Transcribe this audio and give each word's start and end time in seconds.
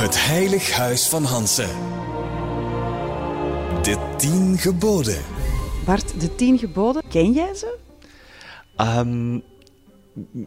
Het 0.00 0.26
Heilig 0.26 0.70
Huis 0.70 1.08
van 1.08 1.24
Hansen. 1.24 1.68
De 3.82 4.14
tien 4.16 4.58
geboden. 4.58 5.18
Bart, 5.84 6.20
de 6.20 6.34
tien 6.34 6.58
geboden, 6.58 7.02
ken 7.08 7.32
jij 7.32 7.54
ze? 7.54 7.78
Ehm, 8.76 9.38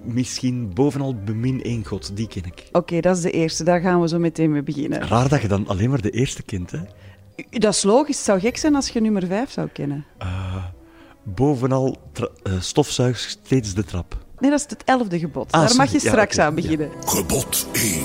misschien 0.04 0.74
bovenal 0.74 1.16
bemin 1.16 1.64
één 1.64 1.86
God, 1.86 2.16
die 2.16 2.28
ken 2.28 2.44
ik. 2.46 2.68
Oké, 2.72 3.00
dat 3.00 3.18
is 3.18 3.22
de 3.24 3.32
eerste. 3.32 3.64
Daar 3.64 3.80
gaan 3.80 4.02
we 4.02 4.08
zo 4.08 4.20
meteen 4.20 4.52
mee 4.52 4.64
beginnen. 4.64 5.08
Raar 5.08 5.30
dat 5.30 5.42
je 5.42 5.48
dan 5.48 5.68
alleen 5.68 5.90
maar 5.90 6.02
de 6.02 6.10
eerste 6.12 6.44
kent, 6.44 6.72
hè? 6.72 6.80
Dat 7.50 7.74
is 7.74 7.84
logisch. 7.84 8.16
Het 8.16 8.26
zou 8.26 8.40
gek 8.40 8.58
zijn 8.58 8.76
als 8.76 8.90
je 8.90 9.02
nummer 9.02 9.28
vijf 9.28 9.52
zou 9.52 9.68
kennen. 9.68 10.06
Bovenal 11.24 11.98
tra- 12.12 12.30
eh, 12.44 12.54
stofzuig 12.60 13.18
steeds 13.20 13.74
de 13.74 13.84
trap. 13.84 14.18
Nee, 14.40 14.50
dat 14.52 14.60
is 14.60 14.66
het 14.70 14.84
elfde 14.84 15.20
gebod. 15.20 15.52
Ah, 15.52 15.68
Daar 15.68 15.76
mag 15.76 15.92
je. 15.92 16.00
Ja, 16.02 16.10
straks 16.10 16.40
aan 16.40 16.56
beginnen. 16.56 16.90
Gebod 17.06 17.68
1. 17.74 18.04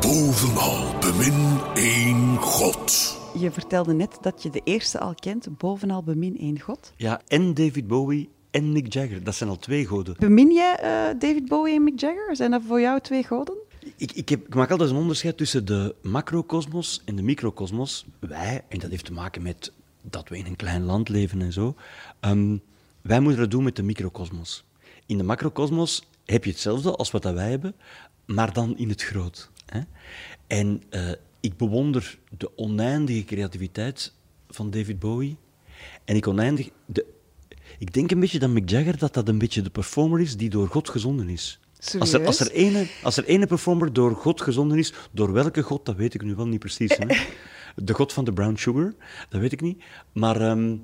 Bovenal 0.00 0.98
bemin 1.00 1.58
één 1.74 2.36
God. 2.36 3.18
Je 3.38 3.50
vertelde 3.50 3.92
net 3.92 4.18
dat 4.20 4.42
je 4.42 4.50
de 4.50 4.60
eerste 4.64 4.98
al 4.98 5.14
kent, 5.14 5.58
bovenal 5.58 6.02
bemin 6.02 6.38
één 6.38 6.60
God. 6.60 6.92
Ja, 6.96 7.20
en 7.26 7.54
David 7.54 7.86
Bowie 7.86 8.28
en 8.50 8.72
Mick 8.72 8.92
Jagger. 8.92 9.24
Dat 9.24 9.34
zijn 9.34 9.50
al 9.50 9.58
twee 9.58 9.86
goden. 9.86 10.16
Bemin 10.18 10.52
jij 10.52 10.76
eh, 10.76 11.18
David 11.18 11.48
Bowie 11.48 11.74
en 11.74 11.84
Mick 11.84 12.00
Jagger? 12.00 12.36
Zijn 12.36 12.50
dat 12.50 12.62
voor 12.66 12.80
jou 12.80 13.00
twee 13.00 13.24
goden? 13.24 13.54
Ik, 13.96 14.12
ik, 14.12 14.28
heb, 14.28 14.46
ik 14.46 14.54
maak 14.54 14.70
altijd 14.70 14.90
een 14.90 14.96
onderscheid 14.96 15.36
tussen 15.36 15.64
de 15.64 15.94
macrocosmos 16.02 17.02
en 17.04 17.16
de 17.16 17.22
microcosmos. 17.22 18.06
Wij, 18.18 18.64
en 18.68 18.78
dat 18.78 18.90
heeft 18.90 19.04
te 19.04 19.12
maken 19.12 19.42
met 19.42 19.72
dat 20.02 20.28
we 20.28 20.38
in 20.38 20.46
een 20.46 20.56
klein 20.56 20.84
land 20.84 21.08
leven 21.08 21.42
en 21.42 21.52
zo, 21.52 21.74
ehm, 22.20 22.56
wij 23.00 23.20
moeten 23.20 23.40
het 23.40 23.50
doen 23.50 23.64
met 23.64 23.76
de 23.76 23.82
microcosmos. 23.82 24.64
In 25.06 25.18
de 25.18 25.24
macrocosmos 25.24 26.08
heb 26.24 26.44
je 26.44 26.50
hetzelfde 26.50 26.96
als 26.96 27.10
wat 27.10 27.22
dat 27.22 27.34
wij 27.34 27.50
hebben, 27.50 27.74
maar 28.26 28.52
dan 28.52 28.76
in 28.76 28.88
het 28.88 29.02
groot. 29.02 29.50
Hè? 29.72 29.80
En 30.46 30.82
eh, 30.90 31.10
ik 31.40 31.56
bewonder 31.56 32.18
de 32.38 32.58
oneindige 32.58 33.24
creativiteit 33.24 34.12
van 34.48 34.70
David 34.70 34.98
Bowie. 34.98 35.36
En 36.04 36.16
ik 36.16 36.26
oneindig... 36.26 36.70
De, 36.86 37.06
ik 37.78 37.92
denk 37.92 38.10
een 38.10 38.20
beetje 38.20 38.38
dat 38.38 38.50
Mick 38.50 38.70
Jagger 38.70 38.98
dat 38.98 39.14
dat 39.14 39.28
een 39.28 39.38
beetje 39.38 39.62
de 39.62 39.70
performer 39.70 40.20
is 40.20 40.36
die 40.36 40.50
door 40.50 40.68
God 40.68 40.88
gezonden 40.88 41.28
is. 41.28 41.60
Als 41.98 42.12
er, 42.12 42.26
als, 42.26 42.40
er 42.40 42.50
ene, 42.50 42.86
als 43.02 43.16
er 43.16 43.24
ene 43.24 43.46
performer 43.46 43.92
door 43.92 44.16
God 44.16 44.40
gezonden 44.40 44.78
is, 44.78 44.92
door 45.10 45.32
welke 45.32 45.62
God, 45.62 45.84
dat 45.86 45.96
weet 45.96 46.14
ik 46.14 46.22
nu 46.22 46.34
wel 46.34 46.46
niet 46.46 46.58
precies. 46.58 46.96
Hè? 46.96 47.06
De 47.76 47.94
God 47.94 48.12
van 48.12 48.24
de 48.24 48.32
brown 48.32 48.56
sugar, 48.56 48.94
dat 49.28 49.40
weet 49.40 49.52
ik 49.52 49.60
niet. 49.60 49.82
Maar 50.12 50.40
ehm, 50.40 50.76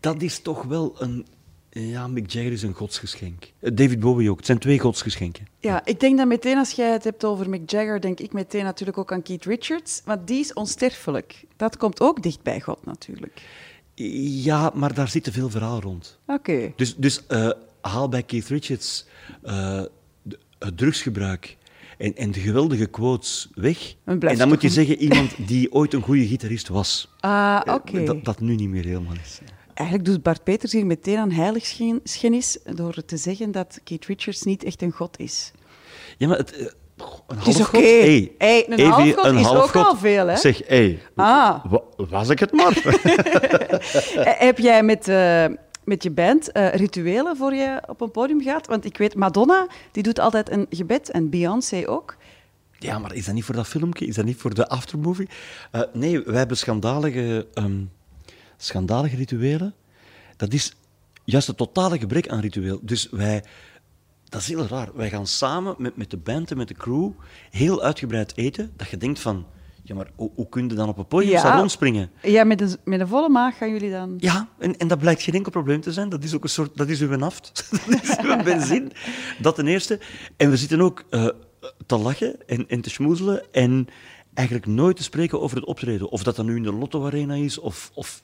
dat 0.00 0.22
is 0.22 0.38
toch 0.38 0.62
wel 0.62 1.02
een... 1.02 1.26
Ja, 1.70 2.06
Mick 2.06 2.30
Jagger 2.30 2.52
is 2.52 2.62
een 2.62 2.74
godsgeschenk. 2.74 3.52
Eh, 3.60 3.70
David 3.74 4.00
Bowie 4.00 4.30
ook. 4.30 4.36
Het 4.36 4.46
zijn 4.46 4.58
twee 4.58 4.78
godsgeschenken. 4.78 5.46
Ja, 5.58 5.84
ik 5.84 6.00
denk 6.00 6.18
dat 6.18 6.26
meteen 6.26 6.56
als 6.58 6.70
jij 6.70 6.92
het 6.92 7.04
hebt 7.04 7.24
over 7.24 7.48
Mick 7.48 7.70
Jagger, 7.70 8.00
denk 8.00 8.20
ik 8.20 8.32
meteen 8.32 8.64
natuurlijk 8.64 8.98
ook 8.98 9.12
aan 9.12 9.22
Keith 9.22 9.44
Richards. 9.44 10.02
Want 10.04 10.26
die 10.26 10.40
is 10.40 10.52
onsterfelijk. 10.52 11.44
Dat 11.56 11.76
komt 11.76 12.00
ook 12.00 12.22
dicht 12.22 12.42
bij 12.42 12.60
God 12.60 12.84
natuurlijk. 12.84 13.42
Ja, 14.42 14.70
maar 14.74 14.94
daar 14.94 15.08
zit 15.08 15.24
te 15.24 15.32
veel 15.32 15.50
verhaal 15.50 15.80
rond. 15.80 16.18
Oké. 16.26 16.72
Dus, 16.76 16.96
dus 16.96 17.26
eh, 17.26 17.50
haal 17.80 18.08
bij 18.08 18.22
Keith 18.22 18.48
Richards 18.48 19.06
eh, 19.42 19.82
het 20.58 20.76
drugsgebruik 20.76 21.56
en, 21.98 22.16
en 22.16 22.30
de 22.30 22.40
geweldige 22.40 22.86
quotes 22.86 23.48
weg. 23.54 23.94
En 24.04 24.18
dan 24.18 24.48
moet 24.48 24.62
je 24.62 24.68
zeggen 24.68 24.96
iemand 24.96 25.46
die 25.46 25.72
ooit 25.72 25.94
een 25.94 26.02
goede 26.02 26.26
gitarist 26.26 26.68
was. 26.68 27.14
Ah, 27.20 27.60
oké. 27.66 28.04
Dat, 28.04 28.24
dat 28.24 28.40
nu 28.40 28.54
niet 28.54 28.68
meer 28.68 28.84
helemaal 28.84 29.14
is. 29.22 29.40
Eigenlijk 29.80 30.04
doet 30.08 30.22
Bart 30.22 30.44
Peters 30.44 30.72
hier 30.72 30.86
meteen 30.86 31.18
aan 31.18 31.30
heiligschennis 31.30 32.58
door 32.74 33.04
te 33.04 33.16
zeggen 33.16 33.52
dat 33.52 33.80
Keith 33.84 34.04
Richards 34.06 34.42
niet 34.42 34.64
echt 34.64 34.82
een 34.82 34.90
god 34.92 35.18
is. 35.18 35.52
Ja, 36.18 36.28
maar 36.28 36.36
het, 36.36 36.52
eh, 36.52 36.66
een 37.26 37.38
Het 37.38 37.46
is. 37.46 37.58
Hey, 37.70 38.32
Hey, 38.38 38.66
een 38.68 38.80
halfgod 38.90 39.24
is 39.24 39.46
ook 39.48 39.54
halfgod. 39.56 39.84
al 39.84 39.96
veel, 39.96 40.26
hè? 40.26 40.36
Zeg, 40.36 40.60
hé, 40.66 40.98
Ah. 41.16 41.64
wa- 41.64 41.82
was 41.96 42.28
ik 42.28 42.38
het 42.38 42.52
maar? 42.52 42.72
Heb 44.48 44.58
jij 44.58 44.82
met, 44.82 45.08
eh, 45.08 45.44
met 45.84 46.02
je 46.02 46.10
band 46.10 46.52
eh, 46.52 46.74
rituelen 46.74 47.36
voor 47.36 47.54
je 47.54 47.82
op 47.86 48.00
een 48.00 48.10
podium 48.10 48.42
gaat? 48.42 48.66
Want 48.66 48.84
ik 48.84 48.96
weet, 48.98 49.14
Madonna 49.14 49.66
die 49.92 50.02
doet 50.02 50.18
altijd 50.18 50.50
een 50.50 50.66
gebed 50.70 51.10
en 51.10 51.30
Beyoncé 51.30 51.82
ook. 51.88 52.16
ja, 52.78 52.98
maar 52.98 53.14
is 53.14 53.24
dat 53.24 53.34
niet 53.34 53.44
voor 53.44 53.54
dat 53.54 53.66
filmpje? 53.68 54.06
Is 54.06 54.14
dat 54.14 54.24
niet 54.24 54.36
voor 54.40 54.54
de 54.54 54.68
aftermovie? 54.68 55.28
Eh, 55.70 55.80
nee, 55.92 56.20
wij 56.22 56.38
hebben 56.38 56.56
schandalige, 56.56 57.46
ehm, 57.54 57.72
schandalige 58.64 59.16
rituelen. 59.16 59.74
Dat 60.36 60.52
is 60.52 60.74
juist 61.24 61.46
het 61.46 61.56
totale 61.56 61.98
gebrek 61.98 62.28
aan 62.28 62.40
ritueel. 62.40 62.78
Dus 62.82 63.08
wij... 63.10 63.44
Dat 64.28 64.40
is 64.40 64.48
heel 64.48 64.66
raar. 64.66 64.88
Wij 64.94 65.10
gaan 65.10 65.26
samen 65.26 65.74
met, 65.78 65.96
met 65.96 66.10
de 66.10 66.16
band 66.16 66.50
en 66.50 66.56
met 66.56 66.68
de 66.68 66.74
crew 66.74 67.10
heel 67.50 67.82
uitgebreid 67.82 68.36
eten. 68.36 68.72
Dat 68.76 68.88
je 68.88 68.96
denkt 68.96 69.20
van... 69.20 69.46
Ja, 69.82 69.94
maar 69.94 70.10
hoe, 70.16 70.30
hoe 70.34 70.48
kun 70.48 70.68
je 70.68 70.74
dan 70.74 70.88
op 70.88 70.98
een 70.98 71.06
podium 71.06 71.30
Ja. 71.30 71.38
staan 71.38 71.58
rondspringen? 71.58 72.10
Ja, 72.22 72.44
met 72.44 72.60
een, 72.60 72.76
met 72.84 73.00
een 73.00 73.08
volle 73.08 73.28
maag 73.28 73.56
gaan 73.56 73.70
jullie 73.70 73.90
dan... 73.90 74.14
Ja, 74.18 74.48
en, 74.58 74.76
en 74.76 74.88
dat 74.88 74.98
blijkt 74.98 75.22
geen 75.22 75.34
enkel 75.34 75.50
probleem 75.50 75.80
te 75.80 75.92
zijn. 75.92 76.08
Dat 76.08 76.24
is 76.24 76.34
ook 76.34 76.42
een 76.42 76.48
soort, 76.48 76.76
dat 76.76 76.88
is 76.88 77.00
uw 77.00 77.16
naft. 77.16 77.68
dat 77.90 78.02
is 78.02 78.18
uw 78.18 78.42
benzine. 78.52 78.90
Dat 79.40 79.54
ten 79.54 79.66
eerste. 79.66 80.00
En 80.36 80.50
we 80.50 80.56
zitten 80.56 80.80
ook 80.80 81.04
eh, 81.10 81.28
te 81.86 81.96
lachen 81.96 82.48
en, 82.48 82.68
en 82.68 82.80
te 82.80 82.90
schmoezelen 82.90 83.52
en 83.52 83.86
eigenlijk 84.34 84.66
nooit 84.66 84.96
te 84.96 85.02
spreken 85.02 85.40
over 85.40 85.56
het 85.56 85.66
optreden. 85.66 86.10
Of 86.10 86.22
dat 86.22 86.36
dan 86.36 86.46
nu 86.46 86.56
in 86.56 86.62
de 86.62 86.72
Lotto 86.72 87.06
Arena 87.06 87.34
is, 87.34 87.58
of... 87.58 87.90
of... 87.94 88.22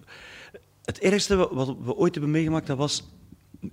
Het 0.87 0.99
ergste 0.99 1.37
wa- 1.37 1.55
wat 1.55 1.77
we 1.85 1.95
ooit 1.95 2.13
hebben 2.15 2.31
meegemaakt, 2.33 2.67
dat 2.67 2.77
was... 2.79 3.05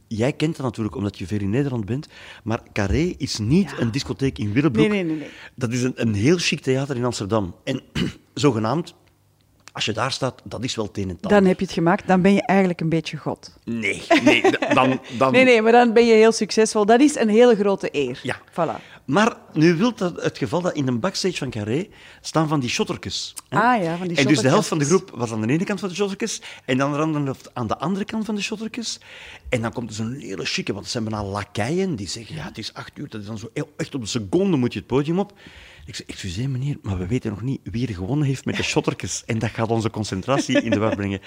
Jij 0.08 0.34
kent 0.34 0.56
dat 0.56 0.66
natuurlijk, 0.66 0.96
omdat 0.96 1.18
je 1.18 1.28
veel 1.28 1.40
in 1.40 1.50
Nederland 1.50 1.86
bent, 1.86 2.08
maar 2.44 2.62
Carré 2.74 3.14
is 3.18 3.38
niet 3.40 3.70
Ja. 3.70 3.80
een 3.80 3.92
discotheek 3.92 4.38
in 4.38 4.54
Willebroek. 4.54 4.88
Nee, 4.88 5.04
nee, 5.04 5.12
nee, 5.12 5.20
nee. 5.20 5.30
Dat 5.56 5.72
is 5.74 5.84
een, 5.84 5.94
een 5.96 6.14
heel 6.14 6.38
chic 6.38 6.60
theater 6.62 6.96
in 6.96 7.04
Amsterdam. 7.06 7.56
En 7.64 7.82
zogenaamd, 8.34 8.94
als 9.74 9.86
je 9.86 9.92
daar 9.92 10.12
staat, 10.12 10.42
dat 10.44 10.64
is 10.64 10.76
wel 10.76 10.86
het 10.86 10.98
een 10.98 11.04
en 11.04 11.10
het. 11.10 11.22
Dan 11.22 11.46
heb 11.46 11.60
je 11.60 11.66
het 11.66 11.74
gemaakt, 11.74 12.08
dan 12.08 12.22
ben 12.22 12.34
je 12.34 12.46
eigenlijk 12.46 12.82
een 12.82 12.90
beetje 12.90 13.18
god. 13.18 13.58
Nee, 13.64 14.04
nee, 14.24 14.44
dan... 14.74 15.00
dan... 15.18 15.32
Nee, 15.32 15.44
nee, 15.44 15.62
maar 15.62 15.72
dan 15.72 15.94
ben 15.94 16.06
je 16.06 16.14
heel 16.14 16.32
succesvol. 16.32 16.86
Dat 16.86 17.00
is 17.00 17.16
een 17.16 17.30
hele 17.30 17.56
grote 17.56 17.90
eer. 17.92 18.20
Ja. 18.24 18.38
Voilà. 18.52 18.94
Maar 19.06 19.38
nu 19.54 19.76
wil 19.76 19.96
dat 19.96 20.22
het 20.22 20.38
geval 20.38 20.62
dat 20.62 20.74
in 20.74 20.86
de 20.86 20.92
backstage 20.92 21.38
van 21.38 21.50
Carré 21.50 21.88
staan 22.22 22.48
van 22.48 22.60
die 22.60 22.70
shotterkes. 22.70 23.34
hè? 23.50 23.60
Ah 23.60 23.84
ja, 23.84 23.98
van 23.98 24.08
die 24.08 24.18
En 24.18 24.28
dus 24.28 24.40
de 24.40 24.48
helft 24.48 24.68
van 24.68 24.78
de 24.78 24.86
groep 24.86 25.12
was 25.16 25.32
aan 25.32 25.42
de 25.42 25.54
ene 25.54 25.64
kant 25.64 25.80
van 25.80 25.90
de 25.90 25.96
shotterkes 25.96 26.42
en 26.66 26.78
de 26.78 26.84
andere 26.84 27.24
helft 27.24 27.50
aan 27.54 27.68
de 27.68 27.78
andere 27.78 28.06
kant 28.06 28.26
van 28.26 28.36
de 28.36 28.42
shotterkes. 28.42 29.00
En 29.50 29.62
dan 29.62 29.74
komt 29.74 29.90
er 29.90 29.96
zo'n 29.96 30.14
hele 30.14 30.46
chique, 30.46 30.74
want 30.74 30.86
het 30.86 30.94
zijn 30.94 31.04
bijna 31.04 31.24
lakeien, 31.24 31.96
die 31.96 32.08
zeggen, 32.08 32.36
ja, 32.36 32.44
het 32.44 32.58
is 32.58 32.74
acht 32.74 32.92
uur, 32.98 33.10
dat 33.10 33.22
is 33.22 33.28
dan 33.28 33.38
zo 33.38 33.50
echt 33.78 33.96
op 33.96 34.02
de 34.02 34.08
seconde 34.08 34.58
moet 34.58 34.74
je 34.74 34.80
het 34.80 34.88
podium 34.88 35.20
op. 35.20 35.34
Ik 35.86 35.96
zeg, 35.96 36.08
excuseer 36.08 36.50
meneer, 36.50 36.78
maar 36.82 36.98
we 36.98 37.08
weten 37.08 37.30
nog 37.30 37.42
niet 37.42 37.60
wie 37.64 37.88
er 37.88 37.94
gewonnen 37.94 38.28
heeft 38.28 38.46
met 38.46 38.56
de 38.56 38.64
shotterkes. 38.64 39.24
En 39.26 39.40
dat 39.40 39.50
gaat 39.50 39.70
onze 39.70 39.90
concentratie 39.90 40.62
in 40.62 40.70
de 40.70 40.80
war 40.80 40.96
brengen. 40.96 41.20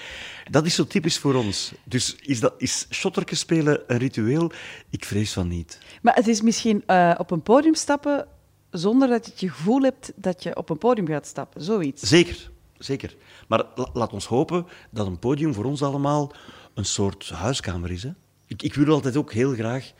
Dat 0.51 0.65
is 0.65 0.75
zo 0.75 0.85
typisch 0.87 1.17
voor 1.17 1.35
ons. 1.35 1.73
Dus 1.83 2.15
is, 2.15 2.39
dat, 2.39 2.53
is 2.57 2.87
shotterkes 2.89 3.39
spelen 3.39 3.81
een 3.87 3.97
ritueel? 3.97 4.51
Ik 4.89 5.05
vrees 5.05 5.33
van 5.33 5.47
niet. 5.47 5.79
Maar 6.01 6.15
het 6.15 6.27
is 6.27 6.41
misschien 6.41 6.83
eh, 6.85 7.13
op 7.17 7.31
een 7.31 7.41
podium 7.41 7.75
stappen 7.75 8.27
zonder 8.71 9.07
dat 9.07 9.25
je 9.25 9.31
het 9.31 9.39
gevoel 9.55 9.81
hebt 9.81 10.11
dat 10.15 10.43
je 10.43 10.55
op 10.55 10.69
een 10.69 10.77
podium 10.77 11.07
gaat 11.07 11.27
stappen. 11.27 11.63
Zoiets. 11.63 12.01
Zeker, 12.03 12.51
zeker. 12.77 13.15
Maar 13.47 13.65
la- 13.75 13.89
laat 13.93 14.13
ons 14.13 14.25
hopen 14.25 14.65
dat 14.91 15.07
een 15.07 15.19
podium 15.19 15.53
voor 15.53 15.65
ons 15.65 15.83
allemaal 15.83 16.31
een 16.73 16.85
soort 16.85 17.29
huiskamer 17.29 17.91
is. 17.91 18.03
Hè? 18.03 18.11
Ik, 18.45 18.61
ik 18.63 18.73
wil 18.73 18.93
altijd 18.93 19.17
ook 19.17 19.33
heel 19.33 19.53
graag 19.53 19.91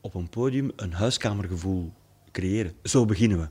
op 0.00 0.14
een 0.14 0.28
podium 0.28 0.72
een 0.76 0.92
huiskamergevoel 0.92 1.92
creëren. 2.32 2.72
Zo 2.82 3.04
beginnen 3.04 3.38
we. 3.38 3.48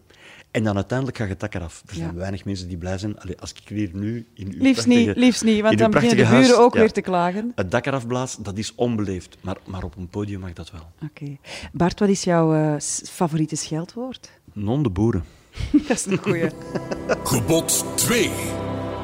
En 0.54 0.64
dan 0.64 0.76
uiteindelijk 0.76 1.18
gaat 1.18 1.30
het 1.30 1.40
dak 1.40 1.54
eraf. 1.54 1.84
Er 1.88 1.96
zijn 1.96 2.08
Ja. 2.10 2.14
weinig 2.16 2.46
mensen 2.46 2.68
die 2.68 2.78
blij 2.78 2.98
zijn. 2.98 3.20
Allee, 3.20 3.40
als 3.40 3.52
ik 3.54 3.62
hier 3.68 3.90
nu 3.94 4.26
in 4.34 4.46
uw 4.46 4.52
Liefst 4.62 4.84
prachtige- 4.86 5.08
niet, 5.08 5.16
liefst 5.18 5.44
niet, 5.44 5.62
want 5.62 5.78
dan 5.78 5.92
beginnen 5.92 6.18
de 6.18 6.24
prachtige 6.24 6.48
buren 6.48 6.64
ook 6.66 6.74
ja, 6.74 6.80
weer 6.80 6.92
te 6.92 7.02
klagen. 7.02 7.52
Het 7.56 7.72
dak 7.72 7.86
eraf 7.86 8.08
blaast, 8.08 8.44
dat 8.44 8.58
is 8.58 8.76
onbeleefd. 8.76 9.38
Maar, 9.42 9.58
maar 9.66 9.84
op 9.84 9.96
een 9.98 10.08
podium 10.08 10.40
mag 10.40 10.54
dat 10.54 10.72
wel. 10.72 10.82
Oké. 11.04 11.38
Bart, 11.72 12.00
wat 12.00 12.10
is 12.10 12.24
jouw 12.24 12.54
eh, 12.54 12.76
favoriete 13.10 13.56
scheldwoord? 13.56 14.32
Non 14.54 14.84
de 14.84 14.90
boeren. 14.90 15.24
dat 15.88 15.90
is 15.98 16.06
een 16.06 16.18
goeie. 16.18 16.50
Gebod 17.24 17.86
2. 17.96 18.30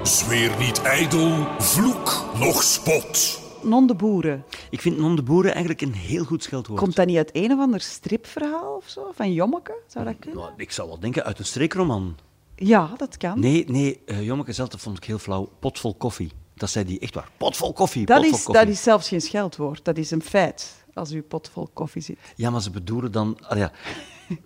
Zweer 0.04 0.52
niet 0.60 0.82
ijdel, 0.82 1.48
vloek 1.60 2.26
noch 2.40 2.64
spot. 2.64 3.42
Non 3.64 3.88
de 3.88 3.96
boeren. 3.96 4.44
Ik 4.70 4.82
vind 4.82 4.98
non 4.98 5.16
de 5.16 5.24
boeren 5.24 5.52
eigenlijk 5.52 5.82
een 5.82 5.94
heel 5.94 6.24
goed 6.24 6.44
scheldwoord. 6.44 6.80
Komt 6.80 6.96
dat 6.96 7.06
niet 7.08 7.18
uit 7.18 7.30
een 7.34 7.52
of 7.52 7.60
ander 7.60 7.82
stripverhaal 7.82 8.76
of 8.76 8.88
zo? 8.88 9.12
Van 9.14 9.34
Jommeke? 9.34 9.78
Zou 9.88 10.06
dat 10.06 10.16
kunnen? 10.20 10.40
Nou, 10.40 10.54
ik 10.58 10.72
zou 10.72 10.88
wel 10.88 11.00
denken 11.00 11.24
uit 11.24 11.40
een 11.40 11.46
streekroman. 11.46 12.18
Ja, 12.56 12.94
dat 12.98 13.18
kan. 13.18 13.40
Nee, 13.40 13.66
nee, 13.68 14.02
uh, 14.06 14.26
Jommeke 14.26 14.54
zelf 14.54 14.70
dat 14.70 14.80
vond 14.80 14.98
ik 14.98 15.04
heel 15.04 15.20
flauw. 15.20 15.50
Potvol 15.60 15.96
koffie. 15.96 16.32
Dat 16.56 16.70
zei 16.70 16.86
die 16.86 17.00
echt 17.00 17.14
waar. 17.14 17.30
Potvol 17.38 17.74
koffie, 17.74 18.06
dat, 18.06 18.16
potvol 18.16 18.38
is, 18.38 18.44
koffie. 18.44 18.66
dat 18.66 18.74
is 18.74 18.84
zelfs 18.84 19.08
geen 19.08 19.22
scheldwoord. 19.22 19.86
Dat 19.86 19.98
is 19.98 20.12
een 20.12 20.24
feit. 20.24 20.86
Als 20.94 21.12
u 21.12 21.22
pot 21.22 21.50
vol 21.54 21.70
koffie 21.74 22.02
zit. 22.02 22.18
Ja, 22.36 22.50
maar 22.50 22.62
ze 22.62 22.70
bedoelen 22.70 23.12
dan... 23.12 23.38
ah 23.48 23.58
ja, 23.58 23.72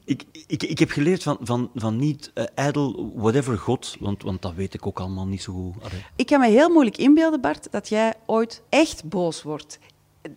ik, 0.06 0.24
ik, 0.48 0.64
ik 0.64 0.80
heb 0.80 0.90
geleerd 0.90 1.24
van, 1.24 1.38
van, 1.42 1.72
van 1.76 1.98
niet 1.98 2.32
uh, 2.36 2.44
ijdel, 2.56 3.12
whatever 3.16 3.58
God, 3.58 3.96
want, 4.00 4.24
want 4.24 4.42
dat 4.42 4.54
weet 4.54 4.74
ik 4.74 4.88
ook 4.88 5.00
allemaal 5.00 5.28
niet 5.28 5.42
zo 5.42 5.54
goed. 5.54 5.92
Ik 6.16 6.26
kan 6.26 6.40
me 6.40 6.48
heel 6.48 6.70
moeilijk 6.70 6.98
inbeelden, 6.98 7.42
Bart, 7.42 7.68
dat 7.72 7.90
jij 7.90 8.14
ooit 8.26 8.62
echt 8.70 9.04
boos 9.04 9.44
wordt. 9.44 9.80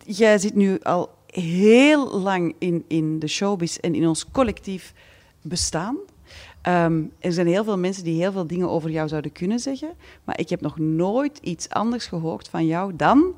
Jij 0.05 0.37
zit 0.37 0.55
nu 0.55 0.79
al 0.79 1.09
heel 1.25 2.19
lang 2.19 2.55
in, 2.59 2.85
in 2.87 3.19
de 3.19 3.27
showbiz 3.27 3.77
en 3.77 3.95
in 3.95 4.07
ons 4.07 4.31
collectief 4.31 4.93
bestaan. 5.41 5.97
Ehm, 6.61 7.03
er 7.19 7.31
zijn 7.31 7.47
heel 7.47 7.63
veel 7.63 7.77
mensen 7.77 8.03
die 8.03 8.21
heel 8.21 8.31
veel 8.31 8.47
dingen 8.47 8.69
over 8.69 8.89
jou 8.89 9.07
zouden 9.07 9.31
kunnen 9.31 9.59
zeggen, 9.59 9.93
maar 10.23 10.39
ik 10.39 10.49
heb 10.49 10.61
nog 10.61 10.77
nooit 10.77 11.39
iets 11.41 11.69
anders 11.69 12.05
gehoord 12.05 12.47
van 12.47 12.65
jou 12.65 12.95
dan... 12.95 13.33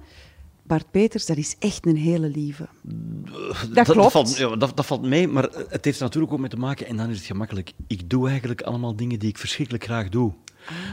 Bart 0.69 0.91
Peters, 0.91 1.25
dat 1.25 1.37
is 1.37 1.55
echt 1.59 1.85
een 1.85 1.97
hele 1.97 2.27
lieve. 2.27 2.67
Dat, 3.73 3.91
klopt. 3.91 4.11
valt, 4.11 4.37
ja, 4.37 4.55
dat, 4.55 4.77
dat 4.77 4.85
valt 4.85 5.01
mee, 5.01 5.27
maar 5.27 5.43
het 5.69 5.85
heeft 5.85 5.97
er 5.97 6.03
natuurlijk 6.03 6.33
ook 6.33 6.39
mee 6.39 6.49
te 6.49 6.57
maken, 6.57 6.87
en 6.87 6.97
dan 6.97 7.09
is 7.09 7.17
het 7.17 7.25
gemakkelijk. 7.25 7.71
Ik 7.87 8.09
doe 8.09 8.27
eigenlijk 8.29 8.61
allemaal 8.61 8.95
dingen 8.95 9.19
die 9.19 9.29
ik 9.29 9.37
verschrikkelijk 9.37 9.83
graag 9.83 10.09
doe. 10.09 10.33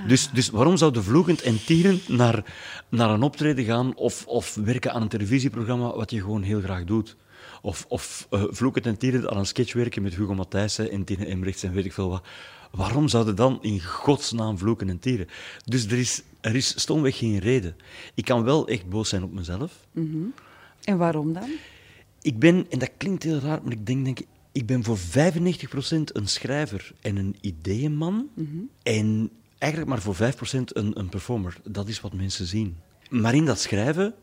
Dus, 0.06 0.30
dus 0.30 0.50
waarom 0.50 0.76
zouden 0.76 1.04
vloekend 1.04 1.42
en 1.42 1.64
tieren 1.64 2.00
naar, 2.08 2.54
naar 2.88 3.10
een 3.10 3.22
optreden 3.22 3.64
gaan 3.64 3.96
of, 3.96 4.26
of 4.26 4.54
werken 4.54 4.92
aan 4.92 5.02
een 5.02 5.08
televisieprogramma 5.08 5.96
wat 5.96 6.10
je 6.10 6.20
gewoon 6.20 6.42
heel 6.42 6.60
graag 6.60 6.84
doet? 6.84 7.16
Of, 7.62 7.84
of 7.88 8.26
uh, 8.30 8.44
vloekend 8.48 8.86
en 8.86 8.98
tierend 8.98 9.28
aan 9.28 9.38
een 9.38 9.46
sketch 9.46 9.72
werken 9.72 10.02
met 10.02 10.14
Hugo 10.14 10.34
Matthijssen 10.34 10.90
en 10.90 11.04
Tine 11.04 11.26
Emrechts 11.26 11.62
en 11.62 11.72
weet 11.72 11.84
ik 11.84 11.92
veel 11.92 12.08
wat. 12.08 12.22
Waarom 12.76 13.08
zouden 13.08 13.36
dan 13.36 13.58
in 13.60 13.82
godsnaam 13.82 14.58
vloeken 14.58 14.88
en 14.88 14.98
tieren? 14.98 15.28
Dus 15.64 15.86
er 15.86 15.98
is, 15.98 16.22
er 16.40 16.54
is 16.54 16.80
stomweg 16.80 17.18
geen 17.18 17.38
reden. 17.38 17.76
Ik 18.14 18.24
kan 18.24 18.44
wel 18.44 18.68
echt 18.68 18.88
boos 18.88 19.08
zijn 19.08 19.22
op 19.22 19.32
mezelf. 19.32 19.86
En 20.84 20.98
waarom 20.98 21.32
dan? 21.32 21.50
Ik 22.22 22.38
ben, 22.38 22.66
en 22.70 22.78
dat 22.78 22.90
klinkt 22.96 23.22
heel 23.22 23.38
raar, 23.38 23.60
maar 23.62 23.72
ik 23.72 23.86
denk, 23.86 24.04
denk 24.04 24.18
ik, 24.18 24.26
ik 24.52 24.66
ben 24.66 24.84
voor 24.84 24.98
95% 24.98 25.00
een 26.12 26.28
schrijver 26.28 26.92
en 27.00 27.16
een 27.16 27.36
ideeënman. 27.40 28.28
En 28.82 29.30
eigenlijk 29.58 29.90
maar 29.90 30.02
voor 30.02 30.16
5% 30.16 30.18
een, 30.66 30.98
een 30.98 31.08
performer. 31.08 31.56
Dat 31.64 31.88
is 31.88 32.00
wat 32.00 32.12
mensen 32.12 32.46
zien. 32.46 32.76
Maar 33.10 33.34
in 33.34 33.44
dat 33.44 33.60
schrijven 33.60 34.14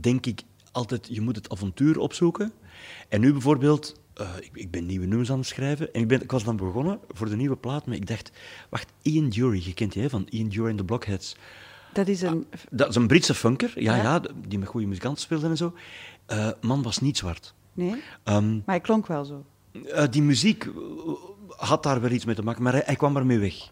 denk 0.00 0.26
ik 0.26 0.42
altijd, 0.72 1.08
je 1.10 1.20
moet 1.20 1.36
het 1.36 1.50
avontuur 1.50 1.98
opzoeken. 1.98 2.52
En 3.08 3.20
nu 3.20 3.32
bijvoorbeeld, 3.32 4.00
eh, 4.22 4.28
ik, 4.40 4.50
ik 4.52 4.70
ben 4.70 4.86
nieuwe 4.86 5.06
nummers 5.06 5.30
aan 5.30 5.38
het 5.38 5.46
schrijven. 5.46 5.92
En 5.92 6.00
ik, 6.00 6.08
ben, 6.08 6.22
ik 6.22 6.30
was 6.30 6.44
dan 6.44 6.56
begonnen 6.56 6.98
voor 7.08 7.28
de 7.28 7.36
nieuwe 7.36 7.56
plaat, 7.56 7.86
maar 7.86 7.96
ik 7.96 8.06
dacht, 8.06 8.30
wacht, 8.70 8.92
Ian 9.02 9.28
Dury, 9.28 9.62
je 9.64 9.74
kent 9.74 9.92
die 9.92 10.02
hè, 10.02 10.10
van 10.10 10.26
Ian 10.30 10.48
Dury 10.48 10.68
en 10.68 10.76
de 10.76 10.84
Blockheads. 10.84 11.36
Dat 11.92 12.08
is 12.08 12.22
een... 12.22 12.46
Dat 12.70 12.88
is 12.88 12.94
een 12.94 13.06
Britse 13.06 13.34
funker, 13.34 13.72
ja, 13.82 13.96
Ja. 13.96 14.02
ja. 14.02 14.22
die 14.48 14.58
met 14.58 14.68
goede 14.68 14.86
muzikanten 14.86 15.22
speelde 15.22 15.48
en 15.48 15.56
zo. 15.56 15.74
Eh, 16.26 16.48
man 16.60 16.82
was 16.82 16.98
niet 16.98 17.16
zwart. 17.18 17.54
Nee? 17.72 18.02
Ehm, 18.24 18.50
Maar 18.54 18.62
hij 18.64 18.80
klonk 18.80 19.06
wel 19.06 19.24
zo. 19.24 19.44
eh, 19.92 20.04
die 20.10 20.22
muziek 20.22 20.68
had 21.48 21.82
daar 21.82 22.00
wel 22.00 22.10
iets 22.10 22.24
mee 22.24 22.34
te 22.34 22.42
maken, 22.42 22.62
maar 22.62 22.72
hij, 22.72 22.82
hij 22.86 22.96
kwam 22.96 23.16
ermee 23.16 23.38
weg. 23.38 23.70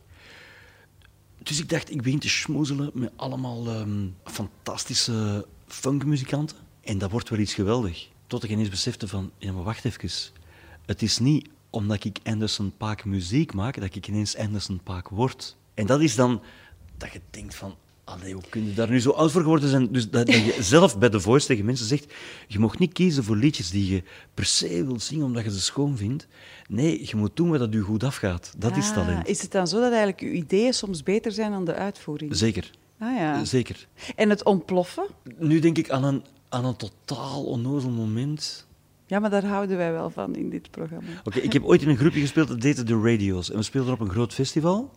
Dus 1.43 1.59
ik 1.61 1.69
dacht, 1.69 1.91
ik 1.91 2.03
begin 2.03 2.19
te 2.19 2.29
schmoezelen 2.29 2.91
met 2.95 3.11
allemaal 3.17 3.67
ehm, 3.69 4.07
fantastische 4.25 5.47
funkmuzikanten. 5.67 6.57
En 6.81 6.99
dat 6.99 7.11
wordt 7.11 7.29
wel 7.29 7.39
iets 7.39 7.55
geweldig. 7.55 8.09
Tot 8.27 8.45
ik 8.45 8.51
ineens 8.51 8.69
besefte 8.69 9.09
van, 9.09 9.31
ja 9.39 9.53
maar 9.53 9.63
wacht 9.63 9.85
even. 9.85 10.11
Het 10.87 11.03
is 11.03 11.19
niet 11.19 11.49
omdat 11.71 12.05
ik 12.05 12.19
Anderson 12.23 12.73
Paak 12.77 13.05
muziek 13.05 13.55
maak, 13.55 13.81
dat 13.81 13.95
ik 13.95 14.09
ineens 14.09 14.37
Anderson 14.37 14.81
Paak 14.85 15.09
word. 15.09 15.57
En 15.75 15.87
dat 15.87 16.01
is 16.01 16.15
dan 16.15 16.43
dat 16.97 17.13
je 17.13 17.21
denkt 17.31 17.55
van, 17.55 17.75
allee, 18.05 18.33
hoe 18.33 18.43
kun 18.49 18.67
je 18.67 18.75
daar 18.75 18.91
nu 18.91 19.01
zo 19.01 19.11
oud 19.11 19.31
voor 19.31 19.41
geworden 19.43 19.69
zijn? 19.69 19.93
Dus 19.93 20.11
dat, 20.11 20.27
dat 20.27 20.35
je 20.35 20.63
zelf 20.77 20.99
bij 20.99 21.09
The 21.09 21.21
Voice 21.21 21.47
tegen 21.47 21.65
mensen 21.65 21.87
zegt, 21.87 22.15
je 22.49 22.59
mag 22.59 22.79
niet 22.79 22.93
kiezen 22.93 23.25
voor 23.25 23.37
liedjes 23.37 23.71
die 23.71 23.93
je 23.95 24.03
per 24.35 24.45
se 24.45 24.85
wilt 24.85 25.03
zingen 25.03 25.25
omdat 25.25 25.45
je 25.45 25.51
ze 25.51 25.61
schoon 25.61 25.97
vindt. 25.97 26.27
Nee, 26.69 27.07
je 27.07 27.17
moet 27.17 27.37
doen 27.37 27.51
wat 27.51 27.59
dat 27.59 27.73
je 27.73 27.81
goed 27.81 28.05
afgaat. 28.05 28.53
Dat 28.57 28.77
is 28.77 28.89
Ah, 28.89 28.95
talent. 28.95 29.29
Is 29.29 29.43
het 29.43 29.53
dan 29.53 29.69
zo 29.69 29.77
dat 29.81 29.91
eigenlijk 29.91 30.21
uw 30.21 30.33
ideeën 30.33 30.75
soms 30.75 31.03
beter 31.03 31.33
zijn 31.33 31.51
dan 31.51 31.65
de 31.65 31.75
uitvoering? 31.75 32.37
Zeker. 32.37 32.71
Ah 32.99 33.17
ja. 33.17 33.45
Zeker. 33.45 33.87
En 34.17 34.31
het 34.31 34.45
ontploffen? 34.45 35.07
Nu 35.39 35.59
denk 35.59 35.79
ik 35.79 35.91
aan 35.91 36.05
een, 36.05 36.25
aan 36.49 36.65
een 36.65 36.77
totaal 36.77 37.45
onnozel 37.45 37.91
moment. 37.91 38.67
Ja, 39.11 39.19
maar 39.19 39.31
daar 39.31 39.45
houden 39.45 39.77
wij 39.77 39.93
wel 39.93 40.11
van 40.11 40.35
in 40.37 40.51
dit 40.51 40.71
programma. 40.71 41.09
Oké, 41.25 41.39
ik 41.39 41.53
heb 41.53 41.65
ooit 41.65 41.83
in 41.83 41.89
een 41.89 41.97
groepje 41.97 42.21
gespeeld, 42.21 42.49
dat 42.49 42.63
heette 42.63 42.83
The 42.83 43.01
Radios. 43.03 43.51
En 43.51 43.57
we 43.57 43.63
speelden 43.63 43.93
op 43.93 44.01
een 44.01 44.11
groot 44.11 44.35
festival. 44.35 44.91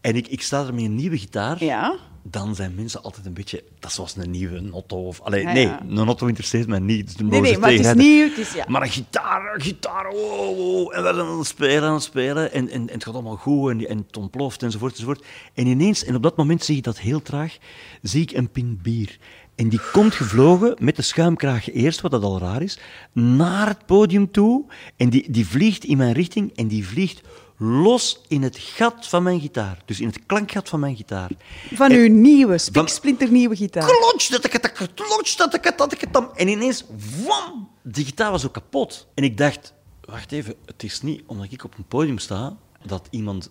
En 0.00 0.16
ik, 0.16 0.28
ik 0.28 0.42
sta 0.42 0.66
er 0.66 0.74
met 0.74 0.84
een 0.84 0.94
nieuwe 0.94 1.18
gitaar. 1.18 1.64
Ja? 1.64 1.96
Dan 2.22 2.54
zijn 2.54 2.74
mensen 2.74 3.02
altijd 3.02 3.26
een 3.26 3.32
beetje... 3.34 3.64
Dat 3.78 3.90
is 3.90 3.96
zoals 3.96 4.16
een 4.16 4.30
nieuwe 4.30 4.60
Notto. 4.60 5.06
Of, 5.06 5.20
allee, 5.20 5.42
Ja, 5.42 5.52
nee, 5.52 5.66
ja. 5.66 5.80
een 5.80 6.04
Notto 6.06 6.26
interesseert 6.26 6.66
mij 6.66 6.78
niet. 6.78 7.18
Dus 7.18 7.28
Nee, 7.28 7.40
nee, 7.40 7.58
maar 7.58 7.70
het 7.70 7.80
is 7.86 7.94
nieuw. 7.94 8.28
Het 8.28 8.38
is, 8.38 8.52
ja. 8.52 8.64
Maar 8.68 8.82
een 8.82 8.88
gitaar, 8.88 9.54
een 9.54 9.60
gitaar, 9.60 10.10
wow, 10.10 10.56
wow. 10.56 10.94
En 10.94 11.02
we 11.02 11.14
zijn 11.14 11.26
aan 11.26 11.38
het 11.38 11.46
spelen, 11.46 11.82
aan 11.82 11.94
het 11.94 12.02
spelen. 12.02 12.52
En, 12.52 12.68
en, 12.68 12.88
en 12.88 12.94
het 12.94 13.04
gaat 13.04 13.14
allemaal 13.14 13.36
goed 13.36 13.70
en, 13.70 13.88
en 13.88 13.98
het 13.98 14.16
ontploft 14.16 14.62
enzovoort, 14.62 14.92
enzovoort. 14.92 15.24
En 15.54 15.66
ineens, 15.66 16.04
en 16.04 16.14
op 16.14 16.22
dat 16.22 16.36
moment 16.36 16.64
zie 16.64 16.76
ik 16.76 16.84
dat 16.84 16.98
heel 16.98 17.22
traag, 17.22 17.56
zie 18.02 18.22
ik 18.22 18.32
een 18.32 18.50
pint 18.50 18.82
bier. 18.82 19.18
En 19.58 19.68
die 19.68 19.80
komt 19.92 20.14
gevlogen 20.14 20.76
met 20.80 20.96
de 20.96 21.02
schuimkraag 21.02 21.72
eerst, 21.72 22.00
wat 22.00 22.10
dat 22.10 22.22
al 22.22 22.38
raar 22.38 22.62
is, 22.62 22.78
naar 23.12 23.66
het 23.68 23.86
podium 23.86 24.30
toe. 24.30 24.64
En 24.96 25.10
die, 25.10 25.30
die 25.30 25.46
vliegt 25.46 25.84
in 25.84 25.96
mijn 25.96 26.12
richting 26.12 26.56
en 26.56 26.68
die 26.68 26.86
vliegt 26.86 27.20
los 27.56 28.20
in 28.28 28.42
het 28.42 28.58
gat 28.58 29.06
van 29.08 29.22
mijn 29.22 29.40
gitaar. 29.40 29.82
Dus 29.84 30.00
in 30.00 30.06
het 30.06 30.26
klankgat 30.26 30.68
van 30.68 30.80
mijn 30.80 30.96
gitaar. 30.96 31.30
Van 31.74 31.90
En- 31.90 31.96
uw 31.98 32.08
nieuwe, 32.08 32.58
spiksplinternieuwe 32.58 33.56
gitaar. 33.56 33.90
Klotsch, 33.90 34.30
dat 34.30 34.44
ik 34.44 34.52
het, 34.52 34.72
klotsch, 34.94 35.36
dat 35.36 35.54
ik 35.54 35.64
het, 35.64 35.78
dat 35.78 35.92
ik 35.92 36.00
het. 36.00 36.22
En 36.34 36.48
ineens, 36.48 36.84
wam, 37.26 37.68
die 37.82 38.04
gitaar 38.04 38.30
was 38.30 38.46
ook 38.46 38.52
kapot. 38.54 39.06
En 39.14 39.24
ik 39.24 39.36
dacht, 39.36 39.72
wacht 40.04 40.32
even, 40.32 40.54
het 40.66 40.82
is 40.82 41.02
niet 41.02 41.22
omdat 41.26 41.46
ik 41.50 41.64
op 41.64 41.74
een 41.78 41.86
podium 41.88 42.18
sta, 42.18 42.56
dat 42.86 43.06
iemand... 43.10 43.50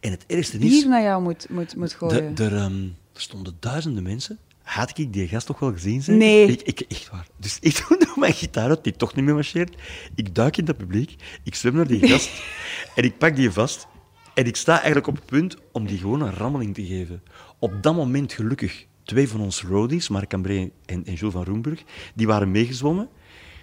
En 0.00 0.10
het 0.10 0.24
ergste 0.26 0.58
is, 0.58 0.70
Hier 0.70 0.88
naar 0.88 1.02
jou 1.02 1.22
moet, 1.22 1.46
moet, 1.48 1.76
moet 1.76 1.90
de, 1.90 1.96
gooien. 1.96 2.36
er, 2.36 2.56
ehm, 2.56 2.82
er 3.14 3.20
stonden 3.20 3.56
duizenden 3.60 4.02
mensen. 4.02 4.38
Had 4.68 4.98
ik 4.98 5.12
die 5.12 5.28
gast 5.28 5.46
toch 5.46 5.58
wel 5.58 5.72
gezien 5.72 6.02
zijn? 6.02 6.18
Nee. 6.18 6.46
Ik, 6.46 6.62
ik, 6.62 6.80
echt 6.80 7.10
waar. 7.10 7.26
Dus 7.36 7.58
ik 7.60 7.84
doe 7.98 8.12
mijn 8.16 8.32
gitaar 8.32 8.68
uit, 8.68 8.84
die 8.84 8.96
toch 8.96 9.14
niet 9.14 9.24
meer 9.24 9.34
marcheert. 9.34 9.76
Ik 10.14 10.34
duik 10.34 10.56
in 10.56 10.64
dat 10.64 10.76
publiek, 10.76 11.14
ik 11.42 11.54
zwem 11.54 11.74
naar 11.74 11.86
die 11.86 12.08
gast 12.08 12.30
en 12.96 13.04
ik 13.04 13.18
pak 13.18 13.36
die 13.36 13.50
vast. 13.50 13.86
En 14.34 14.46
ik 14.46 14.56
sta 14.56 14.72
eigenlijk 14.72 15.06
op 15.06 15.14
het 15.14 15.26
punt 15.26 15.56
om 15.72 15.86
die 15.86 15.98
gewoon 15.98 16.20
een 16.20 16.34
rammeling 16.34 16.74
te 16.74 16.86
geven. 16.86 17.22
Op 17.58 17.82
dat 17.82 17.94
moment 17.94 18.32
gelukkig 18.32 18.86
twee 19.02 19.28
van 19.28 19.40
ons 19.40 19.62
roadies, 19.62 20.08
Marc 20.08 20.28
Cambré 20.28 20.70
en, 20.86 21.04
en 21.04 21.14
Jules 21.14 21.32
van 21.32 21.44
Roenburg, 21.44 21.82
die 22.14 22.26
waren 22.26 22.50
meegezwommen. 22.50 23.08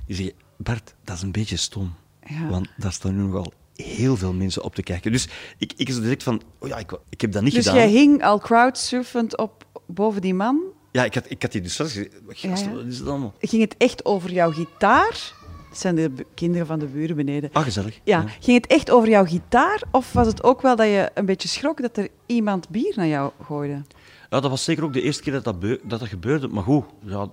Die 0.05 0.15
zeggen, 0.15 0.35
Bart, 0.57 0.95
dat 1.03 1.15
is 1.15 1.21
een 1.21 1.31
beetje 1.31 1.57
stom. 1.57 1.93
Ja. 2.27 2.49
Want 2.49 2.67
daar 2.77 2.93
staan 2.93 3.15
nu 3.15 3.23
nogal 3.23 3.53
heel 3.75 4.17
veel 4.17 4.33
mensen 4.33 4.63
op 4.63 4.75
te 4.75 4.83
kijken. 4.83 5.11
Dus 5.11 5.27
ik, 5.57 5.73
ik 5.75 5.89
is 5.89 5.99
direct 5.99 6.23
van, 6.23 6.41
oh 6.59 6.67
ja, 6.67 6.77
ik, 6.77 6.97
ik 7.09 7.21
heb 7.21 7.31
dat 7.31 7.43
niet 7.43 7.53
dus 7.53 7.67
gedaan. 7.67 7.79
jij 7.79 7.89
hing 7.89 8.23
al 8.23 8.39
crowdsurfend 8.39 9.37
op 9.37 9.65
boven 9.85 10.21
die 10.21 10.33
man. 10.33 10.73
Ja, 10.95 11.03
ik 11.06 11.13
had, 11.13 11.25
ik 11.27 11.42
had 11.42 11.51
die 11.51 11.62
dus 11.62 11.75
gezegd. 11.75 12.09
Wat 12.25 12.86
is 12.88 12.97
dat 12.97 13.07
allemaal? 13.07 13.33
Ging 13.39 13.62
het 13.62 13.75
echt 13.77 14.06
over 14.06 14.31
jouw 14.31 14.51
gitaar? 14.51 15.33
Dat 15.69 15.80
zijn 15.80 15.95
de 15.95 16.12
kinderen 16.33 16.68
van 16.68 16.80
de 16.80 16.86
buren 16.86 17.15
beneden. 17.15 17.50
Ah, 17.53 17.63
gezellig. 17.63 18.00
Ja, 18.03 18.25
ging 18.39 18.62
het 18.62 18.71
echt 18.71 18.89
over 18.92 19.09
jouw 19.09 19.25
gitaar? 19.25 19.81
Of 19.92 20.13
was 20.13 20.27
het 20.27 20.44
ook 20.44 20.62
wel 20.62 20.75
dat 20.75 20.88
je 20.88 21.09
een 21.13 21.25
beetje 21.25 21.48
schrok 21.48 21.81
dat 21.81 21.98
er 21.98 22.08
iemand 22.25 22.69
bier 22.69 22.93
naar 22.96 23.08
jou 23.08 23.31
gooide? 23.43 23.81
Ja, 24.29 24.39
dat 24.39 24.50
was 24.50 24.63
zeker 24.63 24.84
ook 24.84 24.93
de 24.93 25.01
eerste 25.01 25.24
keer 25.24 25.34
dat 25.34 25.43
dat, 25.43 25.62
dat, 25.62 25.79
dat 26.00 26.08
gebeurde. 26.08 26.48
Maar 26.48 26.63
goed, 26.63 26.86
ja, 27.01 27.29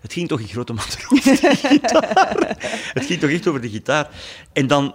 het 0.00 0.12
ging 0.12 0.28
toch 0.28 0.40
in 0.40 0.48
grote 0.48 0.72
mate 0.72 0.98
over 1.10 1.24
die 1.24 1.56
gitaar. 1.56 2.56
Het 2.92 3.04
ging 3.04 3.20
toch 3.20 3.30
echt 3.30 3.46
over 3.46 3.60
de 3.60 3.68
gitaar. 3.68 4.10
En 4.52 4.66
dan... 4.66 4.94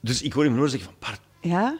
Dus 0.00 0.22
ik 0.22 0.32
hoor 0.32 0.44
hem 0.44 0.54
horen 0.54 0.70
zeggen 0.70 0.90
van... 0.90 1.08
Bart, 1.08 1.20
Ja? 1.40 1.78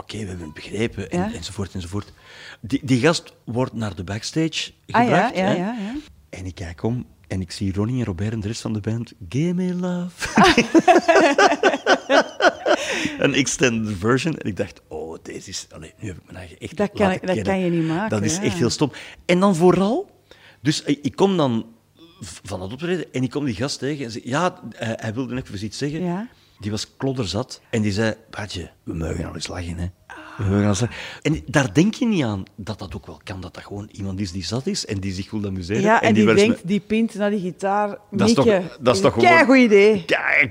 Oké, 0.00 0.18
we 0.18 0.24
hebben 0.26 0.44
het 0.44 0.54
begrepen. 0.54 1.10
En, 1.10 1.18
Ja. 1.18 1.32
Enzovoort, 1.32 1.74
enzovoort. 1.74 2.12
Die, 2.60 2.80
die 2.84 3.00
gast 3.00 3.32
wordt 3.44 3.72
naar 3.72 3.94
de 3.94 4.04
backstage 4.04 4.72
Ah 4.90 5.00
gebracht. 5.02 5.36
ja, 5.36 5.50
ja, 5.50 5.54
ja. 5.56 5.96
En 6.30 6.46
ik 6.46 6.54
kijk 6.54 6.82
om 6.82 7.06
en 7.28 7.40
ik 7.40 7.50
zie 7.50 7.72
Ronnie 7.74 7.98
en 7.98 8.04
Robert 8.04 8.32
en 8.32 8.40
de 8.40 8.46
rest 8.46 8.60
van 8.60 8.72
de 8.72 8.80
band. 8.80 9.12
Give 9.28 9.54
me 9.54 9.74
love. 9.74 10.28
een 13.18 13.34
extended 13.34 13.96
version. 13.98 14.36
En 14.38 14.48
ik 14.48 14.56
dacht, 14.56 14.80
oh, 14.88 15.18
deze 15.22 15.48
is... 15.48 15.66
Allee, 15.70 15.92
nu 15.98 16.08
heb 16.08 16.16
ik 16.16 16.24
mijn 16.24 16.36
eigen 16.36 16.58
echt 16.58 16.76
Dat 16.76 16.90
kan 16.92 17.10
ik- 17.10 17.26
dat 17.26 17.42
kan 17.42 17.60
je 17.60 17.70
niet 17.70 17.86
maken, 17.86 18.10
Dat 18.10 18.22
is 18.22 18.38
echt 18.38 18.56
heel 18.58 18.70
stom. 18.70 18.92
En 19.26 19.40
dan 19.40 19.56
vooral... 19.56 20.10
Dus 20.62 20.82
ik 20.82 20.98
ik 21.02 21.16
kom 21.16 21.36
dan 21.36 21.66
van 22.42 22.62
het 22.62 22.72
optreden 22.72 23.12
en 23.12 23.22
ik 23.22 23.30
kom 23.30 23.44
die 23.44 23.54
gast 23.54 23.78
tegen 23.78 24.04
en 24.04 24.10
zeg, 24.10 24.24
ja, 24.24 24.60
hij, 24.68 24.96
hij 25.00 25.14
wilde 25.14 25.36
even 25.36 25.64
iets 25.64 25.78
zeggen. 25.78 26.00
Die 26.60 26.70
was 26.70 26.96
klodderzat 26.96 27.60
en 27.70 27.82
die 27.82 27.92
zei, 27.92 28.14
Bartje, 28.30 28.70
we 28.82 28.94
mogen 28.94 29.24
al 29.24 29.34
eens 29.34 29.48
lachen, 29.48 29.76
hè. 29.78 29.86
We 30.36 30.44
mogen 30.44 30.62
al 30.62 30.68
eens 30.68 30.80
lachen. 30.80 30.96
En 31.22 31.42
daar 31.46 31.74
denk 31.74 31.94
je 31.94 32.06
niet 32.06 32.22
aan 32.24 32.42
dat 32.56 32.78
dat 32.78 32.94
ook 32.94 33.06
wel 33.06 33.20
kan, 33.24 33.40
dat 33.40 33.54
dat 33.54 33.64
gewoon 33.64 33.88
iemand 33.92 34.20
is 34.20 34.32
die 34.32 34.44
zat 34.44 34.66
is 34.66 34.86
en 34.86 34.98
die 35.00 35.12
zich 35.12 35.30
wil 35.30 35.46
amuseren. 35.46 35.82
Ja, 35.82 36.02
en 36.02 36.14
die 36.14 36.28
eens 36.28 36.40
denkt, 36.40 36.60
die 36.66 36.80
pint 36.80 37.14
naar 37.14 37.30
die 37.30 37.40
gitaar. 37.40 37.98
Dat 38.10 38.28
is 38.28 38.34
toch- 38.34 38.44
dat 38.80 38.94
is 38.94 39.00
toch 39.00 39.12
gewoon- 39.12 39.44
goed 39.44 39.56
idee. 39.56 40.04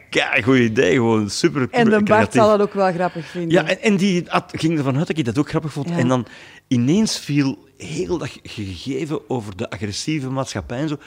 Kei, 0.10 0.44
goed 0.44 0.58
idee, 0.58 0.94
gewoon 0.94 1.30
super 1.30 1.68
En 1.72 1.90
de 1.90 2.04
Bart 2.04 2.34
zal 2.34 2.50
dat 2.58 2.68
ook 2.68 2.74
wel 2.74 2.92
grappig 2.94 3.26
vinden. 3.26 3.52
Ja, 3.52 3.68
en, 3.68 3.82
en 3.82 3.98
die 3.98 4.24
had- 4.28 4.52
ging 4.56 4.78
ervan 4.78 4.98
uit 4.98 5.08
dat 5.08 5.18
ik 5.18 5.26
dat 5.26 5.38
ook 5.38 5.50
grappig 5.50 5.72
vond. 5.74 5.90
Ja. 5.90 5.98
En 5.98 6.08
dan 6.08 6.26
ineens 6.68 7.20
viel 7.20 7.68
heel 7.78 8.18
dat 8.18 8.30
gegeven 8.44 9.30
over 9.30 9.58
de 9.58 9.70
agressieve 9.70 10.30
maatschappij 10.30 10.78
en 10.80 10.88
zo. 10.88 10.98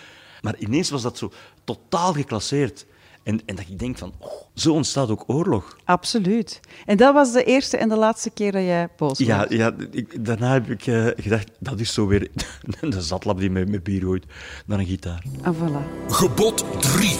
Maar 0.40 0.54
ineens 0.59 0.90
was 0.90 1.02
dat 1.02 1.18
zo 1.18 1.32
totaal 1.64 2.12
geclasseerd. 2.12 2.87
En, 3.23 3.41
en 3.47 3.57
dat 3.57 3.69
ik 3.69 3.79
denk 3.79 3.99
van, 3.99 4.12
oh, 4.19 4.33
zo 4.55 4.73
ontstaat 4.73 5.11
ook 5.11 5.25
oorlog. 5.26 5.76
Absoluut. 5.85 6.61
En 6.87 6.97
dat 6.97 7.14
was 7.14 7.33
de 7.33 7.45
eerste 7.45 7.76
en 7.76 7.88
de 7.88 7.97
laatste 7.97 8.31
keer 8.31 8.52
dat 8.52 8.62
jij 8.62 8.88
boos 8.97 9.19
was. 9.19 9.26
Ja, 9.26 9.47
ja 9.49 9.73
ik, 9.91 10.25
daarna 10.25 10.52
heb 10.52 10.71
ik 10.71 10.87
eh, 10.87 11.07
gedacht, 11.17 11.50
dat 11.59 11.81
is 11.81 11.93
zo 11.93 12.07
weer 12.07 12.29
de 12.81 13.00
zatlap 13.00 13.38
die 13.38 13.50
met, 13.50 13.69
met 13.69 13.83
bier 13.83 14.00
gooit 14.00 14.25
naar 14.67 14.79
een 14.79 14.87
gitaar. 14.87 15.25
En 15.43 15.55
voilà. 15.55 16.09
Gebod 16.09 16.64
3. 16.81 17.17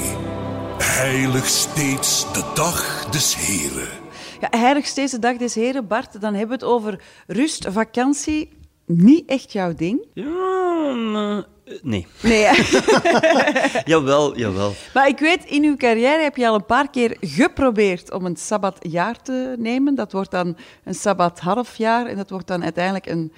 Heilig 0.78 1.47
steeds 1.47 2.32
de 2.32 2.50
dag 2.54 3.09
des 3.11 3.37
Heren. 3.37 4.00
Ja, 4.42 4.59
heiligste 4.59 5.18
dag 5.18 5.37
des 5.37 5.54
heren, 5.54 5.87
Bart, 5.87 6.21
dan 6.21 6.35
hebben 6.35 6.59
we 6.59 6.64
het 6.64 6.73
over 6.75 7.00
rust, 7.26 7.66
vakantie. 7.71 8.49
Niet 8.96 9.28
echt 9.28 9.52
jouw 9.52 9.75
ding. 9.75 10.06
Ja, 10.14 11.44
eh, 11.64 11.75
nee. 11.82 12.06
Nee, 12.22 12.46
jawel, 13.84 14.38
jawel. 14.38 14.72
maar 14.94 15.08
ik 15.08 15.18
weet, 15.18 15.44
in 15.44 15.64
uw 15.64 15.76
carrière 15.76 16.22
heb 16.22 16.37
je 16.37 16.49
al 16.49 16.54
een 16.54 16.66
paar 16.66 16.90
keer 16.90 17.16
geprobeerd 17.20 18.12
om 18.12 18.26
een 18.26 18.37
sabbatjaar 18.37 19.22
te 19.22 19.54
nemen. 19.58 19.94
Dat 19.94 20.12
wordt 20.12 20.30
dan 20.30 20.56
een 20.84 20.94
sabbat 20.94 21.40
halfjaar 21.40 22.06
en 22.06 22.16
dat 22.16 22.30
wordt 22.30 22.46
dan 22.46 22.62
uiteindelijk 22.62 23.06
een, 23.06 23.32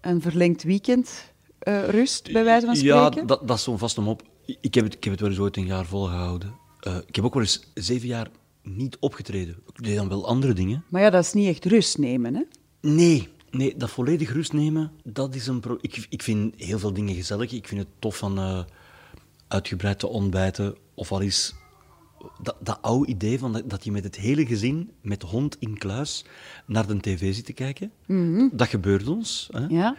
een 0.00 0.20
verlengd 0.20 0.62
weekend 0.62 1.32
eh, 1.58 1.88
rust, 1.88 2.32
bij 2.32 2.44
wijze 2.44 2.66
van 2.66 2.74
Ja, 2.74 3.06
spreken. 3.06 3.26
dat, 3.26 3.48
dat 3.48 3.56
is 3.56 3.62
zo'n 3.62 3.78
vast 3.78 3.98
om 3.98 4.08
op. 4.08 4.22
Ik 4.60 4.74
heb, 4.74 4.84
het, 4.84 4.94
ik 4.94 5.04
heb 5.04 5.12
het 5.12 5.22
wel 5.22 5.30
eens 5.30 5.38
ooit 5.38 5.56
een 5.56 5.66
jaar 5.66 5.86
volgehouden. 5.86 6.54
Eh, 6.80 6.96
ik 7.06 7.16
heb 7.16 7.24
ook 7.24 7.34
wel 7.34 7.42
eens 7.42 7.70
zeven 7.74 8.08
jaar 8.08 8.28
niet 8.62 8.96
opgetreden. 9.00 9.56
Ik 9.74 9.84
deed 9.84 9.96
dan 9.96 10.08
wel 10.08 10.26
andere 10.26 10.52
dingen. 10.52 10.84
Maar 10.88 11.02
ja, 11.02 11.10
dat 11.10 11.24
is 11.24 11.32
niet 11.32 11.48
echt 11.48 11.64
rust 11.64 11.98
nemen, 11.98 12.34
hè? 12.34 12.42
Nee, 12.80 13.28
nee 13.50 13.76
dat 13.76 13.90
volledig 13.90 14.32
rust 14.32 14.52
nemen, 14.52 14.92
dat 15.04 15.34
is 15.34 15.46
een 15.46 15.60
pro 15.60 15.78
ik, 15.80 16.06
ik 16.08 16.22
vind 16.22 16.54
heel 16.56 16.78
veel 16.78 16.92
dingen 16.92 17.14
gezellig. 17.14 17.52
Ik 17.52 17.68
vind 17.68 17.80
het 17.80 17.90
tof 17.98 18.16
van 18.16 18.38
eh, 18.38 18.62
uitgebreid 19.48 19.98
te 19.98 20.06
ontbijten. 20.06 20.76
Of 20.94 21.12
al 21.12 21.20
is 21.20 21.54
dat, 22.42 22.56
dat 22.60 22.78
oude 22.80 23.06
idee 23.06 23.38
van 23.38 23.52
dat, 23.52 23.70
dat 23.70 23.84
je 23.84 23.92
met 23.92 24.04
het 24.04 24.16
hele 24.16 24.46
gezin, 24.46 24.90
met 25.00 25.22
hond 25.22 25.56
in 25.58 25.78
kluis, 25.78 26.24
naar 26.66 26.86
de 26.86 27.00
tv 27.00 27.34
zit 27.34 27.44
te 27.44 27.52
kijken. 27.52 27.92
Dat 28.52 28.68
gebeurt 28.68 29.08
ons. 29.08 29.48
Hè? 29.50 29.66
Ja. 29.66 29.96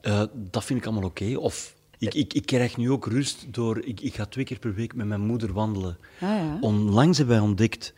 Eh, 0.00 0.22
dat 0.34 0.64
vind 0.64 0.78
ik 0.78 0.86
allemaal 0.86 1.08
oké. 1.08 1.36
Of 1.36 1.74
ik, 1.98 2.14
ik, 2.14 2.34
ik 2.34 2.46
krijg 2.46 2.76
nu 2.76 2.90
ook 2.90 3.06
rust 3.06 3.46
door... 3.50 3.84
Ik, 3.84 4.00
ik 4.00 4.14
ga 4.14 4.26
twee 4.26 4.44
keer 4.44 4.58
per 4.58 4.74
week 4.74 4.94
met 4.94 5.06
mijn 5.06 5.26
moeder 5.26 5.52
wandelen. 5.52 5.98
Ah, 6.14 6.28
ja. 6.28 6.58
Onlangs 6.60 7.18
hebben 7.18 7.36
wij 7.36 7.44
ontdekt 7.44 7.94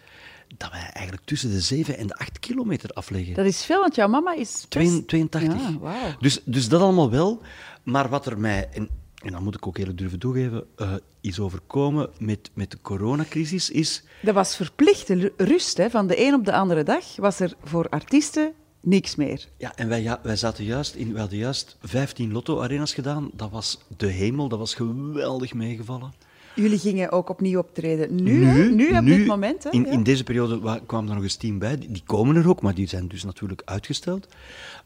dat 0.57 0.71
wij 0.71 0.91
eigenlijk 0.93 1.27
tussen 1.27 1.51
de 1.51 1.61
7 1.61 1.99
en 1.99 2.07
de 2.07 2.15
8 2.15 2.39
kilometer 2.39 2.91
afleggen. 2.91 3.35
Dat 3.35 3.47
is 3.47 3.65
veel, 3.65 3.81
want 3.81 3.95
jouw 3.95 4.09
mama 4.09 4.35
is... 4.35 4.67
best- 4.69 5.09
82. 5.09 5.43
Ja, 5.43 5.79
wauw. 5.79 6.15
dus, 6.21 6.41
dus 6.45 6.69
dat 6.69 6.81
allemaal 6.81 7.11
wel. 7.11 7.43
Maar 7.83 8.09
wat 8.09 8.27
er 8.27 8.39
mij, 8.41 8.69
en, 8.73 8.89
en 9.25 9.33
dat 9.33 9.41
moet 9.41 9.55
ik 9.55 9.67
ook 9.67 9.79
eerlijk 9.79 9.99
durven 9.99 10.19
toegeven, 10.19 10.65
eh, 10.77 10.95
is 11.21 11.41
overkomen 11.41 12.11
met, 12.19 12.51
met 12.55 12.71
de 12.71 12.79
coronacrisis, 12.83 13.71
is... 13.71 14.03
Dat 14.23 14.35
was 14.35 14.57
verplichte 14.57 15.33
rust, 15.37 15.77
hè. 15.77 15.91
Van 15.91 16.07
de 16.07 16.27
een 16.27 16.35
op 16.35 16.45
de 16.45 16.53
andere 16.53 16.83
dag 16.83 17.17
was 17.17 17.41
er 17.41 17.53
voor 17.63 17.89
artiesten 17.89 18.53
niks 18.81 19.17
meer. 19.17 19.49
Ja, 19.59 19.77
en 19.77 19.89
wij, 19.89 20.03
ja, 20.03 20.21
wij 20.23 20.37
zaten 20.37 20.65
juist 20.65 20.95
in, 20.95 21.11
wij 21.13 21.21
hadden 21.21 21.39
juist 21.39 21.77
15 21.83 22.33
lotto-arenas 22.33 22.95
gedaan. 22.95 23.31
Dat 23.33 23.51
was 23.51 23.79
de 23.97 24.07
hemel, 24.07 24.49
dat 24.49 24.59
was 24.59 24.75
geweldig 24.75 25.55
meegevallen. 25.55 26.13
Jullie 26.55 26.79
gingen 26.79 27.11
ook 27.13 27.29
opnieuw 27.29 27.59
optreden. 27.59 28.23
Nu, 28.23 28.45
hè? 28.45 28.65
nu, 28.65 28.97
op 28.99 29.05
dit 29.05 29.27
moment. 29.27 29.65
Hè? 29.65 29.71
In, 29.71 29.87
in 29.87 30.03
deze 30.03 30.25
periode 30.25 30.61
wa- 30.61 30.81
kwamen 30.87 31.09
er 31.09 31.15
nog 31.15 31.25
eens 31.25 31.37
tien 31.37 31.59
bij. 31.59 31.79
Die, 31.79 31.93
die 31.93 32.03
komen 32.07 32.37
er 32.37 32.49
ook, 32.49 32.63
maar 32.63 32.75
die 32.75 32.89
zijn 32.89 33.09
dus 33.09 33.25
natuurlijk 33.25 33.63
uitgesteld. 33.65 34.27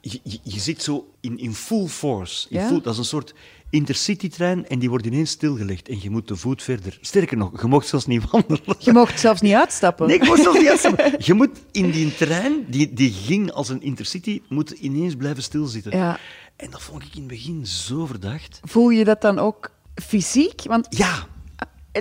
Je, 0.00 0.20
je, 0.22 0.38
je 0.42 0.60
zit 0.60 0.82
zo 0.82 1.08
in, 1.20 1.38
in 1.38 1.54
full 1.54 1.86
force. 1.86 2.46
In 2.50 2.60
Ja. 2.60 2.66
full- 2.68 2.80
dat 2.80 2.92
is 2.92 2.98
een 2.98 3.04
soort 3.04 3.34
intercity-trein 3.70 4.68
en 4.68 4.78
die 4.78 4.88
wordt 4.90 5.06
ineens 5.06 5.30
stilgelegd. 5.30 5.88
En 5.88 5.98
je 6.00 6.10
moet 6.10 6.26
te 6.26 6.36
voet 6.36 6.62
verder. 6.62 6.98
Sterker 7.00 7.36
nog, 7.36 7.60
je 7.60 7.66
mocht 7.66 7.86
zelfs 7.88 8.06
niet 8.06 8.30
wandelen. 8.30 8.60
Je 8.78 8.92
mocht 8.92 9.20
zelfs 9.20 9.40
niet 9.40 9.54
uitstappen. 9.54 10.06
Nee, 10.06 10.16
ik 10.16 10.26
moest 10.26 10.42
zelfs 10.42 10.58
niet 10.58 10.68
uitstappen. 10.68 11.14
Je 11.28 11.34
moet 11.34 11.50
in 11.72 11.90
die 11.90 12.14
trein, 12.14 12.64
die, 12.68 12.92
die 12.92 13.12
ging 13.12 13.52
als 13.52 13.68
een 13.68 13.82
intercity, 13.82 14.40
moet 14.48 14.70
ineens 14.70 15.14
blijven 15.16 15.42
stilzitten. 15.42 15.96
Ja. 15.96 16.18
En 16.56 16.70
dat 16.70 16.82
vond 16.82 17.02
ik 17.02 17.08
in 17.14 17.18
het 17.18 17.26
begin 17.28 17.66
zo 17.66 18.06
verdacht. 18.06 18.60
Voel 18.64 18.88
je 18.88 19.04
dat 19.04 19.20
dan 19.20 19.38
ook 19.38 19.70
fysiek? 19.94 20.62
Want 20.64 20.86
Ja, 20.90 21.26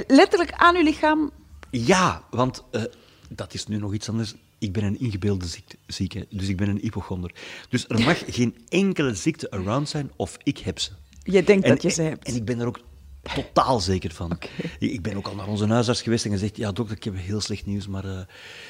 letterlijk 0.07 0.51
aan 0.51 0.75
je 0.75 0.83
lichaam... 0.83 1.31
Ja, 1.71 2.23
want 2.29 2.63
eh, 2.71 2.83
dat 3.29 3.53
is 3.53 3.67
nu 3.67 3.77
nog 3.77 3.93
iets 3.93 4.09
anders. 4.09 4.35
Ik 4.57 4.71
ben 4.71 4.83
een 4.83 4.99
ingebeelde 4.99 5.45
ziekte, 5.45 5.77
zieke, 5.87 6.27
dus 6.29 6.47
ik 6.47 6.57
ben 6.57 6.69
een 6.69 6.79
hypochonder. 6.81 7.31
Dus 7.69 7.85
er 7.87 7.99
mag 7.99 8.23
geen 8.37 8.57
enkele 8.69 9.15
ziekte 9.15 9.51
around 9.51 9.89
zijn 9.89 10.11
of 10.15 10.37
ik 10.43 10.57
heb 10.57 10.79
ze. 10.79 10.91
Je 11.23 11.43
denkt 11.43 11.65
En, 11.65 11.69
dat 11.69 11.81
je 11.81 11.89
ze 11.89 12.01
hebt. 12.01 12.27
En 12.27 12.35
ik 12.35 12.45
ben 12.45 12.59
er 12.59 12.67
ook 12.67 12.79
totaal 13.35 13.79
zeker 13.79 14.11
van. 14.13 14.31
Ik, 14.31 14.49
ik 14.79 15.01
ben 15.01 15.17
ook 15.17 15.27
al 15.27 15.35
naar 15.35 15.47
onze 15.47 15.67
huisarts 15.67 16.01
geweest 16.01 16.25
en 16.25 16.31
gezegd, 16.31 16.57
ja 16.57 16.71
dokter, 16.71 16.95
ik 16.95 17.03
heb 17.03 17.15
heel 17.17 17.41
slecht 17.41 17.65
nieuws, 17.65 17.87
maar 17.87 18.05
eh, 18.05 18.19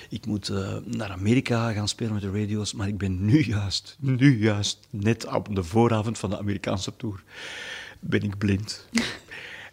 ik 0.09 0.25
moet 0.25 0.49
eh, 0.49 0.75
naar 0.85 1.11
Amerika 1.11 1.71
gaan 1.71 1.87
spelen 1.87 2.13
met 2.13 2.21
de 2.21 2.31
radio's, 2.31 2.73
maar 2.73 2.87
ik 2.87 2.97
ben 2.97 3.25
nu 3.25 3.43
juist, 3.43 3.97
nu 3.99 4.39
juist, 4.39 4.87
net 4.89 5.27
op 5.27 5.55
de 5.55 5.63
vooravond 5.63 6.17
van 6.17 6.29
de 6.29 6.37
Amerikaanse 6.37 6.95
tour, 6.95 7.23
ben 7.99 8.21
ik 8.21 8.37
blind. 8.37 8.85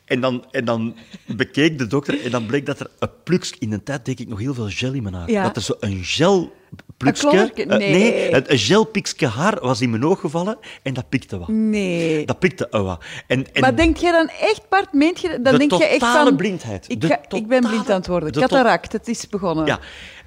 En 0.05 0.21
dan, 0.21 0.45
en 0.51 0.65
dan 0.65 0.97
bekeek 1.27 1.79
de 1.79 1.87
dokter 1.87 2.25
en 2.25 2.31
dan 2.31 2.47
bleek 2.47 2.67
dat 2.67 2.81
er 2.81 2.91
een 2.99 3.09
plukje... 3.25 3.55
In 3.59 3.73
een 3.73 3.83
tijd 3.83 4.05
deed 4.05 4.21
ik 4.21 4.29
nog 4.29 4.39
heel 4.39 4.55
veel 4.55 4.69
gel 4.69 4.93
in 4.93 5.03
mijn 5.03 5.15
haar. 5.15 5.31
Ja. 5.31 5.43
Dat 5.43 5.57
er 5.57 5.63
zo 5.63 5.75
een 5.81 6.05
gel... 6.05 6.53
klonkerke? 6.97 7.67
eh, 7.67 7.79
Nee. 7.79 8.33
een, 8.35 8.53
een 8.53 8.59
gelpikje 8.59 9.27
haar 9.27 9.59
was 9.61 9.81
in 9.81 9.91
mijn 9.91 10.05
oog 10.05 10.21
gevallen 10.21 10.59
en 10.83 10.95
dat 10.95 11.09
pikte 11.09 11.39
wat. 11.39 11.49
Nee. 11.49 12.27
Dat 12.27 12.39
pikte 12.39 12.69
eh, 12.69 12.83
wat. 12.83 13.05
En, 13.27 13.55
en 13.55 13.61
Maar 13.61 13.77
denk 13.77 13.97
je 13.97 14.11
dan 14.13 14.29
echt, 14.41 14.69
Bart, 14.69 14.93
meent 14.93 15.21
je... 15.21 15.29
Dan 15.29 15.53
De 15.53 15.59
denk 15.59 15.73
je 15.73 15.85
echt 15.85 16.01
van... 16.05 16.37
blindheid. 16.37 16.85
Ik, 16.89 17.01
De 17.01 17.19
ik 17.29 17.47
ben 17.47 17.61
blind 17.61 17.91
aan 17.91 17.97
het 17.97 18.07
worden. 18.07 18.33
de 18.33 18.41
Cataract, 18.41 18.93
het 18.93 19.09
is 19.09 19.29
begonnen. 19.29 19.67
Ja. 19.67 19.81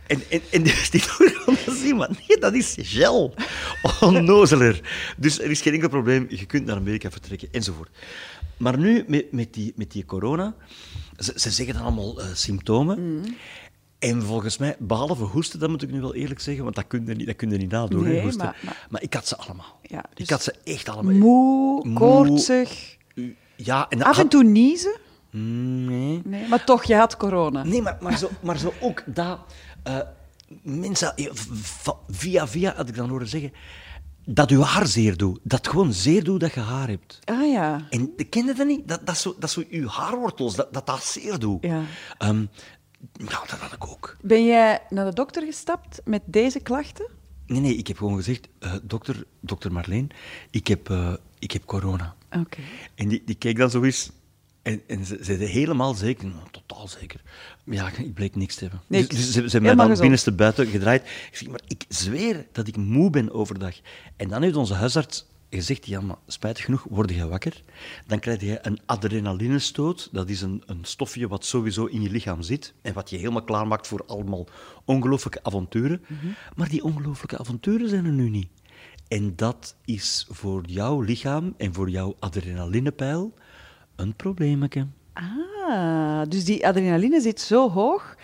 En, 0.08 0.22
en, 0.30 0.42
en 0.52 0.64
dus 0.64 0.90
die 0.90 1.04
zien, 1.82 1.96
maar 1.96 2.10
nee, 2.28 2.38
dat 2.38 2.54
is 2.54 2.76
gel. 2.80 3.34
Onnozeler. 4.02 4.82
Dus 5.18 5.40
er 5.42 5.50
is 5.50 5.62
geen 5.62 5.74
enkel 5.74 5.90
probleem. 5.90 6.26
Je 6.30 6.46
kunt 6.46 6.66
naar 6.66 6.76
Amerika 6.76 7.12
vertrekken, 7.12 7.48
enzovoort. 7.52 7.90
Maar 8.58 8.78
nu, 8.78 9.04
met, 9.08 9.32
met, 9.32 9.54
die, 9.54 9.74
met 9.76 9.92
die 9.92 10.06
corona, 10.06 10.56
ze, 11.18 11.34
ze 11.36 11.50
zeggen 11.52 11.76
dan 11.76 11.84
allemaal 11.84 12.22
eh, 12.22 12.26
symptomen. 12.34 13.16
Mm. 13.16 13.36
En 14.00 14.24
volgens 14.24 14.58
mij, 14.58 14.76
behalve 14.80 15.24
hoesten, 15.24 15.60
dat 15.60 15.70
moet 15.70 15.82
ik 15.82 15.92
nu 15.92 16.02
wel 16.02 16.16
eerlijk 16.16 16.40
zeggen, 16.40 16.64
want 16.64 16.76
dat 16.76 16.88
kun 16.88 17.06
je 17.06 17.14
niet, 17.14 17.26
dat 17.28 17.36
kun 17.36 17.50
je 17.52 17.58
niet 17.58 17.72
nadoen, 17.72 18.04
Nee, 18.04 18.22
hoesten. 18.22 18.46
maar- 18.46 18.58
maar- 18.64 18.88
maar 18.90 19.02
ik 19.02 19.14
had 19.14 19.28
ze 19.28 19.38
allemaal. 19.38 19.80
Ja, 19.82 20.06
dus- 20.14 20.24
Ik 20.26 20.30
had 20.30 20.44
ze 20.44 20.54
echt 20.64 20.90
allemaal. 20.90 21.14
Moe, 21.14 21.86
Moe. 21.88 21.94
koortsig, 21.94 22.98
Ja, 23.56 23.86
en 23.90 24.02
af 24.04 24.16
en 24.16 24.22
had- 24.22 24.32
toe 24.32 24.44
niezen. 24.44 24.98
Nee. 25.30 26.22
Nee, 26.24 26.48
maar 26.48 26.64
toch, 26.64 26.84
je 26.84 26.96
had 26.96 27.18
corona. 27.18 27.64
Nee, 27.64 27.82
maar, 27.82 27.98
maar, 28.02 28.18
zo, 28.18 28.30
maar 28.42 28.58
zo 28.58 28.74
ook 28.82 29.04
dat 29.06 29.40
eh, 29.84 29.98
mensen 30.64 31.16
eh, 31.16 31.30
via 32.10 32.48
via 32.48 32.74
had 32.76 32.90
ik 32.90 32.96
dan 32.96 33.10
horen 33.10 33.28
zeggen 33.28 33.52
dat 34.30 34.50
uw 34.50 34.62
haar 34.62 34.88
zeer 34.88 35.18
doet. 35.18 35.40
Dat 35.44 35.68
gewoon 35.68 35.94
zeer 35.94 36.24
doet 36.24 36.40
dat 36.40 36.54
je 36.54 36.60
haar 36.60 36.88
hebt. 36.88 37.20
Ah 37.26 37.52
ja. 37.52 37.88
En 37.90 38.16
ken 38.30 38.46
je 38.46 38.54
dat 38.54 38.68
niet? 38.68 38.88
Dat, 38.88 39.06
dat, 39.06 39.18
zo, 39.18 39.36
dat 39.40 39.50
zo 39.50 39.64
uw 39.70 39.88
haarwortels, 39.88 40.56
dat 40.56 40.74
dat, 40.74 40.86
dat 40.86 41.04
zeer 41.04 41.40
doet. 41.40 41.64
Ja. 41.64 41.84
Ehm, 42.18 42.46
ja, 43.12 43.40
dat 43.48 43.60
had 43.60 43.74
ik 43.74 43.88
ook. 43.88 44.18
Ben 44.22 44.46
jij 44.46 44.80
naar 44.90 45.06
de 45.06 45.14
dokter 45.14 45.46
gestapt 45.46 46.02
met 46.06 46.22
deze 46.26 46.60
klachten? 46.60 47.10
Nee, 47.46 47.62
nee, 47.62 47.76
ik 47.76 47.88
heb 47.88 47.98
gewoon 47.98 48.16
gezegd, 48.16 48.48
eh, 48.60 48.74
dokter, 48.84 49.24
dokter 49.40 49.72
Marleen, 49.72 50.10
ik 50.52 50.68
heb, 50.68 50.90
eh, 50.90 51.14
ik 51.40 51.52
heb 51.52 51.66
corona. 51.66 52.16
Oké. 52.32 52.62
En 52.96 53.08
die, 53.08 53.22
die 53.26 53.36
keek 53.36 53.58
dan 53.58 53.70
zo 53.70 53.84
eens. 53.84 54.12
En, 54.68 54.82
en 54.88 55.06
ze 55.06 55.18
zeiden 55.22 55.48
helemaal 55.48 55.94
zeker, 55.94 56.28
nou, 56.28 56.42
totaal 56.52 56.88
zeker. 56.88 57.22
Ja, 57.64 57.92
ik 57.98 58.14
bleek 58.14 58.36
niks 58.36 58.56
te 58.56 58.62
hebben. 58.62 58.82
Dus, 58.88 59.08
dus 59.08 59.32
ze, 59.32 59.42
hebben 59.42 59.62
mij 59.62 59.70
dan 59.70 59.80
gezond. 59.80 60.00
binnenste 60.00 60.32
buiten 60.32 60.68
gedraaid. 60.68 61.02
Ik 61.02 61.38
zeg, 61.38 61.48
maar 61.48 61.62
ik 61.68 61.86
zweer 61.88 62.46
dat 62.52 62.68
ik 62.68 62.78
moe 62.78 63.10
ben 63.10 63.32
overdag. 63.32 63.76
En 64.16 64.28
dan 64.28 64.42
heeft 64.42 64.56
onze 64.56 64.74
huisarts 64.74 65.26
gezegd, 65.50 65.86
ja, 65.86 66.02
maar 66.02 66.16
spijtig 66.26 66.66
genoeg 66.66 66.86
word 66.90 67.10
je 67.10 67.28
wakker. 67.28 67.64
Dan 68.08 68.20
krijg 68.20 68.42
je 68.42 68.60
een 68.62 68.80
adrenalinestoot. 68.86 70.10
Dat 70.12 70.30
is 70.30 70.42
een, 70.42 70.64
een 70.66 70.86
stofje 70.86 71.28
wat 71.28 71.46
sowieso 71.46 71.86
in 71.86 72.02
je 72.02 72.10
lichaam 72.10 72.42
zit. 72.42 72.74
En 72.82 72.94
wat 72.94 73.10
je 73.10 73.18
helemaal 73.18 73.44
klaarmaakt 73.44 73.88
voor 73.88 74.04
allemaal 74.08 74.48
ongelooflijke 74.86 75.44
avonturen. 75.44 76.02
Mhm. 76.08 76.28
Maar 76.56 76.70
die 76.70 76.84
ongelooflijke 76.84 77.38
avonturen 77.38 77.90
zijn 77.90 78.06
er 78.06 78.12
nu 78.12 78.30
niet. 78.30 78.50
En 79.08 79.36
dat 79.36 79.76
is 79.86 80.28
voor 80.30 80.64
jouw 80.66 81.02
lichaam 81.02 81.54
en 81.58 81.74
voor 81.74 81.90
jouw 81.90 82.16
adrenalinepeil 82.20 83.34
een 83.98 84.14
probleemetje. 84.16 84.88
Ah, 85.14 86.22
dus 86.30 86.46
die 86.46 86.68
adrenaline 86.68 87.22
zit 87.22 87.42
zo 87.42 87.70
hoog. 87.70 88.16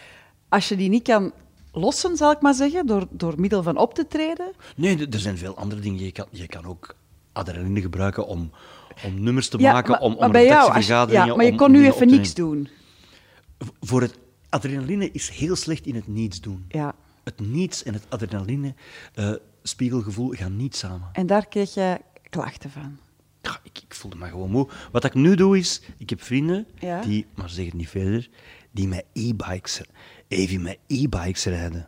Als 0.50 0.70
je 0.70 0.75
die 0.75 0.89
niet 0.89 1.03
kan 1.03 1.32
lossen, 1.72 2.18
zal 2.18 2.32
ik 2.32 2.42
maar 2.42 2.53
zeggen, 2.53 2.86
door, 2.86 3.08
door 3.10 3.34
middel 3.38 3.63
van 3.63 3.77
op 3.77 3.94
te 3.94 4.08
treden. 4.08 4.51
Nee, 4.75 5.08
er- 5.08 5.20
zijn 5.20 5.38
veel 5.38 5.56
andere 5.58 5.82
dingen. 5.82 6.03
Je 6.03 6.12
kan, 6.12 6.25
je 6.30 6.48
kan 6.48 6.65
ook 6.65 6.96
adrenaline 7.32 7.82
gebruiken 7.82 8.27
om, 8.27 8.51
om 9.06 9.24
nummers 9.24 9.50
te 9.50 9.58
Ja, 9.58 9.72
maken, 9.74 9.92
maar, 9.92 10.00
om, 10.01 10.13
om 10.13 10.20
maar 10.20 10.30
bij 10.32 10.46
jou, 10.46 10.72
als 10.74 10.88
ja, 10.88 11.06
maar 11.06 11.46
je 11.46 11.51
om- 11.51 11.58
kon 11.58 11.72
nu 11.72 11.86
even 11.86 12.08
niks 12.08 12.34
doen. 12.34 12.68
Voor 13.82 14.01
het 14.01 14.18
adrenaline 14.50 15.12
is 15.12 15.30
heel 15.30 15.56
slecht 15.56 15.86
in 15.86 15.96
het 15.96 16.08
niets 16.08 16.42
doen. 16.42 16.65
Ja. 16.68 16.96
Het 17.24 17.39
niets 17.39 17.84
en 17.84 17.94
het 17.94 18.06
adrenaline 18.10 18.74
eh, 19.13 19.32
spiegelgevoel 19.63 20.30
gaan 20.30 20.56
niet 20.56 20.75
samen. 20.75 21.10
En 21.13 21.27
daar 21.27 21.48
kreeg 21.48 21.74
je 21.74 21.98
klachten 22.30 22.70
van. 22.72 22.98
Ja, 23.46 23.60
ik, 23.64 23.80
ik 23.88 23.94
voelde 23.96 24.18
me 24.18 24.28
gewoon 24.28 24.50
moe. 24.52 24.68
Wat 24.92 25.04
ik 25.04 25.14
nu 25.14 25.36
doe 25.36 25.58
is, 25.58 25.82
ik 25.98 26.10
heb 26.10 26.24
vrienden 26.24 26.68
Ja. 26.80 27.02
die, 27.02 27.26
maar 27.36 27.50
zeg 27.50 27.66
het 27.66 27.74
niet 27.74 27.90
verder, 27.90 28.30
die 28.72 28.88
met 28.88 29.06
e-bikes, 29.14 29.82
even 30.28 30.62
met 30.62 30.78
e-bikes 30.88 31.46
rijden. 31.46 31.88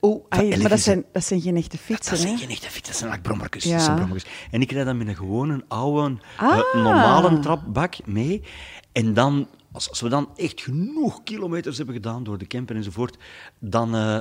Oeh, 0.00 0.24
ai, 0.28 0.56
maar 0.60 0.68
dat 0.68 0.80
zijn, 0.80 1.04
dat 1.12 1.24
zijn 1.24 1.40
geen 1.40 1.56
echte 1.56 1.78
fietsen, 1.78 2.10
Dat 2.12 2.20
zijn 2.20 2.32
hè? 2.32 2.38
geen 2.40 2.50
echte 2.50 2.70
fietsen, 2.70 2.86
dat 2.92 2.96
zijn 2.96 3.10
like 3.10 3.22
brommertjes. 3.22 3.64
Ja. 3.64 3.76
Dat 3.96 4.08
zijn. 4.20 4.22
En 4.50 4.60
ik 4.60 4.72
rijd 4.72 4.86
dan 4.86 4.96
met 4.96 5.08
een 5.08 5.16
gewone, 5.16 5.64
oude, 5.68 6.16
Ah. 6.36 6.58
eh, 6.58 6.74
normale 6.82 7.38
trapbak 7.38 8.06
mee. 8.06 8.42
En 8.92 9.14
dan, 9.14 9.48
als, 9.72 9.88
als 9.88 10.00
we 10.00 10.08
dan 10.08 10.28
echt 10.36 10.60
genoeg 10.60 11.22
kilometers 11.22 11.76
hebben 11.76 11.94
gedaan 11.94 12.24
door 12.24 12.38
de 12.38 12.46
camper 12.46 12.76
enzovoort, 12.76 13.16
dan, 13.58 13.94
eh, 13.94 14.18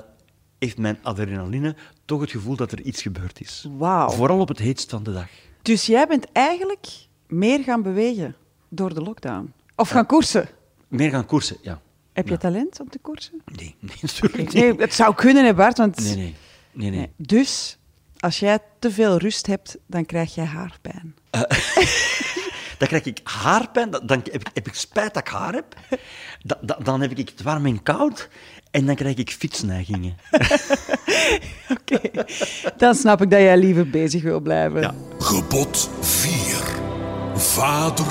heeft 0.59 0.77
mijn 0.77 0.97
adrenaline 1.01 1.75
toch 2.05 2.21
het 2.21 2.31
gevoel 2.31 2.55
dat 2.55 2.71
er 2.71 2.81
iets 2.81 3.01
gebeurd 3.01 3.41
is. 3.41 3.67
Wauw. 3.77 4.09
Vooral 4.09 4.39
op 4.39 4.47
het 4.47 4.59
heetst 4.59 4.89
van 4.89 5.03
de 5.03 5.13
dag. 5.13 5.27
Dus 5.65 5.85
jij 5.85 6.07
bent 6.07 6.25
eigenlijk 6.31 6.87
meer 7.27 7.63
gaan 7.63 7.81
bewegen 7.81 8.35
door 8.69 8.93
de 8.93 9.01
lockdown. 9.01 9.53
Of 9.75 9.89
gaan 9.89 10.05
koersen. 10.05 10.47
Meer 10.87 11.09
gaan 11.09 11.25
koersen, 11.25 11.57
ja. 11.61 11.81
Heb 12.13 12.25
je 12.25 12.31
Ja. 12.31 12.37
talent 12.37 12.79
om 12.79 12.89
te 12.89 12.99
koersen? 12.99 13.41
Nee, 13.55 13.75
nee, 13.79 13.95
natuurlijk 14.01 14.37
niet. 14.37 14.53
Nee, 14.53 14.73
het 14.75 14.93
zou 14.93 15.15
kunnen, 15.15 15.45
hè 15.45 15.53
Bart, 15.53 15.77
want... 15.77 15.99
Nee, 15.99 16.15
nee. 16.15 16.35
nee, 16.71 16.89
nee. 16.89 17.11
Dus, 17.17 17.77
als 18.19 18.39
jij 18.39 18.59
te 18.79 18.91
veel 18.91 19.17
rust 19.17 19.47
hebt, 19.47 19.77
dan 19.85 20.05
krijg 20.05 20.35
jij 20.35 20.45
haarpijn. 20.45 21.15
Dan 22.77 22.87
krijg 22.87 23.05
ik 23.05 23.19
haarpijn, 23.23 23.89
dan 23.89 24.07
dan 24.07 24.17
heb 24.31 24.41
ik, 24.41 24.47
heb 24.53 24.67
ik 24.67 24.73
spijt 24.73 25.13
dat 25.13 25.27
ik 25.27 25.33
haar 25.33 25.53
heb. 25.53 25.75
Da- 26.43 26.59
da- 26.61 26.77
dan 26.83 27.01
heb 27.01 27.11
ik 27.11 27.29
het 27.29 27.41
warm 27.41 27.65
en 27.65 27.83
koud. 27.83 28.29
En 28.75 28.85
dan 28.85 28.95
krijg 28.95 29.15
ik 29.15 29.29
fietsneigingen. 29.31 30.15
Oké. 31.77 31.99
Dan 32.77 32.95
snap 32.95 33.21
ik 33.21 33.29
dat 33.29 33.39
jij 33.39 33.57
liever 33.57 33.89
bezig 33.89 34.23
wil 34.23 34.39
blijven. 34.39 34.81
Ja. 34.81 34.93
Gebod 35.19 35.89
4. 36.01 36.31
Vader, 37.35 38.05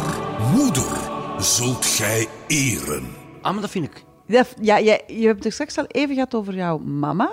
moeder 0.55 0.87
zult 1.39 1.87
gij 1.87 2.29
eren. 2.47 3.05
Ah, 3.43 3.53
maar 3.53 3.61
dat 3.61 3.71
vind 3.71 3.85
ik. 3.85 4.05
Dat- 4.27 4.55
Ja, 4.61 4.81
jij, 4.81 5.03
je 5.07 5.27
hebt 5.27 5.45
het 5.45 5.53
straks 5.53 5.79
al 5.79 5.87
even 5.87 6.15
gehad 6.15 6.35
over 6.35 6.55
jouw 6.55 6.79
mama. 6.79 7.31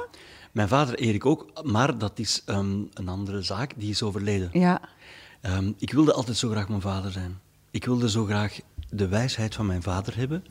Mijn 0.51 0.67
vader 0.67 0.95
Erik 0.95 1.25
ook, 1.25 1.47
maar 1.63 1.97
dat 1.97 2.19
is 2.19 2.41
ehm, 2.45 2.75
een 2.93 3.07
andere 3.07 3.41
zaak. 3.41 3.73
Die 3.77 3.89
is 3.89 4.03
overleden. 4.03 4.49
Ja. 4.53 4.81
Ehm, 5.41 5.71
ik 5.77 5.91
wilde 5.93 6.13
altijd 6.13 6.37
zo 6.37 6.49
graag 6.49 6.69
mijn 6.69 6.81
vader 6.81 7.11
zijn. 7.11 7.39
Ik 7.71 7.85
wilde 7.85 8.09
zo 8.09 8.25
graag 8.25 8.59
de 8.89 9.07
wijsheid 9.07 9.55
van 9.55 9.65
mijn 9.65 9.81
vader 9.83 10.15
hebben. 10.17 10.43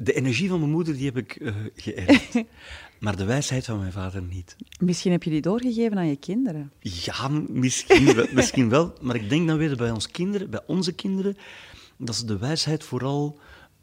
De 0.00 0.12
energie 0.12 0.48
van 0.48 0.58
mijn 0.58 0.70
moeder 0.70 0.94
die 0.96 1.04
heb 1.04 1.16
ik 1.16 1.32
eh 1.36 1.54
geërfd. 1.76 2.34
maar 3.00 3.16
de 3.16 3.24
wijsheid 3.24 3.64
van 3.64 3.78
mijn 3.78 3.92
vader 3.92 4.22
niet. 4.22 4.56
Misschien 4.80 5.12
heb 5.12 5.22
je 5.22 5.30
die 5.30 5.40
doorgegeven 5.40 5.98
aan 5.98 6.08
je 6.08 6.16
kinderen. 6.16 6.72
Ja, 6.80 7.28
misschien 7.48 8.14
wel, 8.14 8.26
misschien 8.40 8.68
wel. 8.68 8.92
Maar 9.00 9.14
ik 9.16 9.28
denk 9.28 9.48
dan 9.48 9.56
weer 9.58 9.76
bij 9.76 9.90
ons 9.90 10.10
kinderen, 10.10 10.50
bij 10.50 10.62
onze 10.66 10.92
kinderen, 10.92 11.36
dat 11.96 12.16
ze 12.16 12.24
de 12.24 12.38
wijsheid 12.38 12.84
vooral 12.84 13.38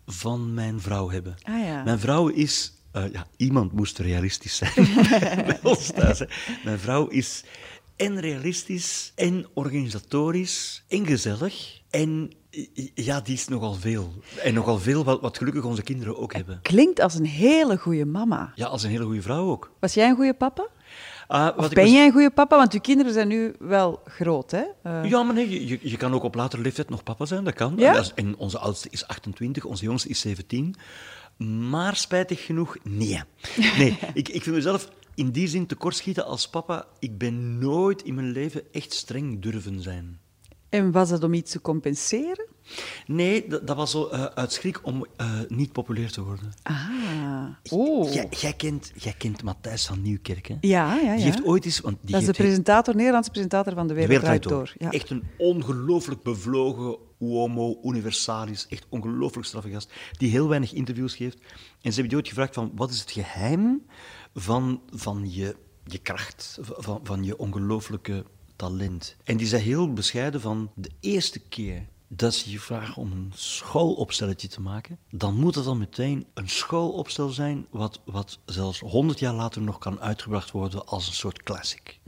van 0.06 0.54
mijn 0.54 0.80
vrouw 0.82 1.10
hebben. 1.10 1.36
Ah, 1.44 1.64
ja. 1.64 1.84
Mijn 1.84 2.00
vrouw 2.00 2.28
is... 2.28 2.74
eh, 2.92 3.12
ja, 3.12 3.28
iemand 3.38 3.72
moest 3.72 4.00
realistisch 4.00 4.56
zijn 4.56 4.88
bij 5.48 5.60
ons 5.64 5.92
thuis. 5.92 6.20
hè. 6.20 6.26
Mijn 6.64 6.80
vrouw 6.80 7.08
is 7.08 7.44
en 7.96 8.20
realistisch, 8.20 9.12
en 9.16 9.46
organisatorisch, 9.54 10.84
en 10.88 11.06
gezellig. 11.06 11.82
En 11.90 12.32
ja, 12.96 13.22
die 13.22 13.34
is 13.34 13.48
nogal 13.48 13.74
veel. 13.74 14.14
En 14.44 14.54
nogal 14.54 14.80
veel 14.80 15.04
wat, 15.04 15.22
wat 15.22 15.38
gelukkig 15.38 15.64
onze 15.64 15.82
kinderen 15.84 16.18
ook 16.18 16.34
hebben. 16.34 16.60
Klinkt 16.62 17.00
als 17.00 17.14
een 17.16 17.26
hele 17.26 17.78
goede 17.78 18.06
mama. 18.06 18.52
Ja, 18.56 18.66
als 18.66 18.84
een 18.84 18.90
hele 18.90 19.04
goede 19.06 19.22
vrouw 19.22 19.50
ook. 19.50 19.72
Was 19.80 19.94
jij 19.94 20.10
een 20.10 20.16
goede 20.16 20.34
papa? 20.34 20.68
Ah, 21.28 21.58
wat 21.58 21.74
ben 21.74 21.84
was- 21.84 21.94
jij 21.94 22.06
een 22.06 22.12
goede 22.12 22.30
papa? 22.32 22.58
Want 22.58 22.74
uw 22.74 22.80
kinderen 22.80 23.14
zijn 23.14 23.28
nu 23.28 23.54
wel 23.60 24.02
groot, 24.06 24.52
hè? 24.52 24.64
Eh, 24.84 25.10
Ja, 25.10 25.24
maar 25.24 25.34
nee, 25.34 25.50
je- 25.50 25.68
je, 25.68 25.80
je 25.82 25.98
kan 25.98 26.14
ook 26.14 26.24
op 26.24 26.36
latere 26.36 26.62
leeftijd 26.62 26.90
nog 26.90 27.04
papa 27.04 27.26
zijn, 27.26 27.44
dat 27.44 27.54
kan. 27.54 27.74
Ja? 27.78 28.04
En 28.16 28.38
onze 28.38 28.60
oudste 28.60 28.88
is 28.92 29.08
28, 29.08 29.66
onze 29.66 29.84
jongste 29.84 30.10
is 30.10 30.20
17. 30.20 30.76
Maar 31.38 31.96
spijtig 31.96 32.46
genoeg, 32.46 32.78
nee. 32.84 33.22
Nee, 33.78 33.98
ik, 34.14 34.30
ik 34.30 34.44
vind 34.44 34.56
mezelf 34.56 34.90
in 35.16 35.32
die 35.32 35.48
zin 35.48 35.66
tekortschieten 35.66 36.26
als 36.26 36.50
papa. 36.50 36.86
Ik 37.00 37.18
ben 37.18 37.60
nooit 37.60 38.02
in 38.04 38.16
mijn 38.16 38.32
leven 38.32 38.62
echt 38.72 38.94
streng 38.94 39.42
durven 39.42 39.82
zijn. 39.82 40.20
En 40.76 40.92
was 40.92 41.10
dat 41.10 41.24
om 41.24 41.34
iets 41.34 41.52
te 41.52 41.62
compenseren? 41.62 42.46
Nee, 43.08 43.48
dat, 43.48 43.68
dat 43.68 43.76
was 43.76 43.92
zo 43.92 44.08
eh, 44.08 44.26
uit 44.26 44.52
schrik 44.52 44.80
om 44.84 45.06
eh, 45.16 45.40
niet 45.48 45.72
populair 45.72 46.12
te 46.12 46.24
worden. 46.24 46.54
Ah. 46.64 47.48
Oh. 47.70 48.14
Jij, 48.14 48.54
kent, 48.54 48.92
jij 48.96 49.14
kent 49.18 49.44
Matthijs 49.44 49.86
van 49.86 50.02
Nieuwkerk, 50.02 50.48
hè? 50.48 50.58
Ja, 50.62 50.96
ja, 50.96 51.02
ja. 51.02 51.16
Die 51.16 51.24
heeft 51.24 51.44
ooit 51.44 51.66
eens... 51.66 51.80
Want 51.80 51.98
die 52.02 52.12
dat 52.12 52.22
is 52.22 52.28
de 52.28 52.34
presentator, 52.34 52.96
Nederlandse 52.96 53.32
presentator 53.32 53.74
van 53.74 53.88
De 53.88 53.94
De 53.94 54.08
Wereld 54.08 54.44
Door. 54.44 54.74
Ja. 54.78 54.92
Echt 54.92 55.10
een 55.10 55.24
ongelooflijk 55.38 56.24
bevlogen 56.24 56.98
uomo 57.20 57.80
universalis. 57.84 58.68
Echt 58.70 58.86
ongelooflijk 58.90 59.48
straffe 59.48 59.70
gast. 59.70 59.94
Die 60.18 60.30
heel 60.30 60.48
weinig 60.48 60.74
interviews 60.74 61.16
geeft. 61.16 61.38
En 61.82 61.94
ze 61.94 62.00
hebben 62.00 62.08
die 62.08 62.18
ooit 62.18 62.28
gevraagd 62.28 62.54
van... 62.54 62.72
Wat 62.76 62.92
is 62.92 63.00
het 63.00 63.12
geheim 63.12 63.86
van, 64.34 64.82
van 64.90 65.32
je, 65.32 65.56
je 65.84 65.98
kracht? 65.98 66.58
Van, 66.62 67.00
van 67.04 67.24
je 67.24 67.38
ongelooflijke 67.38 68.26
talent? 68.56 69.16
En 69.24 69.38
die 69.38 69.48
zei 69.48 69.64
heel 69.64 69.94
bescheiden 69.94 70.42
van... 70.42 70.72
De 70.76 70.90
eerste 71.00 71.40
keer 71.40 71.86
dat 72.08 72.34
ze 72.34 72.52
je 72.52 72.60
vragen 72.60 72.96
om 73.02 73.12
een 73.12 73.32
schoolopstelletje 73.36 74.48
te 74.48 74.62
maken, 74.62 74.98
dan 75.10 75.36
moet 75.40 75.54
dat 75.54 75.64
dan 75.64 75.78
meteen 75.78 76.26
een 76.34 76.50
schoolopstel 76.50 77.30
zijn 77.30 77.66
wat, 77.70 78.02
wat 78.06 78.40
zelfs 78.46 78.80
honderd 78.80 79.20
jaar 79.20 79.34
later 79.34 79.62
nog 79.62 79.78
kan 79.78 80.00
uitgebracht 80.00 80.52
worden 80.52 80.86
als 80.88 81.08
een 81.08 81.14
soort 81.14 81.44
classic. 81.44 82.00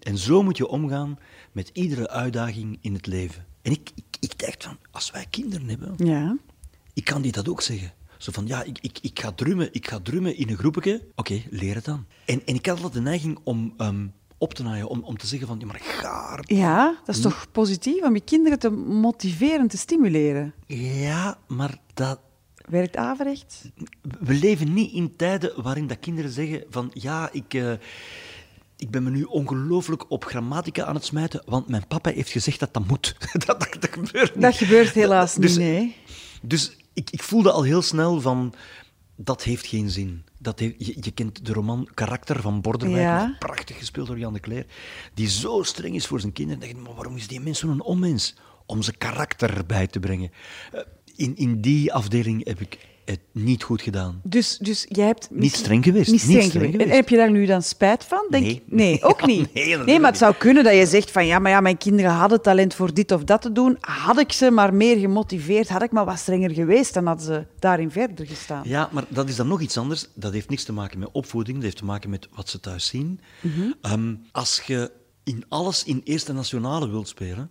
En 0.00 0.18
zo 0.18 0.42
moet 0.42 0.56
je 0.56 0.68
omgaan 0.68 1.18
met 1.52 1.70
iedere 1.72 2.08
uitdaging 2.08 2.78
in 2.80 2.94
het 2.94 3.06
leven. 3.06 3.46
En 3.62 3.72
ik, 3.72 3.90
ik, 3.94 4.04
ik 4.20 4.38
dacht 4.38 4.64
van, 4.64 4.76
als 4.90 5.10
wij 5.10 5.26
kinderen 5.30 5.68
hebben, 5.68 6.06
Ja. 6.06 6.36
ik 6.92 7.04
kan 7.04 7.22
die 7.22 7.32
dat 7.32 7.48
ook 7.48 7.62
zeggen. 7.62 7.92
Zo 8.18 8.32
van, 8.32 8.46
ja, 8.46 8.62
ik, 8.62 8.78
ik, 8.80 8.98
ik, 9.02 9.20
ga, 9.20 9.32
drummen, 9.32 9.68
ik 9.72 9.88
ga 9.88 10.00
drummen 10.00 10.36
in 10.36 10.48
een 10.48 10.56
groepje. 10.56 11.06
Oké, 11.14 11.42
leer 11.50 11.74
het 11.74 11.84
dan. 11.84 12.06
En, 12.24 12.46
en 12.46 12.54
ik 12.54 12.66
had 12.66 12.76
altijd 12.76 12.94
de 12.94 13.00
neiging 13.00 13.38
om 13.44 13.74
ehm, 13.76 14.06
op 14.38 14.54
te 14.54 14.62
naaien, 14.62 14.88
om, 14.88 15.00
om 15.02 15.16
te 15.18 15.26
zeggen 15.26 15.48
van, 15.48 15.58
ja, 15.60 15.66
maar 15.66 15.80
ga 15.82 16.36
er 16.38 16.54
Ja, 16.54 16.98
dat 17.04 17.14
is 17.14 17.20
toch 17.20 17.46
positief 17.52 18.02
om 18.02 18.14
je 18.14 18.20
kinderen 18.20 18.58
te 18.58 18.70
motiveren, 18.70 19.68
te 19.68 19.76
stimuleren. 19.76 20.54
Ja, 20.66 21.38
maar 21.46 21.78
dat, 21.94 22.18
Werkt 22.68 22.96
averechts? 22.96 23.62
we 24.20 24.34
leven 24.34 24.72
niet 24.72 24.92
in 24.92 25.16
tijden 25.16 25.62
waarin 25.62 25.86
dat 25.86 25.98
kinderen 25.98 26.30
zeggen 26.30 26.64
van 26.70 26.90
ja, 26.92 27.28
ik, 27.32 27.54
eh, 27.54 27.72
ik 28.76 28.90
ben 28.90 29.02
me 29.02 29.10
nu 29.10 29.22
ongelooflijk 29.22 30.10
op 30.10 30.24
grammatica 30.24 30.84
aan 30.84 30.94
het 30.94 31.04
smijten, 31.04 31.42
want 31.46 31.68
mijn 31.68 31.86
papa 31.86 32.10
heeft 32.10 32.30
gezegd 32.30 32.60
dat 32.60 32.74
dat 32.74 32.86
moet. 32.86 33.16
dat, 33.46 33.60
dat, 33.60 33.76
dat 33.80 33.90
gebeurt 33.92 34.34
niet. 34.34 34.42
Dat 34.42 34.54
gebeurt 34.56 34.94
helaas 34.94 35.34
Dus- 35.34 35.50
niet, 35.56 35.66
nee. 35.66 35.96
Dus 36.42 36.76
ik, 36.92 37.10
ik 37.10 37.22
voelde 37.22 37.50
al 37.52 37.62
heel 37.62 37.82
snel 37.82 38.20
van, 38.20 38.54
dat 39.16 39.42
heeft 39.42 39.66
geen 39.66 39.90
zin. 39.90 40.24
Dat 40.38 40.60
je, 40.60 40.74
je 40.78 41.10
kent 41.10 41.46
de 41.46 41.52
roman 41.52 41.88
Karakter 41.94 42.40
van 42.40 42.60
Borderwijk, 42.60 43.02
Ja. 43.02 43.36
prachtig 43.38 43.78
gespeeld 43.78 44.06
door 44.06 44.18
Jan 44.18 44.32
de 44.32 44.40
Cler, 44.40 44.66
die 45.14 45.28
zo 45.28 45.62
streng 45.62 45.94
is 45.94 46.06
voor 46.06 46.20
zijn 46.20 46.32
kinderen. 46.32 46.60
Dan 46.60 46.68
denk 46.68 46.80
je, 46.80 46.86
maar 46.86 46.96
waarom 46.96 47.16
is 47.16 47.26
die 47.28 47.40
mens 47.40 47.58
zo'n 47.58 47.82
onmens? 47.82 48.34
Om 48.66 48.82
zijn 48.82 48.98
karakter 48.98 49.66
bij 49.66 49.86
te 49.86 50.00
brengen. 50.00 50.30
Eh, 50.72 50.80
In, 51.16 51.36
in 51.36 51.60
die 51.60 51.92
afdeling 51.92 52.44
heb 52.44 52.60
ik 52.60 52.78
het 53.10 53.20
niet 53.32 53.62
goed 53.62 53.82
gedaan. 53.82 54.20
Dus, 54.22 54.58
dus 54.58 54.86
jij 54.88 55.06
hebt... 55.06 55.28
Niet 55.30 55.54
streng 55.54 55.84
geweest, 55.84 56.10
Niet 56.10 56.26
niet 56.26 56.42
streng, 56.44 56.72
geweest. 56.72 56.90
En 56.90 56.96
heb 56.96 57.08
je 57.08 57.16
daar 57.16 57.30
nu 57.30 57.46
dan 57.46 57.62
spijt 57.62 58.04
van? 58.04 58.26
Denk, 58.30 58.44
Nee. 58.44 58.62
nee, 58.66 59.02
ook 59.10 59.26
niet. 59.26 59.54
Nee, 59.54 60.00
maar 60.00 60.10
het 60.10 60.18
zou 60.18 60.34
kunnen 60.34 60.64
dat 60.64 60.74
je 60.74 60.86
zegt 60.86 61.10
van 61.10 61.26
ja, 61.26 61.38
maar 61.38 61.50
ja, 61.50 61.60
mijn 61.60 61.78
kinderen 61.78 62.10
hadden 62.10 62.42
talent 62.42 62.74
voor 62.74 62.94
dit 62.94 63.12
of 63.12 63.24
dat 63.24 63.42
te 63.42 63.52
doen. 63.52 63.76
Had 63.80 64.18
ik 64.18 64.32
ze 64.32 64.50
maar 64.50 64.74
meer 64.74 64.98
gemotiveerd, 64.98 65.68
had 65.68 65.82
ik 65.82 65.92
maar 65.92 66.04
wat 66.04 66.18
strenger 66.18 66.50
geweest, 66.50 66.94
dan 66.94 67.06
hadden 67.06 67.24
ze 67.26 67.46
daarin 67.58 67.90
verder 67.90 68.26
gestaan. 68.26 68.62
Ja, 68.64 68.88
maar 68.92 69.04
dat 69.08 69.28
is 69.28 69.36
dan 69.36 69.48
nog 69.48 69.60
iets 69.60 69.78
anders. 69.78 70.06
Dat 70.14 70.32
heeft 70.32 70.48
niks 70.50 70.64
te 70.64 70.72
maken 70.72 70.98
met 70.98 71.08
opvoeding, 71.12 71.56
dat 71.56 71.64
heeft 71.64 71.76
te 71.76 71.84
maken 71.84 72.10
met 72.10 72.28
wat 72.34 72.48
ze 72.48 72.60
thuis 72.60 72.86
zien. 72.86 73.20
Ehm, 73.82 74.14
als 74.32 74.62
je 74.66 74.90
in 75.24 75.44
alles 75.48 75.84
in 75.84 76.00
eerste 76.04 76.32
nationale 76.32 76.88
wilt 76.88 77.08
spelen, 77.08 77.50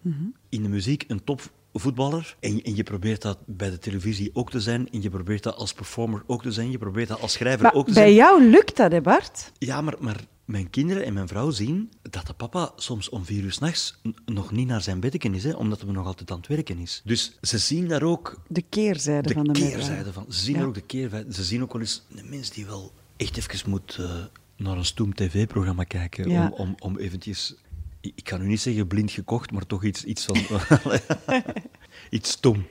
in 0.49 0.63
de 0.63 0.69
muziek 0.69 1.03
een 1.07 1.23
topvoetballer, 1.71 2.35
en, 2.39 2.55
je- 2.55 2.61
en 2.61 2.75
je 2.75 2.83
probeert 2.83 3.21
dat 3.21 3.37
bij 3.45 3.69
de 3.69 3.79
televisie 3.79 4.29
ook 4.33 4.51
te 4.51 4.59
zijn, 4.61 4.89
en 4.91 5.01
je 5.01 5.09
probeert 5.09 5.43
dat 5.43 5.55
als 5.55 5.73
performer 5.73 6.23
ook 6.27 6.41
te 6.41 6.51
zijn, 6.51 6.71
je 6.71 6.77
probeert 6.77 7.07
dat 7.07 7.21
als 7.21 7.31
schrijver 7.31 7.61
Maar 7.63 7.73
ook 7.73 7.87
te 7.87 7.93
bij 7.93 8.03
zijn. 8.03 8.15
jou 8.15 8.43
lukt 8.49 8.77
dat, 8.77 8.91
hè 8.91 9.01
Bart? 9.01 9.51
Ja, 9.57 9.81
maar, 9.81 9.95
maar 9.99 10.25
mijn 10.45 10.69
kinderen 10.69 11.03
en 11.05 11.13
mijn 11.13 11.27
vrouw 11.27 11.49
zien 11.51 11.91
dat 12.01 12.27
de 12.27 12.33
papa 12.33 12.71
soms 12.75 13.09
om 13.09 13.25
vier 13.25 13.43
uur 13.43 13.51
s'nachts 13.51 14.01
nog 14.25 14.51
niet 14.51 14.67
naar 14.67 14.81
zijn 14.81 14.99
beddeken 14.99 15.33
is, 15.33 15.43
hè, 15.43 15.51
omdat 15.53 15.81
hij 15.81 15.91
nog 15.91 16.05
altijd 16.05 16.31
aan 16.31 16.37
het 16.37 16.47
werken 16.47 16.77
is. 16.79 17.01
Dus 17.05 17.37
ze 17.41 17.57
zien 17.57 17.87
daar 17.87 18.03
ook 18.03 18.39
De 18.47 18.63
keerzijde 18.69 19.27
de 19.27 19.33
van 19.33 19.43
de 19.43 19.51
keerzijde 19.51 20.13
van. 20.13 20.25
Ze 20.29 20.39
zien 20.43 20.55
Ja. 20.55 20.61
er 20.61 20.67
ook 20.67 20.73
de 20.73 20.81
keerzijde. 20.81 21.33
Ze 21.33 21.43
zien 21.43 21.61
ook 21.63 21.71
wel 21.73 21.81
eens 21.81 22.05
een 22.15 22.29
mens 22.29 22.49
die 22.49 22.65
wel 22.65 22.91
echt 23.17 23.37
even 23.37 23.69
moet 23.69 23.97
eh, 23.99 24.09
naar 24.57 24.77
een 24.77 24.85
stoem 24.85 25.13
tv-programma 25.15 25.83
kijken. 25.83 26.29
Ja. 26.29 26.47
Om, 26.47 26.53
om, 26.67 26.75
om 26.79 26.97
eventjes, 26.97 27.55
ik 28.15 28.23
kan 28.23 28.39
nu 28.39 28.47
niet 28.47 28.61
zeggen 28.61 28.87
blind 28.87 29.11
gekocht, 29.11 29.51
maar 29.51 29.65
toch 29.65 29.83
iets, 29.83 30.03
iets 30.03 30.25
van. 30.25 30.37
iets 32.09 32.31
stom. 32.31 32.65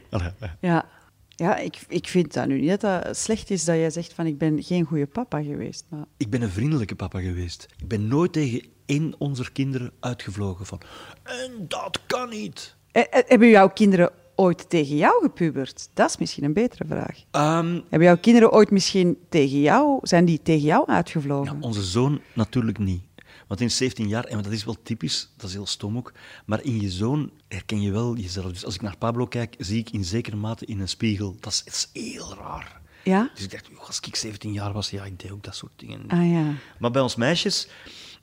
Ja, 0.60 0.88
ja 1.28 1.56
ik, 1.56 1.78
ik 1.88 2.08
vind 2.08 2.32
dat 2.32 2.46
nu 2.46 2.60
niet 2.60 2.80
dat 2.80 2.80
dat 2.80 3.16
slecht 3.16 3.50
is 3.50 3.64
dat 3.64 3.76
jij 3.76 3.90
zegt 3.90 4.12
van 4.12 4.26
ik 4.26 4.38
ben 4.38 4.62
geen 4.62 4.84
goede 4.84 5.06
papa 5.06 5.42
geweest. 5.42 5.86
Maar... 5.88 6.04
Ik 6.16 6.30
ben 6.30 6.42
een 6.42 6.50
vriendelijke 6.50 6.94
papa 6.94 7.20
geweest. 7.20 7.66
Ik 7.78 7.88
ben 7.88 8.08
nooit 8.08 8.32
tegen 8.32 8.62
één 8.86 9.14
onze 9.18 9.52
kinderen 9.52 9.92
uitgevlogen 10.00 10.66
van. 10.66 10.80
En 11.22 11.64
dat 11.68 12.00
kan 12.06 12.28
niet. 12.28 12.76
Eh, 12.92 13.02
eh, 13.10 13.22
Hebben 13.26 13.48
jouw 13.48 13.68
kinderen 13.68 14.10
ooit 14.34 14.70
tegen 14.70 14.96
jou 14.96 15.22
gepubert? 15.22 15.88
Dat 15.94 16.08
is 16.08 16.16
misschien 16.16 16.44
een 16.44 16.52
betere 16.52 16.84
vraag. 16.86 17.22
Ehm, 17.30 17.80
Hebben 17.88 18.08
jouw 18.08 18.18
kinderen 18.18 18.52
ooit 18.52 18.70
misschien 18.70 19.18
tegen 19.28 19.60
jou, 19.60 19.98
zijn 20.02 20.24
die 20.24 20.42
tegen 20.42 20.66
jou 20.66 20.86
uitgevlogen? 20.86 21.58
Ja, 21.60 21.66
onze 21.66 21.82
zoon 21.82 22.20
natuurlijk 22.32 22.78
niet. 22.78 23.02
Want 23.46 23.60
is 23.60 23.76
17 23.76 24.08
jaar, 24.08 24.24
en 24.24 24.42
dat 24.42 24.52
is 24.52 24.64
wel 24.64 24.76
typisch, 24.82 25.30
dat 25.36 25.48
is 25.48 25.54
heel 25.54 25.66
stom 25.66 25.96
ook. 25.96 26.12
Maar 26.44 26.62
in 26.62 26.80
je 26.80 26.90
zoon 26.90 27.30
herken 27.48 27.80
je 27.82 27.92
wel 27.92 28.16
jezelf. 28.16 28.52
Dus 28.52 28.64
als 28.64 28.74
ik 28.74 28.80
naar 28.80 28.96
Pablo 28.96 29.26
kijk, 29.26 29.54
zie 29.58 29.78
ik 29.78 29.90
in 29.90 30.04
zekere 30.04 30.36
mate 30.36 30.66
in 30.66 30.80
een 30.80 30.88
spiegel. 30.88 31.36
Dat 31.40 31.62
is, 31.64 31.88
heel 31.92 32.34
raar. 32.34 32.80
Ja? 33.04 33.30
Dus 33.34 33.44
ik 33.44 33.50
dacht, 33.50 33.68
als 33.78 34.00
ik 34.00 34.16
17 34.16 34.52
jaar 34.52 34.72
was, 34.72 34.90
ja, 34.90 35.04
ik 35.04 35.20
deed 35.20 35.30
ook 35.30 35.44
dat 35.44 35.56
soort 35.56 35.72
dingen. 35.76 36.08
Ah 36.08 36.30
ja. 36.30 36.54
Maar 36.78 36.90
bij 36.90 37.02
ons 37.02 37.16
meisjes, 37.16 37.68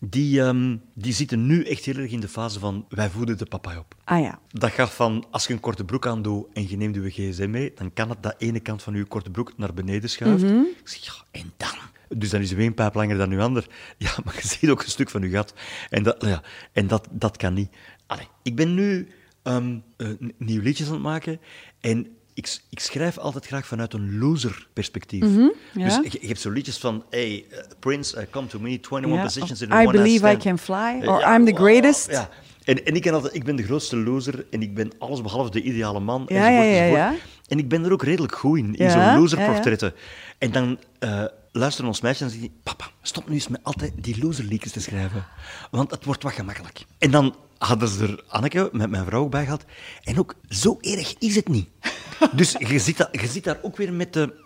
die, 0.09 0.41
ehm, 0.41 0.77
die 0.93 1.13
zitten 1.13 1.45
nu 1.45 1.63
echt 1.63 1.85
heel 1.85 1.95
erg 1.95 2.11
in 2.11 2.19
de 2.19 2.27
fase 2.27 2.59
van 2.59 2.85
wij 2.89 3.09
voeden 3.09 3.37
de 3.37 3.45
papa 3.45 3.77
op. 3.77 3.95
Ah 4.03 4.21
ja. 4.21 4.39
Dat 4.51 4.71
gaat 4.71 4.91
van, 4.91 5.25
als 5.31 5.47
je 5.47 5.53
een 5.53 5.59
korte 5.59 5.83
broek 5.83 6.07
aandoet 6.07 6.45
en 6.53 6.69
je 6.69 6.77
neemt 6.77 6.95
je 6.95 7.09
gsm 7.09 7.49
mee, 7.49 7.71
dan 7.75 7.93
kan 7.93 8.09
het 8.09 8.23
dat 8.23 8.35
ene 8.37 8.59
kant 8.59 8.83
van 8.83 8.93
je 8.93 9.05
korte 9.05 9.29
broek 9.29 9.57
naar 9.57 9.73
beneden 9.73 10.09
schuift. 10.09 10.43
Mhm. 10.43 10.59
Ik 10.59 10.87
zeg, 10.87 11.05
ja, 11.05 11.13
en 11.31 11.53
dan? 11.57 11.91
Dus 12.15 12.29
dan 12.29 12.41
is 12.41 12.49
je 12.49 12.57
een 12.59 12.73
pijp 12.73 12.93
langer 12.93 13.17
dan 13.17 13.29
je 13.31 13.39
ander. 13.39 13.67
Ja, 13.97 14.11
maar 14.23 14.35
je 14.41 14.47
ziet 14.47 14.69
ook 14.69 14.81
een 14.83 14.89
stuk 14.89 15.09
van 15.09 15.21
je 15.21 15.29
gat. 15.29 15.53
En 15.89 16.03
dat, 16.03 16.15
ja, 16.19 16.41
en 16.71 16.87
dat, 16.87 17.07
dat 17.11 17.37
kan 17.37 17.53
niet. 17.53 17.69
Allee, 18.07 18.27
ik 18.43 18.55
ben 18.55 18.73
nu 18.73 19.07
ehm 19.43 19.75
eh, 19.97 20.07
n- 20.07 20.33
nieuw 20.37 20.61
liedjes 20.61 20.87
aan 20.87 20.93
het 20.93 21.01
maken 21.01 21.39
en 21.81 22.07
ik, 22.33 22.57
ik 22.69 22.79
schrijf 22.79 23.17
altijd 23.17 23.45
graag 23.45 23.67
vanuit 23.67 23.93
een 23.93 24.17
loser-perspectief. 24.17 25.21
Mhm, 25.23 25.47
ja. 25.73 25.85
Dus 25.85 26.11
je, 26.11 26.17
je 26.21 26.27
hebt 26.27 26.39
zo 26.39 26.49
liedjes 26.49 26.77
van, 26.77 27.03
hey, 27.09 27.45
eh, 27.49 27.57
Prince, 27.79 28.17
uh, 28.17 28.23
come 28.29 28.47
to 28.47 28.59
me, 28.59 28.69
21 28.69 29.11
Ja, 29.15 29.21
positions 29.23 29.61
in 29.61 29.69
I 29.69 29.73
a 29.73 29.79
one 29.83 29.91
believe 29.91 30.31
I 30.31 30.37
can 30.37 30.57
fly, 30.59 30.99
Eh, 31.01 31.09
or 31.09 31.19
ja, 31.19 31.35
I'm 31.35 31.45
the 31.45 31.51
wow, 31.51 31.59
greatest. 31.61 32.11
Ja. 32.11 32.29
En, 32.63 32.85
en 32.85 32.95
ik, 32.95 33.07
altijd, 33.09 33.35
ik 33.35 33.43
ben 33.43 33.55
de 33.55 33.63
grootste 33.63 33.97
loser 33.97 34.45
en 34.51 34.61
ik 34.61 34.73
ben 34.75 34.91
alles 34.99 35.21
behalve 35.21 35.51
de 35.51 35.61
ideale 35.61 35.99
man. 35.99 36.25
Ja, 36.27 36.35
enzovoort, 36.35 36.67
enzovoort. 36.77 37.21
En 37.47 37.57
ik 37.57 37.67
ben 37.69 37.85
er 37.85 37.91
ook 37.91 38.03
redelijk 38.03 38.35
goed 38.35 38.57
in, 38.57 38.75
in 38.75 38.89
zo'n 38.91 39.17
loserportretten. 39.19 39.93
En 40.37 40.51
dan 40.51 40.77
eh, 40.99 41.23
luisteren 41.53 41.87
ons 41.89 42.01
meisjes 42.01 42.21
en 42.21 42.29
zeggen 42.29 42.49
die, 42.49 42.59
papa, 42.63 42.85
stop 43.01 43.27
nu 43.27 43.33
eens 43.33 43.47
met 43.47 43.63
altijd 43.63 43.91
die 43.95 44.23
loserliedjes 44.23 44.71
te 44.71 44.81
schrijven. 44.81 45.25
Want 45.71 45.91
het 45.91 46.05
wordt 46.05 46.23
wat 46.23 46.33
gemakkelijk. 46.33 46.85
En 46.97 47.11
dan 47.11 47.35
hadden 47.57 47.87
ze 47.87 48.03
er 48.03 48.23
Anneke, 48.27 48.69
met 48.71 48.89
mijn 48.89 49.05
vrouw, 49.05 49.21
ook 49.23 49.31
bij 49.31 49.43
gehad. 49.43 49.65
En 50.03 50.19
ook, 50.19 50.35
zo 50.49 50.77
erg 50.81 51.15
is 51.19 51.35
het 51.35 51.47
niet. 51.47 51.69
dus 52.35 52.51
je 52.51 52.79
zit, 52.79 52.97
da- 52.97 53.09
je 53.11 53.27
zit 53.27 53.43
daar 53.43 53.59
ook 53.61 53.77
weer 53.77 53.93
met 53.93 54.13
de... 54.13 54.41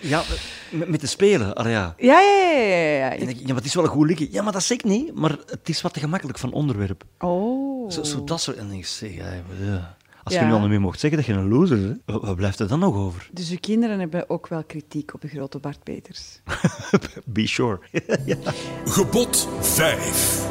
Ja, 0.00 0.22
met, 0.70 0.88
met 0.88 1.00
de 1.00 1.06
spelen. 1.06 1.54
Allee, 1.54 1.72
ja. 1.72 1.94
Ja, 1.98 2.20
ja, 2.20 2.50
ja, 2.50 2.60
ja, 2.60 2.76
ja, 2.76 3.10
En 3.10 3.12
ja. 3.12 3.16
dan 3.16 3.26
denk 3.26 3.30
ik, 3.30 3.40
ja, 3.40 3.46
maar 3.46 3.56
het 3.56 3.64
is 3.64 3.74
wel 3.74 3.84
een 3.84 3.90
goed 3.90 4.06
liedje. 4.06 4.28
Ja, 4.30 4.42
maar 4.42 4.52
dat 4.52 4.62
zeg 4.62 4.78
ik 4.78 4.84
niet. 4.84 5.14
Maar 5.14 5.30
het 5.46 5.68
is 5.68 5.82
wat 5.82 5.92
te 5.94 6.00
gemakkelijk 6.00 6.38
van 6.38 6.52
onderwerp. 6.52 7.04
Oh. 7.18 7.90
Zo, 7.90 8.02
zo 8.02 8.24
dat 8.24 8.40
soort... 8.40 8.56
En 8.56 8.70
ik, 8.70 8.86
zeg, 8.86 9.14
ja. 9.14 9.96
Als 10.22 10.34
je 10.34 10.40
nu 10.40 10.52
al 10.52 10.60
niet 10.60 10.68
meer 10.68 10.80
mocht 10.80 11.00
zeggen 11.00 11.18
dat 11.18 11.28
je 11.28 11.34
een 11.34 11.48
loser 11.48 11.80
bent, 11.80 12.22
wat, 12.22 12.36
blijft 12.36 12.58
er 12.58 12.68
dan 12.68 12.78
nog 12.78 12.94
over? 12.96 13.28
Dus 13.32 13.50
uw 13.50 13.56
kinderen 13.60 13.98
hebben 13.98 14.30
ook 14.30 14.48
wel 14.48 14.64
kritiek 14.64 15.14
op 15.14 15.20
de 15.20 15.28
grote 15.28 15.58
Bart 15.58 15.82
Peters. 15.82 16.40
Be 17.24 17.46
sure. 17.46 17.80
ja. 18.26 18.36
Gebod 18.84 19.48
5. 19.60 20.46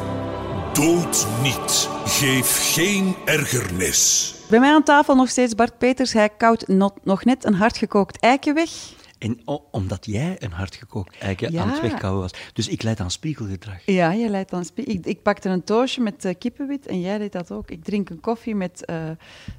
Dood 0.72 1.26
niet. 1.42 1.88
Geef 2.04 2.72
geen 2.74 3.14
ergernis. 3.24 4.34
Bij 4.50 4.60
mij 4.60 4.72
aan 4.74 4.82
tafel 4.82 5.14
nog 5.14 5.28
steeds 5.28 5.54
Bart 5.54 5.78
Peters. 5.78 6.12
Hij 6.12 6.28
koudt 6.28 6.68
not- 6.68 7.04
nog 7.04 7.24
net 7.24 7.44
een 7.44 7.54
hardgekookt 7.54 8.20
eiken 8.20 8.54
weg. 8.54 8.70
En 9.22 9.40
omdat 9.70 10.06
jij 10.06 10.36
een 10.38 10.52
hardgekookt 10.52 11.16
Ja. 11.38 11.62
aan 11.62 11.68
het 11.70 11.80
wegkouwen 11.80 12.20
was. 12.22 12.30
Dus 12.52 12.68
ik 12.68 12.82
leid 12.82 13.00
aan 13.00 13.10
spiegelgedrag. 13.10 13.76
Ja, 13.86 14.12
je 14.12 14.28
leidt 14.28 14.50
dan 14.50 14.64
spie- 14.64 14.84
ik, 14.84 15.06
ik 15.06 15.22
pakte 15.22 15.48
een 15.48 15.64
toosje 15.64 16.00
met 16.00 16.24
eh, 16.24 16.34
kippenwit 16.38 16.86
en 16.86 17.00
jij 17.00 17.18
deed 17.18 17.32
dat 17.32 17.50
ook. 17.50 17.70
Ik 17.70 17.84
drink 17.84 18.10
een 18.10 18.20
koffie 18.20 18.54
met 18.54 18.84
eh, 18.84 18.96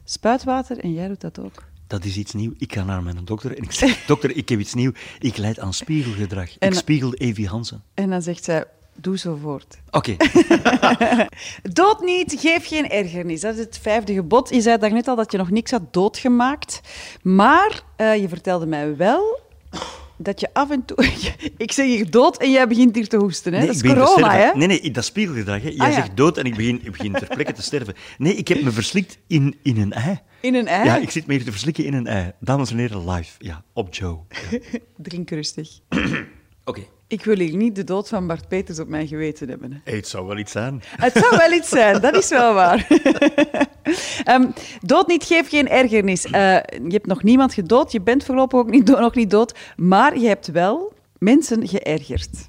spuitwater 0.04 0.78
en 0.80 0.93
jij 0.93 1.08
doet 1.08 1.21
dat 1.21 1.39
ook. 1.39 1.63
Dat 1.88 2.06
is 2.06 2.17
iets 2.17 2.34
nieuws. 2.34 2.54
Ik 2.58 2.73
ga 2.73 2.84
naar 2.84 3.04
mijn 3.04 3.17
dokter 3.26 3.58
en 3.58 3.63
ik 3.63 3.71
zeg, 3.71 4.06
dokter, 4.06 4.36
ik 4.36 4.49
heb 4.49 4.60
iets 4.60 4.73
nieuws. 4.73 4.93
Ik 5.19 5.38
leid 5.38 5.60
aan 5.60 5.73
spiegelgedrag. 5.73 6.58
En- 6.58 6.67
ik 6.69 6.73
spiegel 6.73 7.13
Evie 7.13 7.47
Hansen. 7.47 7.84
En 7.93 8.10
dan 8.10 8.21
zegt 8.21 8.43
zij, 8.43 8.65
doe 8.95 9.17
zo 9.17 9.36
voort. 9.36 9.78
Oké. 9.91 10.15
Dood 11.73 12.02
niet, 12.02 12.36
geef 12.39 12.67
geen 12.67 12.89
ergernis. 12.89 13.41
Dat 13.41 13.54
is 13.54 13.60
het 13.60 13.80
vijfde 13.82 14.13
gebod. 14.13 14.49
Je 14.49 14.62
zei 14.62 14.78
daarnet 14.78 15.08
al 15.08 15.15
dat 15.15 15.32
je 15.32 15.38
nog 15.38 15.49
niks 15.49 15.71
had 15.71 15.93
doodgemaakt. 15.93 16.82
Maar 17.21 17.82
eh, 17.95 18.21
je 18.21 18.30
vertelde 18.30 18.65
mij 18.65 18.95
wel 18.95 19.39
dat 20.23 20.39
je 20.39 20.49
af 20.53 20.69
en 20.71 20.86
toe... 20.86 20.97
ik 21.57 21.71
zeg 21.71 21.86
hier 21.86 22.09
dood 22.12 22.38
en 22.38 22.51
jij 22.51 22.67
begint 22.67 22.95
hier 22.95 23.07
te 23.07 23.17
hoesten. 23.17 23.53
Hè? 23.53 23.65
dat 23.65 23.75
is 23.75 23.81
corona, 23.81 24.31
hè? 24.36 24.51
Nee, 24.57 24.67
nee, 24.67 24.91
dat 24.91 25.05
spiegelgedrag. 25.05 25.62
Hè. 25.62 25.67
Jij 25.69 25.77
Ah, 25.77 25.88
ja. 25.88 25.93
zegt 25.93 26.17
dood 26.17 26.38
en 26.38 26.45
ik 26.45 26.55
begin, 26.55 26.79
ik 26.83 26.91
begin 26.91 27.12
ter 27.13 27.27
plekke 27.27 27.51
te 27.53 27.62
sterven. 27.62 27.93
Nee, 28.17 28.36
ik 28.36 28.47
heb 28.47 28.62
me 28.62 28.71
verslikt 28.71 29.17
in, 29.27 29.55
in 29.63 29.77
een 29.77 29.93
ei. 29.93 30.19
In 30.41 30.55
een 30.55 30.67
ei? 30.67 30.86
Ja, 30.86 30.97
ik 30.97 31.09
zit 31.09 31.25
me 31.25 31.33
hier 31.33 31.43
te 31.43 31.51
verslikken 31.51 31.86
in 31.86 31.93
een 31.93 32.07
ei. 32.07 32.31
Dames 32.39 32.71
en 32.71 32.77
heren, 32.77 33.09
live. 33.09 33.31
Ja, 33.39 33.63
op 33.73 33.93
Joe. 33.95 34.19
Ja. 34.51 34.59
Drink 34.97 35.29
rustig. 35.29 35.79
Oké. 36.65 36.81
Ik 37.13 37.23
wil 37.23 37.38
hier 37.38 37.56
niet 37.56 37.76
de 37.76 37.84
dood 37.84 38.08
van 38.08 38.28
Bart 38.28 38.47
Peters 38.47 38.80
op 38.80 38.88
mijn 38.88 39.08
geweten 39.08 39.49
hebben. 39.49 39.82
Hey, 39.84 39.95
het 39.95 40.08
zou 40.08 40.28
wel 40.28 40.38
iets 40.38 40.52
zijn. 40.52 40.82
Het 40.86 41.13
zou 41.13 41.38
wel 41.38 41.52
iets 41.52 41.69
zijn, 41.69 42.02
dat 42.02 42.15
is 42.15 42.30
wel 42.30 42.54
waar. 42.54 42.88
Ehm, 44.23 44.47
dood 44.82 45.08
niet, 45.08 45.23
geef 45.23 45.49
geen 45.49 45.69
ergernis. 45.69 46.26
Eh, 46.26 46.32
je 46.65 46.88
hebt 46.88 47.06
nog 47.06 47.23
niemand 47.23 47.54
gedood, 47.54 47.91
je 47.91 48.02
bent 48.02 48.26
voorlopig 48.26 48.60
ook 48.60 48.69
niet 48.69 48.86
nog 48.88 49.15
niet 49.15 49.30
dood, 49.30 49.58
maar 49.76 50.19
je 50.19 50.28
hebt 50.28 50.47
wel 50.47 50.93
mensen 51.17 51.67
geërgerd. 51.67 52.47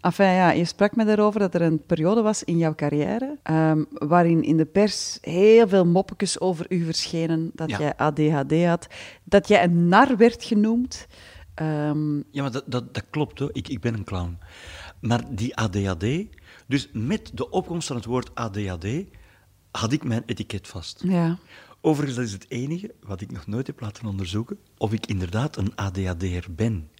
Enfin 0.00 0.26
ja, 0.26 0.50
je 0.50 0.64
sprak 0.64 0.96
me 0.96 1.04
daarover 1.04 1.40
dat 1.40 1.54
er 1.54 1.62
een 1.62 1.82
periode 1.86 2.22
was 2.22 2.44
in 2.44 2.58
jouw 2.58 2.74
carrière 2.74 3.38
ehm, 3.42 3.84
waarin 3.92 4.42
in 4.42 4.56
de 4.56 4.64
pers 4.64 5.18
heel 5.20 5.68
veel 5.68 5.86
moppetjes 5.86 6.40
over 6.40 6.66
u 6.68 6.84
verschenen, 6.84 7.50
dat 7.54 7.70
Ja. 7.70 7.78
jij 7.78 7.92
ADHD 7.96 8.64
had, 8.64 8.86
dat 9.24 9.48
jij 9.48 9.62
een 9.64 9.88
nar 9.88 10.16
werd 10.16 10.44
genoemd. 10.44 11.06
Ehm, 11.54 12.16
Ja, 12.16 12.42
maar 12.42 12.50
dat, 12.52 12.64
dat, 12.66 12.94
dat 12.94 13.04
klopt 13.10 13.38
hoor. 13.38 13.50
Ik, 13.52 13.68
ik 13.68 13.80
ben 13.80 13.94
een 13.94 14.04
clown. 14.04 14.38
Maar 15.00 15.34
die 15.34 15.56
ADHD, 15.56 16.04
dus 16.66 16.88
met 16.92 17.30
de 17.34 17.50
opkomst 17.50 17.86
van 17.86 17.96
het 17.96 18.04
woord 18.04 18.34
ADHD, 18.34 18.86
had 19.70 19.92
ik 19.92 20.04
mijn 20.04 20.22
etiket 20.26 20.68
vast. 20.68 21.00
ja. 21.04 21.38
Overigens, 21.84 22.16
dat 22.18 22.26
is 22.26 22.32
het 22.32 22.46
enige 22.48 22.94
wat 23.00 23.20
ik 23.20 23.30
nog 23.32 23.46
nooit 23.46 23.66
heb 23.66 23.80
laten 23.80 24.06
onderzoeken, 24.06 24.58
of 24.78 24.92
ik 24.92 25.06
inderdaad 25.06 25.56
een 25.56 25.74
ADHD'er 25.76 26.46
ben. 26.50 26.90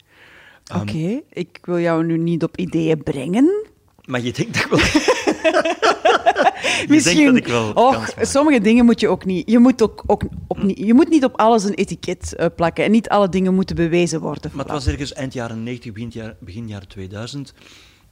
Ehm, 0.65 0.81
Oké, 0.81 1.21
ik 1.31 1.59
wil 1.62 1.79
jou 1.79 2.05
nu 2.05 2.19
niet 2.19 2.43
op 2.43 2.57
ideeën 2.57 3.03
brengen. 3.03 3.67
Maar 4.05 4.21
je 4.21 4.33
denkt 4.33 4.55
dat 4.55 4.69
wel... 4.69 4.79
denkt 6.89 7.25
dat 7.25 7.37
ik 7.37 7.47
wel 7.47 7.73
Och, 7.73 8.13
sommige 8.21 8.61
dingen 8.61 8.85
moet 8.85 9.01
je 9.01 9.09
ook 9.09 9.25
niet. 9.25 9.51
Je 9.51 9.59
moet, 9.59 9.83
ook, 9.83 10.03
ook 10.07 10.23
op, 10.47 10.63
niet- 10.63 10.79
je 10.79 10.95
moet 10.95 11.09
niet 11.09 11.25
op 11.25 11.37
alles 11.39 11.65
een 11.65 11.75
etiket 11.75 12.35
eh, 12.35 12.47
plakken. 12.57 12.85
En 12.85 12.91
niet 12.91 13.09
alle 13.09 13.29
dingen 13.29 13.55
moeten 13.55 13.77
bewezen 13.77 14.21
worden. 14.21 14.51
Maar 14.55 14.65
het 14.65 14.73
was 14.75 14.87
ergens 14.87 15.13
eind 15.13 15.33
jaren 15.33 15.63
90, 15.63 15.93
begin, 15.93 16.11
jaar, 16.13 16.37
begin 16.41 16.69
jaren 16.69 16.89
2000. 16.89 17.53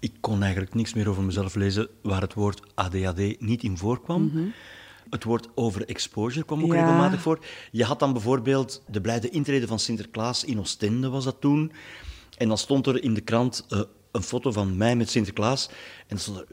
Ik 0.00 0.12
kon 0.20 0.42
eigenlijk 0.42 0.74
niks 0.74 0.94
meer 0.94 1.08
over 1.08 1.22
mezelf 1.22 1.54
lezen 1.54 1.88
waar 2.02 2.20
het 2.20 2.34
woord 2.34 2.60
ADHD 2.74 3.40
niet 3.40 3.62
in 3.62 3.76
voorkwam. 3.78 4.52
Het 5.10 5.24
woord 5.24 5.48
overexposure 5.54 6.44
kwam 6.44 6.60
ook 6.62 6.66
Mhm. 6.68 6.76
Ja. 6.76 6.82
regelmatig 6.84 7.20
voor. 7.20 7.38
Je 7.70 7.84
had 7.84 7.98
dan 7.98 8.12
bijvoorbeeld 8.12 8.82
de 8.86 9.00
blijde 9.00 9.30
intrede 9.30 9.66
van 9.66 9.78
Sinterklaas 9.78 10.44
in 10.44 10.58
Oostende, 10.58 11.08
was 11.08 11.24
dat 11.24 11.36
toen. 11.40 11.72
En 12.38 12.48
dan 12.48 12.58
stond 12.58 12.86
er 12.86 13.02
in 13.02 13.14
de 13.14 13.20
krant 13.20 13.64
eh, 13.68 13.80
een 14.12 14.22
foto 14.22 14.52
van 14.52 14.76
mij 14.76 14.96
met 14.96 15.10
Sinterklaas. 15.10 15.68
En 15.68 16.04
dan 16.08 16.18
stond 16.18 16.38
er, 16.38 16.46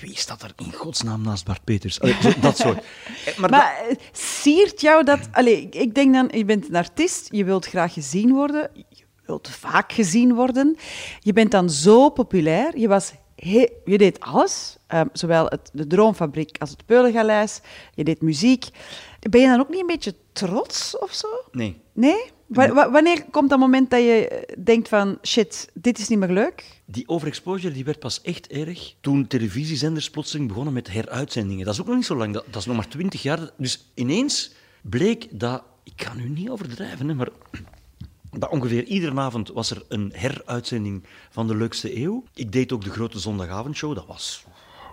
wie 0.00 0.16
staat 0.18 0.42
er 0.42 0.52
in 0.56 0.72
godsnaam 0.72 1.22
naast 1.22 1.44
Bart 1.44 1.64
Peters? 1.64 2.00
Allee, 2.00 2.16
zo- 2.22 2.40
dat 2.40 2.56
soort. 2.56 2.78
Eh, 3.26 3.38
Maar, 3.38 3.50
dat- 3.50 3.60
Maar 3.60 3.84
eh, 3.88 3.96
siert 4.12 4.80
jou 4.80 5.04
dat... 5.04 5.18
Allee, 5.32 5.68
ik- 5.70 5.94
denk 5.94 6.14
dan, 6.14 6.28
je 6.34 6.44
bent 6.44 6.68
een 6.68 6.76
artiest, 6.76 7.28
je 7.30 7.44
wilt 7.44 7.66
graag 7.66 7.92
gezien 7.92 8.32
worden, 8.34 8.70
je 8.74 9.04
wilt 9.26 9.48
vaak 9.48 9.92
gezien 9.92 10.34
worden. 10.34 10.76
Je 11.20 11.32
bent 11.32 11.50
dan 11.50 11.70
zo 11.70 12.08
populair, 12.08 12.78
je, 12.78 12.88
was 12.88 13.12
he- 13.36 13.68
je 13.84 13.98
deed 13.98 14.20
alles, 14.20 14.76
ehm, 14.86 15.06
zowel 15.12 15.44
het, 15.46 15.70
de 15.72 15.86
Droomfabriek 15.86 16.56
als 16.58 16.70
het 16.70 16.86
Peulengaleis, 16.86 17.60
je 17.94 18.04
deed 18.04 18.22
muziek. 18.22 18.68
Ben 19.30 19.40
je 19.40 19.46
dan 19.46 19.60
ook 19.60 19.68
niet 19.68 19.80
een 19.80 19.86
beetje 19.86 20.14
trots 20.32 20.98
of 20.98 21.12
zo? 21.12 21.28
nee. 21.52 21.80
Nee? 22.00 22.30
Wa- 22.46 22.72
wa- 22.72 22.90
wanneer 22.90 23.24
komt 23.30 23.50
dat 23.50 23.58
moment 23.58 23.90
dat 23.90 24.00
je 24.00 24.28
eh, 24.28 24.64
denkt 24.64 24.88
van, 24.88 25.18
shit, 25.22 25.68
dit 25.74 25.98
is 25.98 26.08
niet 26.08 26.18
meer 26.18 26.30
leuk? 26.32 26.80
Die 26.84 27.08
overexposure 27.08 27.74
die 27.74 27.84
werd 27.84 27.98
pas 27.98 28.22
echt 28.22 28.46
erg 28.46 28.94
toen 29.00 29.26
televisiezenders 29.26 30.10
plotseling 30.10 30.48
begonnen 30.48 30.72
met 30.72 30.90
heruitzendingen. 30.90 31.64
Dat 31.64 31.74
is 31.74 31.80
ook 31.80 31.86
nog 31.86 31.96
niet 31.96 32.04
zo 32.06 32.16
lang, 32.16 32.32
dat, 32.32 32.44
dat 32.46 32.56
is 32.56 32.66
nog 32.66 32.76
maar 32.76 32.88
twintig 32.88 33.22
jaar. 33.22 33.50
Dus 33.56 33.90
ineens 33.94 34.52
bleek 34.82 35.26
dat, 35.30 35.62
ik 35.84 35.92
kan 35.96 36.16
nu 36.16 36.28
niet 36.28 36.50
overdrijven, 36.50 37.08
hè, 37.08 37.14
maar 37.14 37.28
dat 38.30 38.50
ongeveer 38.50 38.84
iedere 38.84 39.20
avond 39.20 39.48
was 39.48 39.70
er 39.70 39.82
een 39.88 40.12
heruitzending 40.14 41.04
van 41.30 41.46
de 41.46 41.56
leukste 41.56 41.96
eeuw. 41.96 42.24
Ik 42.34 42.52
deed 42.52 42.72
ook 42.72 42.84
de 42.84 42.90
grote 42.90 43.18
zondagavondshow, 43.18 43.94
dat 43.94 44.06
was 44.06 44.44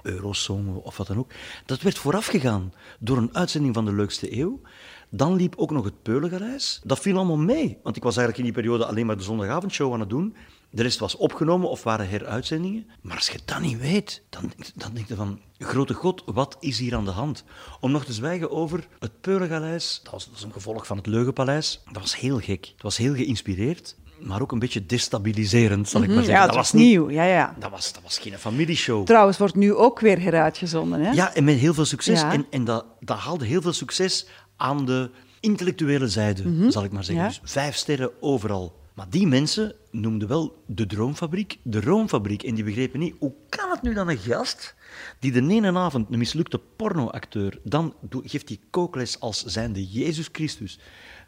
Eurosong 0.03 0.75
of 0.75 0.97
wat 0.97 1.07
dan 1.07 1.17
ook. 1.17 1.31
Dat 1.65 1.81
werd 1.81 1.97
voorafgegaan 1.97 2.73
door 2.99 3.17
een 3.17 3.35
uitzending 3.35 3.73
van 3.73 3.85
de 3.85 3.93
leukste 3.93 4.37
eeuw. 4.37 4.61
Dan 5.09 5.35
liep 5.35 5.53
ook 5.57 5.71
nog 5.71 5.85
het 5.85 6.01
Peulengaleis. 6.01 6.81
Dat 6.83 6.99
viel 6.99 7.15
allemaal 7.15 7.37
mee, 7.37 7.77
want 7.83 7.95
ik 7.95 8.03
was 8.03 8.17
eigenlijk 8.17 8.47
in 8.47 8.53
die 8.53 8.63
periode 8.63 8.85
alleen 8.85 9.05
maar 9.05 9.17
de 9.17 9.23
zondagavondshow 9.23 9.93
aan 9.93 9.99
het 9.99 10.09
doen. 10.09 10.35
De 10.69 10.81
rest 10.83 10.99
was 10.99 11.15
opgenomen 11.15 11.69
of 11.69 11.83
waren 11.83 12.09
heruitzendingen. 12.09 12.87
Maar 13.01 13.15
als 13.15 13.29
je 13.29 13.39
dat 13.45 13.59
niet 13.59 13.79
weet, 13.79 14.23
dan, 14.29 14.51
dan 14.75 14.93
denk 14.93 15.07
je 15.07 15.15
van... 15.15 15.39
Grote 15.59 15.93
god, 15.93 16.23
wat 16.25 16.57
is 16.59 16.79
hier 16.79 16.95
aan 16.95 17.05
de 17.05 17.11
hand? 17.11 17.43
Om 17.79 17.91
nog 17.91 18.05
te 18.05 18.13
zwijgen 18.13 18.51
over 18.51 18.87
het 18.99 19.21
Peulengaleis. 19.21 19.99
Dat 20.03 20.11
was, 20.11 20.25
dat 20.25 20.33
was 20.33 20.43
een 20.43 20.51
gevolg 20.51 20.87
van 20.87 20.97
het 20.97 21.05
Leugenpaleis. 21.05 21.81
Dat 21.91 22.01
was 22.01 22.19
heel 22.19 22.39
gek. 22.39 22.65
Het 22.73 22.81
was 22.83 22.97
heel 22.97 23.15
geïnspireerd, 23.15 23.95
maar 24.19 24.41
ook 24.41 24.51
een 24.51 24.59
beetje 24.59 24.85
destabiliserend, 24.85 25.89
zal 25.89 26.01
ik 26.01 26.07
maar 26.07 26.23
zeggen. 26.23 26.33
Mhm. 26.33 26.41
Ja, 26.41 26.45
het 26.45 26.55
dat 26.55 26.63
was 26.63 26.73
niet, 26.73 26.83
nieuw. 26.83 27.09
Ja, 27.09 27.23
ja. 27.23 27.55
Dat 27.59 27.71
was, 27.71 27.93
dat 27.93 28.03
was 28.03 28.17
geen 28.17 28.37
familieshow. 28.37 29.05
Trouwens, 29.05 29.37
wordt 29.37 29.55
nu 29.55 29.73
ook 29.73 29.99
weer 29.99 30.19
heruitgezonden. 30.21 31.01
Hè? 31.01 31.11
Ja, 31.11 31.33
en 31.35 31.43
met 31.43 31.57
heel 31.57 31.73
veel 31.73 31.85
succes. 31.85 32.21
Ja. 32.21 32.31
En, 32.31 32.45
en 32.49 32.63
dat, 32.63 32.85
dat 32.99 33.17
haalde 33.17 33.45
heel 33.45 33.61
veel 33.61 33.73
succes 33.73 34.27
aan 34.57 34.85
de 34.85 35.09
intellectuele 35.39 36.07
zijde, 36.07 36.71
zal 36.71 36.83
ik 36.83 36.91
maar 36.91 37.03
zeggen. 37.03 37.25
Mhm. 37.25 37.33
Ja. 37.33 37.39
Dus 37.41 37.51
vijf 37.51 37.75
sterren 37.75 38.21
overal. 38.21 38.75
Maar 38.97 39.09
die 39.09 39.27
mensen 39.27 39.75
noemden 39.91 40.27
wel 40.27 40.63
de 40.65 40.85
Droomfabriek 40.85 41.57
de 41.63 41.81
Roomfabriek. 41.81 42.43
En 42.43 42.55
die 42.55 42.63
begrepen 42.63 42.99
niet, 42.99 43.15
hoe 43.19 43.33
kan 43.49 43.69
het 43.69 43.81
nu 43.81 43.93
dan 43.93 44.09
een 44.09 44.17
gast 44.17 44.75
die 45.19 45.31
de 45.31 45.47
ene 45.47 45.77
avond 45.77 46.07
een 46.11 46.17
mislukte 46.17 46.59
pornoacteur, 46.75 47.59
dan 47.63 47.93
geeft 48.09 48.47
die 48.47 48.59
kookles 48.69 49.19
als 49.19 49.43
zijnde 49.43 49.85
Jezus 49.85 50.29
Christus. 50.31 50.79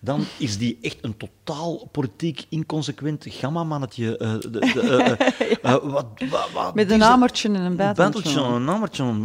Dan 0.02 0.24
is 0.38 0.58
die 0.58 0.78
echt 0.82 0.98
een 1.02 1.18
totaal 1.18 1.88
politiek 1.92 2.46
inconsequent 2.50 3.26
gammamannetje. 3.30 4.18
wat, 5.84 6.06
wat- 6.54 6.76
Met 6.76 6.92
een 6.92 7.02
hamertje 7.02 7.48
en 7.50 7.56
een 7.56 7.76
buitentje. 7.76 8.04
Banteltje, 8.24 8.56
een 8.56 8.68
hamertje. 8.68 9.20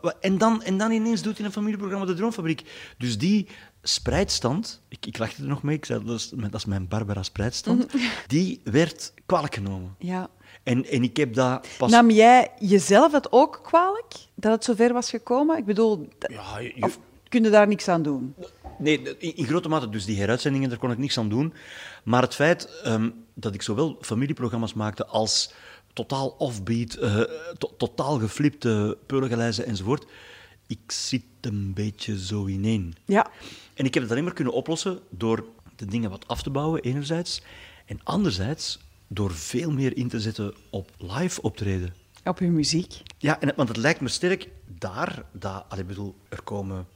Wa- 0.00 0.14
En 0.20 0.38
dan, 0.38 0.62
en 0.62 0.78
dan 0.78 0.90
ineens 0.90 1.22
doet 1.22 1.36
hij 1.36 1.46
een 1.46 1.52
familieprogramma 1.52 2.06
De 2.06 2.14
Droomfabriek. 2.14 2.62
Dus 2.98 3.18
die 3.18 3.46
spreidstand, 3.82 4.80
ik, 4.88 5.06
ik 5.06 5.18
lachte 5.18 5.42
er 5.42 5.48
nog 5.48 5.62
mee, 5.62 5.76
ik 5.76 5.84
zei 5.84 6.04
dat 6.04 6.14
is, 6.14 6.32
dat 6.36 6.54
is 6.54 6.64
mijn 6.64 6.88
Barbara 6.88 7.22
spreidstand, 7.22 7.86
die 8.26 8.60
werd 8.64 9.12
kwalijk 9.26 9.54
genomen. 9.54 9.94
Ja. 9.98 10.28
En, 10.62 10.84
en 10.86 11.02
ik 11.02 11.16
heb 11.16 11.34
dat 11.34 11.66
pas... 11.78 11.90
Nam 11.90 12.10
jij 12.10 12.50
jezelf 12.58 13.12
het 13.12 13.32
ook 13.32 13.60
kwalijk, 13.62 14.14
dat 14.34 14.52
het 14.52 14.64
zover 14.64 14.92
was 14.92 15.10
gekomen? 15.10 15.56
Ik 15.58 15.64
bedoel, 15.64 16.08
ja, 16.18 16.58
je- 16.58 16.74
of 16.82 16.98
kun 17.28 17.42
je 17.44 17.50
daar 17.50 17.66
niks 17.68 17.88
aan 17.88 18.02
doen? 18.02 18.34
Nee, 18.78 19.02
in, 19.18 19.36
in 19.36 19.44
grote 19.46 19.68
mate, 19.68 19.88
dus 19.88 20.04
die 20.04 20.16
heruitzendingen, 20.16 20.68
daar 20.68 20.78
kon 20.78 20.90
ik 20.90 20.98
niks 20.98 21.18
aan 21.18 21.28
doen. 21.28 21.52
Maar 22.04 22.22
het 22.22 22.34
feit 22.34 22.80
ehm, 22.82 23.10
dat 23.34 23.54
ik 23.54 23.62
zowel 23.62 23.98
familieprogramma's 24.00 24.74
maakte 24.74 25.06
als 25.06 25.52
totaal 25.92 26.28
offbeat, 26.28 26.94
eh, 26.94 27.20
to- 27.58 27.74
totaal 27.76 28.18
geflipte 28.18 28.98
peulengelijzen 29.06 29.66
enzovoort, 29.66 30.06
ik 30.66 30.92
zit 30.92 31.22
een 31.40 31.72
beetje 31.74 32.18
zo 32.18 32.46
ineen. 32.46 32.94
Ja. 33.04 33.30
En 33.74 33.84
ik 33.84 33.94
heb 33.94 34.02
het 34.02 34.12
alleen 34.12 34.24
maar 34.24 34.32
kunnen 34.32 34.52
oplossen 34.54 34.98
door 35.10 35.44
de 35.76 35.86
dingen 35.86 36.10
wat 36.10 36.28
af 36.28 36.42
te 36.42 36.50
bouwen, 36.50 36.82
enerzijds. 36.82 37.42
En 37.86 38.00
anderzijds 38.04 38.78
door 39.06 39.30
veel 39.34 39.70
meer 39.70 39.96
in 39.96 40.08
te 40.08 40.20
zetten 40.20 40.54
op 40.70 40.90
live 40.98 41.42
optreden. 41.42 41.94
Op 42.24 42.38
je 42.38 42.46
muziek. 42.46 43.02
Ja, 43.18 43.40
en, 43.40 43.52
want 43.56 43.68
het 43.68 43.76
lijkt 43.78 44.00
me 44.00 44.08
sterk 44.08 44.48
daar, 44.78 45.22
dat, 45.32 45.64
allee, 45.68 45.84
bedoel, 45.84 46.14
er 46.28 46.42
komen 46.42 46.86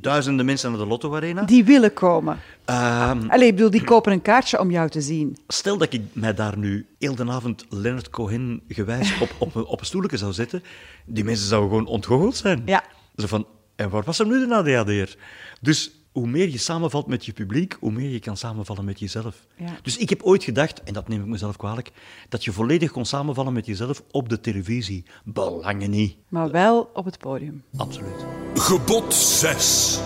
duizenden 0.00 0.46
mensen 0.46 0.70
naar 0.70 0.80
de 0.80 0.86
Lotto 0.86 1.14
Arena. 1.16 1.42
Die 1.42 1.64
willen 1.64 1.92
komen. 1.92 2.38
Ehm, 2.64 3.28
Allee, 3.28 3.48
ik 3.48 3.54
bedoel, 3.54 3.70
die 3.70 3.84
kopen 3.84 4.12
een 4.12 4.22
kaartje 4.22 4.60
om 4.60 4.70
jou 4.70 4.88
te 4.88 5.00
zien. 5.00 5.36
stel 5.48 5.78
dat 5.78 5.92
ik 5.92 6.00
mij 6.12 6.34
daar 6.34 6.58
nu 6.58 6.86
heel 6.98 7.14
de 7.14 7.30
avond 7.30 7.64
Leonard 7.68 8.10
Cohen 8.10 8.62
gewijs 8.68 9.20
op, 9.20 9.34
op, 9.38 9.54
een- 9.54 9.64
op 9.64 9.80
een 9.80 9.86
stoelje 9.86 10.16
zou 10.16 10.32
zetten, 10.32 10.62
die 11.04 11.24
mensen 11.24 11.46
zouden 11.48 11.70
gewoon 11.70 11.86
ontgoocheld 11.86 12.36
zijn. 12.36 12.62
Ja. 12.66 12.84
Zo 13.16 13.26
van, 13.26 13.46
en 13.76 13.90
waar 13.90 14.02
was 14.02 14.18
hem 14.18 14.28
nu 14.28 14.46
de 14.48 14.54
ADHD'er? 14.54 15.16
Dus 15.60 15.90
hoe 16.12 16.26
meer 16.26 16.48
je 16.48 16.58
samenvalt 16.58 17.06
met 17.06 17.24
je 17.26 17.32
publiek, 17.32 17.76
hoe 17.80 17.92
meer 17.92 18.10
je 18.10 18.18
kan 18.18 18.36
samenvallen 18.36 18.84
met 18.84 18.98
jezelf. 19.00 19.46
Ja. 19.56 19.76
Dus 19.82 19.96
ik 19.96 20.08
heb 20.08 20.22
ooit 20.22 20.44
gedacht, 20.44 20.82
en 20.82 20.92
dat 20.92 21.08
neem 21.08 21.20
ik 21.20 21.26
mezelf 21.26 21.56
kwalijk, 21.56 21.90
dat 22.28 22.44
je 22.44 22.52
volledig 22.52 22.90
kon 22.90 23.04
samenvallen 23.04 23.52
met 23.52 23.66
jezelf 23.66 24.02
op 24.10 24.28
de 24.28 24.40
televisie. 24.40 25.04
Belangen 25.24 25.90
niet. 25.90 26.16
Maar 26.28 26.50
wel 26.50 26.90
op 26.94 27.04
het 27.04 27.18
podium. 27.18 27.62
Absoluut. 27.76 28.24
Gebod 28.54 29.14
6. 29.14 29.98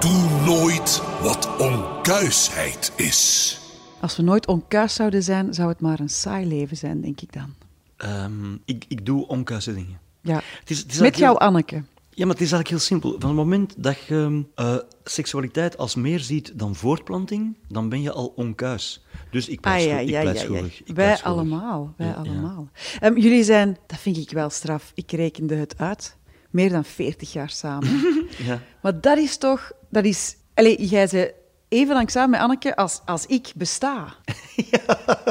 Doe 0.00 0.42
nooit 0.44 1.02
wat 1.22 1.56
onkuisheid 1.58 2.92
is. 2.96 3.58
Als 4.00 4.16
we 4.16 4.22
nooit 4.22 4.46
onkuis 4.46 4.94
zouden 4.94 5.22
zijn, 5.22 5.54
zou 5.54 5.68
het 5.68 5.80
maar 5.80 6.00
een 6.00 6.08
saai 6.10 6.46
leven 6.46 6.76
zijn, 6.76 7.00
denk 7.00 7.20
ik 7.20 7.32
dan. 7.32 7.54
Ehm, 7.96 8.54
ik, 8.64 8.84
ik 8.88 9.06
doe 9.06 9.26
onkuise 9.28 9.74
dingen. 9.74 9.98
Ja. 10.20 10.40
Het 10.60 10.70
is, 10.70 10.78
het 10.78 10.92
is 10.92 10.98
Met 10.98 11.16
jou, 11.18 11.30
heel- 11.38 11.46
Anneke. 11.46 11.82
Ja, 12.16 12.26
maar 12.26 12.34
het 12.34 12.44
is 12.44 12.52
eigenlijk 12.52 12.68
heel 12.68 12.78
simpel. 12.78 13.10
Van 13.10 13.28
het 13.28 13.38
moment 13.38 13.74
dat 13.76 14.02
je 14.06 14.44
eh, 14.54 14.76
seksualiteit 15.04 15.78
als 15.78 15.94
meer 15.94 16.20
ziet 16.20 16.58
dan 16.58 16.74
voortplanting, 16.74 17.56
dan 17.68 17.88
ben 17.88 18.02
je 18.02 18.12
al 18.12 18.32
onkuis. 18.36 19.04
Dus 19.30 19.48
ik 19.48 19.60
pleit, 19.60 19.82
Ah, 19.82 19.88
ja, 19.90 19.98
ja, 19.98 20.20
pleit 20.20 20.24
ja, 20.24 20.32
ja. 20.32 20.38
schuldig. 20.40 20.82
Ik 20.84 20.94
Wij 20.94 21.22
allemaal. 21.22 21.94
Wij 21.96 22.06
ja. 22.06 22.12
allemaal. 22.12 22.68
Ehm, 23.00 23.18
jullie 23.18 23.44
zijn, 23.44 23.78
dat 23.86 23.98
vind 23.98 24.16
ik 24.16 24.30
wel 24.30 24.50
straf, 24.50 24.92
ik 24.94 25.12
rekende 25.12 25.54
het 25.54 25.78
uit, 25.78 26.16
meer 26.50 26.70
dan 26.70 26.84
40 26.84 27.32
jaar 27.32 27.50
samen. 27.50 27.88
Ja. 28.44 28.60
maar 28.82 29.00
dat 29.00 29.18
is 29.18 29.36
toch, 29.36 29.72
dat 29.90 30.04
is, 30.04 30.36
allez, 30.54 30.90
jij 30.90 31.06
zei 31.06 31.30
even 31.74 31.94
lang 31.94 32.10
samen 32.10 32.30
met 32.30 32.40
Anneke 32.40 32.76
als, 32.76 33.00
als 33.04 33.26
ik 33.26 33.52
besta. 33.54 34.14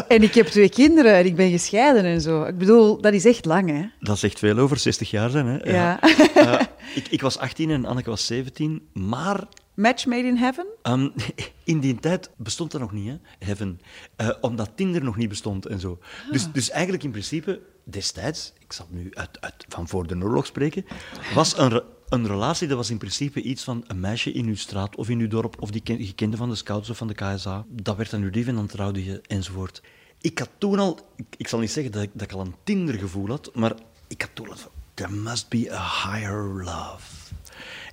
En 0.08 0.24
ik 0.24 0.34
heb 0.34 0.48
twee 0.48 0.70
kinderen 0.70 1.14
en 1.14 1.26
ik 1.26 1.36
ben 1.36 1.52
gescheiden 1.52 2.04
en 2.04 2.22
zo. 2.22 2.44
Ik 2.44 2.58
bedoel, 2.58 3.02
dat 3.02 3.14
is 3.14 3.26
echt 3.26 3.46
lang, 3.46 3.70
hè? 3.70 3.86
Dat 4.00 4.20
zegt 4.20 4.40
veel 4.40 4.58
over 4.58 4.78
60 4.78 5.10
jaar 5.10 5.30
zijn. 5.30 5.46
Hè? 5.46 5.72
Ja. 5.72 6.00
Eh, 6.34 6.60
ik, 6.96 7.08
ik 7.08 7.22
was 7.22 7.38
18 7.38 7.70
en 7.70 7.86
Anneke 7.86 8.10
was 8.10 8.26
17, 8.26 8.88
maar 8.94 9.48
Match 9.74 10.06
made 10.06 10.28
in 10.28 10.36
heaven? 10.36 10.66
Ehm, 10.82 11.10
in 11.64 11.80
die 11.80 12.00
tijd 12.00 12.30
bestond 12.38 12.72
dat 12.72 12.82
nog 12.82 12.92
niet, 12.92 13.08
hè, 13.08 13.18
Heaven. 13.46 13.82
Eh, 14.16 14.30
omdat 14.42 14.70
Tinder 14.76 15.04
nog 15.04 15.18
niet 15.18 15.30
bestond 15.30 15.66
en 15.66 15.80
zo. 15.80 16.00
Dus, 16.32 16.52
dus 16.52 16.70
eigenlijk 16.70 17.04
in 17.04 17.12
principe, 17.12 17.62
destijds, 17.84 18.54
ik 18.60 18.74
zal 18.74 18.88
nu 18.90 19.10
uit, 19.14 19.42
uit, 19.42 19.66
van 19.68 19.88
voor 19.88 20.08
de 20.08 20.16
oorlog 20.16 20.46
spreken, 20.46 20.86
was 21.34 21.58
een, 21.58 21.82
een 22.14 22.28
relatie, 22.28 22.68
dat 22.68 22.78
was 22.78 22.90
in 22.90 22.98
principe 22.98 23.42
iets 23.42 23.64
van 23.64 23.84
een 23.88 24.00
meisje 24.00 24.32
in 24.32 24.46
uw 24.46 24.56
straat 24.56 24.96
of 24.96 25.10
in 25.10 25.20
uw 25.20 25.28
dorp, 25.28 25.62
of 25.62 25.72
die 25.72 25.82
ken, 25.82 26.06
je 26.06 26.14
kende 26.14 26.38
van 26.38 26.50
de 26.50 26.56
scouts 26.56 26.90
of 26.90 26.98
van 26.98 27.08
de 27.08 27.14
KSA. 27.14 27.66
Dat 27.70 27.98
werd 27.98 28.10
dan 28.10 28.22
uw 28.22 28.30
lief 28.30 28.48
en 28.48 28.56
dan 28.56 28.68
trouwde 28.68 29.04
je, 29.04 29.22
enzovoort. 29.28 29.82
Ik 30.22 30.40
had 30.40 30.50
toen 30.58 30.80
al, 30.80 31.00
ik, 31.38 31.48
zal 31.48 31.60
niet 31.60 31.72
zeggen 31.72 31.92
dat 31.92 32.02
ik, 32.02 32.10
dat 32.14 32.22
ik 32.22 32.32
al 32.32 32.42
een 32.42 32.56
Tinder-gevoel 32.64 33.28
had, 33.28 33.52
maar 33.56 33.74
ik 34.08 34.22
had 34.22 34.30
toen 34.34 34.50
al 34.50 34.56
van, 34.56 34.72
there 34.94 35.12
must 35.12 35.50
be 35.50 35.74
a 35.74 36.12
higher 36.12 36.64
love. 36.64 37.24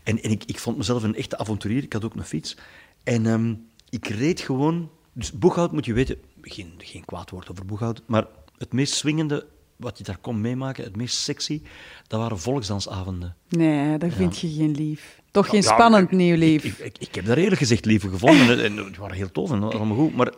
En, 0.02 0.22
en 0.22 0.30
ik, 0.30 0.44
ik 0.44 0.58
vond 0.58 0.76
mezelf 0.76 1.02
een 1.02 1.14
echte 1.14 1.38
avonturier. 1.38 1.82
Ik 1.82 1.92
had 1.92 2.04
ook 2.04 2.14
een 2.14 2.24
fiets. 2.24 2.56
En 3.02 3.26
ehm, 3.26 3.54
ik 3.88 4.06
reed 4.08 4.40
gewoon... 4.40 4.90
Dus 5.12 5.32
Boeghout 5.32 5.72
moet 5.72 5.84
je 5.84 5.92
weten... 5.92 6.16
Geen, 6.42 6.72
geen 6.78 7.04
kwaad 7.04 7.30
woord 7.30 7.50
over 7.50 7.66
Boeghout. 7.66 8.02
Maar 8.06 8.26
het 8.58 8.72
meest 8.72 8.94
swingende 8.94 9.46
wat 9.80 9.98
je 9.98 10.04
daar 10.04 10.18
kon 10.20 10.40
meemaken, 10.40 10.84
het 10.84 10.96
meest 10.96 11.16
sexy, 11.16 11.62
dat 12.06 12.20
waren 12.20 12.38
volksdansavonden. 12.38 13.34
Nee, 13.48 13.98
daar 13.98 14.10
vind 14.10 14.38
je 14.38 14.48
geen 14.48 14.70
lief. 14.74 15.18
Toch 15.30 15.48
geen 15.48 15.62
Ja, 15.62 15.72
spannend 15.72 16.10
nieuw 16.10 16.36
lief. 16.36 16.64
Ik, 16.64 16.78
ik, 16.78 16.96
ik 16.98 17.14
heb 17.14 17.26
daar 17.26 17.36
eerlijk 17.36 17.60
gezegd 17.60 17.84
lieve 17.84 18.08
gevonden. 18.08 18.58
en, 18.58 18.64
en 18.64 18.74
die 18.74 18.98
waren 18.98 19.16
heel 19.16 19.30
tof 19.32 19.50
en 19.50 19.62
allemaal 19.62 19.96
goed. 19.96 20.16
Maar, 20.16 20.32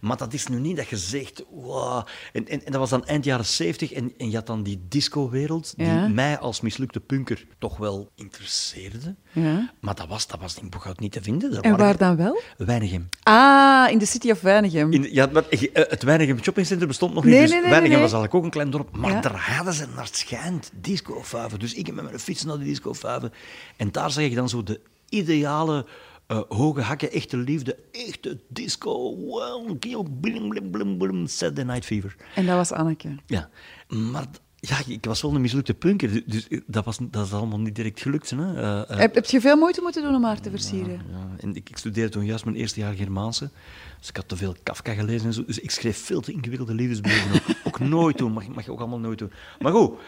maar 0.00 0.16
dat 0.16 0.32
is 0.32 0.46
nu 0.46 0.58
niet 0.58 0.76
dat 0.76 0.88
je 0.88 0.96
zegt... 0.96 1.42
Wow. 1.50 2.06
En, 2.32 2.48
en, 2.48 2.64
en 2.64 2.72
dat 2.72 2.80
was 2.80 2.90
dan 2.90 3.06
eind 3.06 3.24
jaren 3.24 3.46
zeventig. 3.46 3.92
En, 3.92 4.12
en 4.18 4.30
je 4.30 4.36
had 4.36 4.46
dan 4.46 4.62
die 4.62 4.80
disco-wereld, 4.88 5.72
die 5.76 5.86
Ja. 5.86 6.08
mij 6.08 6.38
als 6.38 6.60
mislukte 6.60 7.00
punker 7.00 7.46
toch 7.58 7.76
wel 7.76 8.10
interesseerde. 8.14 9.14
Ja. 9.32 9.70
Maar 9.80 9.94
dat 9.94 10.08
was, 10.08 10.26
dat 10.26 10.40
was 10.40 10.58
in 10.58 10.70
Boeghout 10.70 11.00
niet 11.00 11.12
te 11.12 11.22
vinden. 11.22 11.50
Daar 11.50 11.60
En 11.60 11.76
waar 11.76 11.96
dan 11.96 12.16
wel? 12.16 12.40
Weinigem. 12.56 13.08
Ah, 13.22 13.90
in 13.90 13.98
de 13.98 14.06
City 14.06 14.30
of 14.30 14.40
Weinigem. 14.40 14.92
In, 14.92 15.08
ja, 15.12 15.28
maar, 15.32 15.48
eh, 15.48 15.60
het 15.72 16.02
Weinigem 16.02 16.42
Shoppingcenter 16.42 16.86
bestond 16.86 17.14
nog 17.14 17.24
niet. 17.24 17.32
Nee, 17.32 17.42
dus 17.42 17.50
nee, 17.50 17.60
nee, 17.60 17.70
Weinigem 17.70 17.98
nee, 17.98 18.02
was 18.02 18.12
eigenlijk 18.12 18.34
ook 18.34 18.44
een 18.44 18.50
klein 18.50 18.70
dorp. 18.70 18.96
Maar 18.96 19.10
Ja. 19.10 19.20
daar 19.20 19.54
hadden 19.56 19.74
ze 19.74 19.86
naar 19.94 20.04
het 20.04 20.16
schijnt 20.16 20.70
discofaven. 20.80 21.58
Dus 21.58 21.74
ik 21.74 21.86
heb 21.86 21.94
met 21.94 22.04
mijn 22.04 22.18
fiets 22.18 22.44
naar 22.44 22.58
de 22.58 22.64
discofaven. 22.64 23.32
En 23.76 23.92
daar 23.92 24.10
zag 24.10 24.24
ik 24.24 24.34
dan 24.34 24.48
zo 24.48 24.62
de 24.62 24.80
ideale 25.08 25.86
eh, 26.28 26.40
hoge 26.48 26.80
hakken, 26.80 27.10
echte 27.12 27.36
liefde, 27.36 27.76
echte 27.92 28.40
disco. 28.48 29.16
Wow, 29.16 29.78
blim, 30.20 30.48
blim, 30.48 30.70
blim, 30.70 30.98
blim, 30.98 31.26
Saturday 31.26 31.64
Night 31.64 31.84
Fever. 31.84 32.16
En 32.34 32.46
dat 32.46 32.56
was 32.56 32.72
Anneke. 32.72 33.08
Ja, 33.26 33.50
maar 33.88 34.26
ja, 34.60 34.76
ik 34.86 35.04
was 35.04 35.22
wel 35.22 35.34
een 35.34 35.40
mislukte 35.40 35.74
punker. 35.74 36.12
du- 36.12 36.24
Dus 36.26 36.48
dat, 36.66 36.84
was, 36.84 36.98
dat 37.10 37.26
is 37.26 37.32
allemaal 37.32 37.60
niet 37.60 37.74
direct 37.74 38.00
gelukt. 38.00 38.30
Hè? 38.30 38.54
Eh, 38.56 38.90
eh, 38.90 38.98
Heb, 38.98 39.14
heb 39.14 39.24
je 39.24 39.40
veel 39.40 39.56
moeite 39.56 39.80
moeten 39.80 40.02
doen 40.02 40.14
om 40.14 40.24
haar 40.24 40.40
te 40.40 40.50
versieren? 40.50 41.00
ja, 41.10 41.28
en 41.40 41.54
ik, 41.56 41.70
ik 41.70 41.76
studeerde 41.76 42.10
toen 42.10 42.24
juist 42.24 42.44
mijn 42.44 42.56
eerste 42.56 42.80
jaar 42.80 42.94
Germaanse. 42.94 43.50
Dus 43.98 44.08
ik 44.08 44.16
had 44.16 44.28
te 44.28 44.36
veel 44.36 44.56
Kafka 44.62 44.92
gelezen 44.92 45.26
en 45.26 45.32
zo. 45.32 45.44
Dus 45.44 45.58
ik 45.58 45.70
schreef 45.70 45.98
veel 46.04 46.20
te 46.20 46.32
ingewikkelde 46.32 46.74
liefdesbrieven. 46.74 47.34
ook, 47.34 47.56
ook 47.66 47.78
nooit 47.80 48.18
doen, 48.18 48.32
mag, 48.32 48.48
mag 48.48 48.64
je 48.64 48.72
ook 48.72 48.78
allemaal 48.80 48.98
nooit 48.98 49.18
doen. 49.18 49.32
Maar 49.60 49.72
goed, 49.72 49.98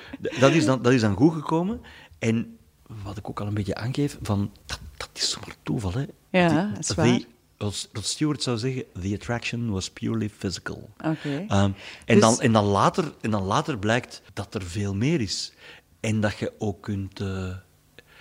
dat 0.41 0.53
is 0.53 0.65
dan, 0.65 0.83
dat 0.83 0.93
is 0.93 1.01
dan 1.01 1.15
goed 1.17 1.33
gekomen. 1.35 1.81
En 2.19 2.59
wat 3.03 3.17
ik 3.17 3.29
ook 3.29 3.41
al 3.41 3.47
een 3.47 3.55
beetje 3.55 3.75
aangeef, 3.75 4.19
van, 4.23 4.51
dat, 4.67 4.81
dat 4.97 5.09
is 5.13 5.31
zomaar 5.31 5.57
toeval. 5.63 5.93
Hè. 5.93 6.05
Ja, 6.31 6.49
Die- 6.49 6.73
dat 6.75 6.79
is 6.89 6.95
waar. 6.95 7.21
Als 7.57 7.89
Stewart 8.01 8.43
zou 8.43 8.59
zeggen, 8.59 8.85
the 9.01 9.13
attraction 9.15 9.71
was 9.71 9.91
purely 9.91 10.29
physical. 10.39 10.91
Oké. 11.05 11.45
Ehm, 11.49 11.49
en, 11.51 11.75
Dus- 12.07 12.21
dan, 12.21 12.41
en, 12.41 12.53
dan 12.53 12.65
later, 12.65 13.13
en 13.21 13.31
dan 13.31 13.43
later 13.43 13.79
blijkt 13.79 14.23
dat 14.33 14.55
er 14.55 14.63
veel 14.63 14.95
meer 14.95 15.21
is. 15.21 15.53
En 16.01 16.21
dat 16.21 16.39
je 16.39 16.53
ook 16.59 16.83
kunt... 16.83 17.21
eh, 17.21 17.57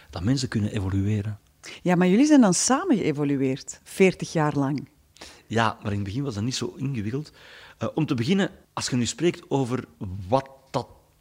dat 0.09 0.23
mensen 0.23 0.47
kunnen 0.47 0.71
evolueren. 0.71 1.39
Ja, 1.81 1.95
maar 1.95 2.07
jullie 2.07 2.25
zijn 2.25 2.41
dan 2.41 2.53
samen 2.53 2.97
geëvolueerd, 2.97 3.79
40 3.83 4.31
jaar 4.33 4.53
lang. 4.55 4.87
Ja, 5.47 5.77
maar 5.81 5.91
in 5.91 5.97
het 5.97 6.07
begin 6.07 6.23
was 6.23 6.33
dat 6.33 6.43
niet 6.43 6.55
zo 6.55 6.73
ingewikkeld. 6.77 7.31
Eh, 7.77 7.87
om 7.93 8.05
te 8.05 8.13
beginnen, 8.15 8.49
als 8.73 8.89
je 8.89 8.95
nu 8.95 9.05
spreekt 9.05 9.49
over 9.49 9.83
wat 10.27 10.49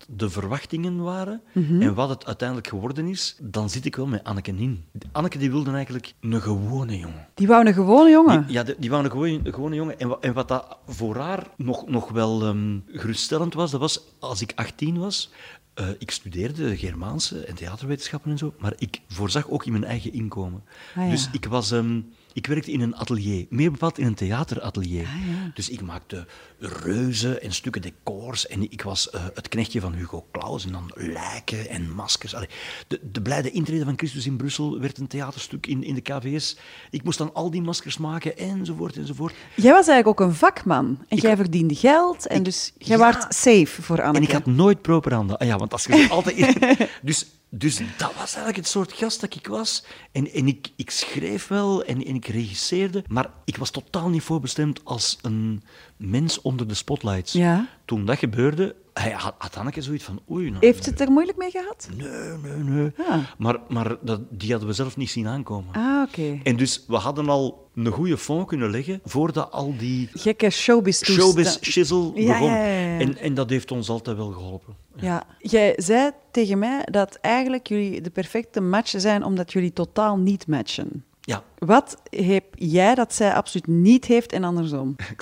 de 0.08 0.30
verwachtingen 0.30 1.02
waren 1.02 1.40
Mhm. 1.52 1.82
en 1.82 1.94
wat 1.94 2.08
het 2.08 2.26
uiteindelijk 2.26 2.68
geworden 2.68 3.06
is, 3.06 3.36
dan 3.40 3.70
zit 3.70 3.84
ik 3.84 3.96
wel 3.96 4.06
met 4.06 4.24
Anneke 4.24 4.50
in. 4.56 4.84
Anneke 5.12 5.38
die 5.38 5.50
wilde 5.50 5.70
eigenlijk 5.70 6.12
een 6.20 6.40
gewone 6.42 6.98
jongen. 6.98 7.26
Die 7.34 7.46
wou 7.46 7.66
een 7.66 7.74
gewone 7.74 8.10
jongen. 8.10 8.42
Die, 8.46 8.52
ja, 8.52 8.62
die, 8.62 8.74
die 8.78 8.90
wou 8.90 9.04
een 9.04 9.10
gewone, 9.10 9.40
een 9.44 9.54
gewone 9.54 9.74
jongen. 9.74 9.98
En, 9.98 10.16
en 10.20 10.32
wat 10.32 10.48
dat 10.48 10.76
voor 10.86 11.16
haar 11.16 11.46
nog, 11.56 11.86
nog 11.88 12.10
wel 12.10 12.42
ehm, 12.42 12.78
geruststellend 12.86 13.54
was, 13.54 13.70
dat 13.70 13.80
was 13.80 14.00
als 14.18 14.40
ik 14.42 14.52
18 14.54 14.98
was. 14.98 15.30
eh, 15.74 15.88
ik 15.98 16.10
studeerde 16.10 16.76
Germaanse 16.76 17.44
en 17.44 17.54
theaterwetenschappen 17.54 18.30
en 18.30 18.38
zo, 18.38 18.54
maar 18.58 18.72
ik 18.78 19.00
voorzag 19.08 19.48
ook 19.48 19.64
in 19.66 19.72
mijn 19.72 19.84
eigen 19.84 20.12
inkomen. 20.12 20.62
Ah, 20.96 21.04
ja. 21.04 21.10
Dus 21.10 21.28
ik 21.32 21.44
was, 21.46 21.70
ehm, 21.70 22.00
Ik 22.32 22.46
werkte 22.46 22.72
in 22.72 22.80
een 22.80 22.96
atelier, 22.96 23.46
meer 23.50 23.70
bepaald 23.70 23.98
in 23.98 24.06
een 24.06 24.14
theateratelier. 24.14 25.08
Dus 25.54 25.68
ik 25.68 25.80
maakte 25.80 26.26
reuzen 26.58 27.42
en 27.42 27.52
stukken 27.52 27.82
decors. 27.82 28.46
En 28.46 28.70
ik 28.70 28.82
was 28.82 29.10
eh, 29.10 29.24
het 29.34 29.48
knechtje 29.48 29.80
van 29.80 29.94
Hugo 29.94 30.26
Claus. 30.32 30.64
En 30.64 30.72
dan 30.72 30.90
lijken 30.94 31.68
en 31.68 31.94
maskers. 31.94 32.34
Allee, 32.34 32.48
de, 32.88 33.00
de 33.12 33.22
blijde 33.22 33.50
intrede 33.50 33.84
van 33.84 33.96
Christus 33.96 34.26
in 34.26 34.36
Brussel 34.36 34.80
werd 34.80 34.98
een 34.98 35.06
theaterstuk 35.06 35.66
in, 35.66 35.84
in 35.84 35.94
de 35.94 36.00
KVS. 36.00 36.56
Ik 36.90 37.04
moest 37.04 37.18
dan 37.18 37.34
al 37.34 37.50
die 37.50 37.62
maskers 37.62 37.98
maken, 37.98 38.36
enzovoort, 38.36 38.96
enzovoort. 38.96 39.34
Jij 39.56 39.72
was 39.72 39.88
eigenlijk 39.88 40.20
ook 40.20 40.28
een 40.28 40.34
vakman. 40.34 41.04
En 41.08 41.16
jij 41.16 41.36
verdiende 41.36 41.74
geld. 41.74 42.26
En 42.26 42.42
dus 42.42 42.72
jij 42.78 42.96
ja. 42.96 43.02
waart 43.02 43.34
safe 43.34 43.82
voor 43.82 44.02
Anneke. 44.02 44.16
En 44.16 44.22
ik 44.22 44.32
had 44.32 44.46
nooit 44.46 44.82
proper 44.82 45.14
handen. 45.14 45.38
Ah 45.38 45.46
ja, 45.46 45.58
want 45.58 45.72
als 45.72 45.84
je 45.84 46.06
altijd... 46.10 46.58
dus, 47.02 47.26
dus 47.50 47.76
dat 47.76 48.14
was 48.14 48.34
eigenlijk 48.34 48.56
het 48.56 48.68
soort 48.68 48.92
gast 48.92 49.20
dat 49.20 49.34
ik 49.34 49.46
was. 49.46 49.84
En, 50.12 50.32
en 50.32 50.48
ik, 50.48 50.72
ik 50.76 50.90
schreef 50.90 51.46
wel 51.46 51.84
en, 51.84 52.04
en 52.04 52.14
ik 52.14 52.26
regisseerde, 52.26 53.04
maar 53.08 53.30
ik 53.44 53.56
was 53.56 53.70
totaal 53.70 54.08
niet 54.08 54.22
voorbestemd 54.22 54.80
als 54.84 55.18
een 55.22 55.62
mens 55.96 56.40
onder 56.40 56.68
de 56.68 56.74
spotlights. 56.74 57.32
Ja. 57.32 57.68
Toen 57.88 58.04
dat 58.04 58.18
gebeurde, 58.18 58.74
hij 58.94 59.10
had, 59.10 59.34
had 59.38 59.56
Anneke 59.56 59.82
zoiets 59.82 60.04
van... 60.04 60.20
Oei, 60.30 60.50
nou, 60.50 60.66
Heeft 60.66 60.84
ze 60.84 60.90
het 60.90 61.00
er 61.00 61.10
moeilijk 61.10 61.38
mee 61.38 61.50
gehad? 61.50 61.88
Nee, 61.96 62.08
nee, 62.42 62.62
nee. 62.62 62.90
Ah. 63.08 63.18
Maar, 63.38 63.56
maar 63.68 63.96
dat, 64.00 64.20
die 64.30 64.50
hadden 64.50 64.68
we 64.68 64.74
zelf 64.74 64.96
niet 64.96 65.10
zien 65.10 65.26
aankomen. 65.26 65.74
Ah, 65.74 66.02
oké. 66.08 66.38
En 66.42 66.56
dus 66.56 66.84
we 66.88 66.96
hadden 66.96 67.28
al 67.28 67.68
een 67.74 67.86
goede 67.86 68.18
fond 68.18 68.46
kunnen 68.46 68.70
leggen 68.70 69.00
voordat 69.04 69.52
al 69.52 69.76
die 69.78 70.08
Gekke 70.12 70.50
showbiz 70.50 71.04
showbiz 71.04 71.58
shizzle 71.60 72.10
Ja, 72.14 72.32
begon. 72.32 72.46
ja, 72.50 72.56
ja, 72.66 72.78
ja. 72.78 72.98
En, 72.98 73.16
en 73.16 73.34
dat 73.34 73.50
heeft 73.50 73.70
ons 73.70 73.88
altijd 73.88 74.16
wel 74.16 74.30
geholpen. 74.30 74.74
Ja. 74.96 75.26
Jij 75.38 75.72
zei 75.76 76.10
tegen 76.30 76.58
mij 76.58 76.82
dat 76.90 77.18
eigenlijk 77.20 77.68
jullie 77.68 78.00
de 78.00 78.10
perfecte 78.10 78.60
match 78.60 78.94
zijn 78.96 79.24
omdat 79.24 79.52
jullie 79.52 79.72
totaal 79.72 80.16
niet 80.16 80.46
matchen. 80.46 81.04
Ja, 81.28 81.42
Wat 81.58 81.96
heb 82.10 82.44
jij 82.54 82.94
dat 82.94 83.14
zij 83.14 83.32
absoluut 83.34 83.66
niet 83.66 84.04
heeft 84.04 84.32
en 84.32 84.44
andersom? 84.44 84.96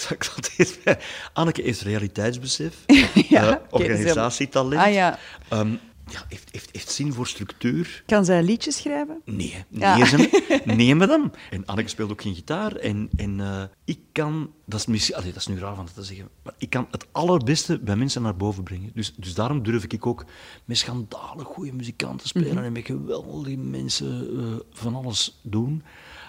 eerst 0.56 0.84
bij- 0.84 0.98
Anneke 1.32 1.62
heeft 1.62 1.82
realiteitsbesef, 1.82 2.74
Ja, 3.28 3.50
oké, 3.70 3.82
organisatietalent, 3.82 4.82
Ah 4.82 4.92
ja. 4.92 5.18
ehm, 5.48 5.74
ja, 6.10 6.24
heeft, 6.28 6.48
heeft, 6.52 6.68
heeft 6.72 6.90
zin 6.90 7.12
voor 7.12 7.26
structuur. 7.26 8.02
Kan 8.06 8.24
zij 8.24 8.42
liedjes 8.42 8.76
schrijven? 8.76 9.20
Nee, 9.24 9.64
Ja. 9.68 10.04
ze, 10.04 10.60
nee 10.64 10.94
madame. 10.94 11.30
En 11.50 11.66
Anneke 11.66 11.88
speelt 11.88 12.10
ook 12.10 12.22
geen 12.22 12.34
gitaar. 12.34 12.72
En, 12.76 13.08
en 13.16 13.40
eh, 13.40 13.62
ik 13.84 13.98
kan, 14.12 14.50
dat 14.64 14.80
is, 14.80 14.86
misschien, 14.86 15.14
allee, 15.16 15.32
dat 15.32 15.40
is 15.40 15.46
nu 15.46 15.58
raar 15.58 15.74
van 15.74 15.88
te 15.94 16.02
zeggen, 16.04 16.28
maar 16.42 16.54
ik 16.58 16.70
kan 16.70 16.86
het 16.90 17.06
allerbeste 17.12 17.78
bij 17.78 17.96
mensen 17.96 18.22
naar 18.22 18.36
boven 18.36 18.62
brengen. 18.62 18.90
Dus, 18.94 19.14
dus 19.16 19.34
daarom 19.34 19.62
durf 19.62 19.84
ik 19.84 20.06
ook 20.06 20.24
met 20.64 20.78
schandalig 20.78 21.46
goede 21.46 21.72
muzikanten 21.72 22.28
spelen 22.28 22.54
Mhm. 22.54 22.64
en 22.64 22.72
met 22.72 22.84
geweldige 22.86 23.56
mensen 23.56 24.28
eh, 24.38 24.44
van 24.70 24.94
alles 24.94 25.40
doen. 25.42 25.82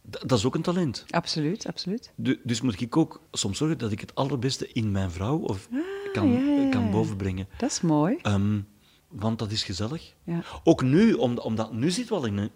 D- 0.09 0.23
dat 0.29 0.37
is 0.37 0.45
ook 0.45 0.55
een 0.55 0.61
talent. 0.61 1.05
Absoluut, 1.09 1.67
absoluut. 1.67 2.11
Du- 2.15 2.39
dus 2.43 2.61
moet 2.61 2.81
ik 2.81 2.97
ook 2.97 3.21
soms 3.31 3.57
zorgen 3.57 3.77
dat 3.77 3.91
ik 3.91 3.99
het 3.99 4.15
allerbeste 4.15 4.71
in 4.71 4.91
mijn 4.91 5.11
vrouw 5.11 5.37
of 5.37 5.67
kan, 6.13 6.27
Ah, 6.27 6.33
ja, 6.33 6.39
ja, 6.51 6.61
ja. 6.61 6.69
kan 6.69 6.91
bovenbrengen. 6.91 7.47
Dat 7.57 7.71
is 7.71 7.81
mooi. 7.81 8.17
Ehm, 8.21 8.59
want 9.09 9.39
dat 9.39 9.51
is 9.51 9.63
gezellig. 9.63 10.13
Ja. 10.23 10.41
Ook 10.63 10.81
nu, 10.81 11.13
om- 11.13 11.37
omdat 11.37 11.73
nu 11.73 11.91
zit 11.91 12.09
wel 12.09 12.25
in 12.25 12.37
een, 12.37 12.49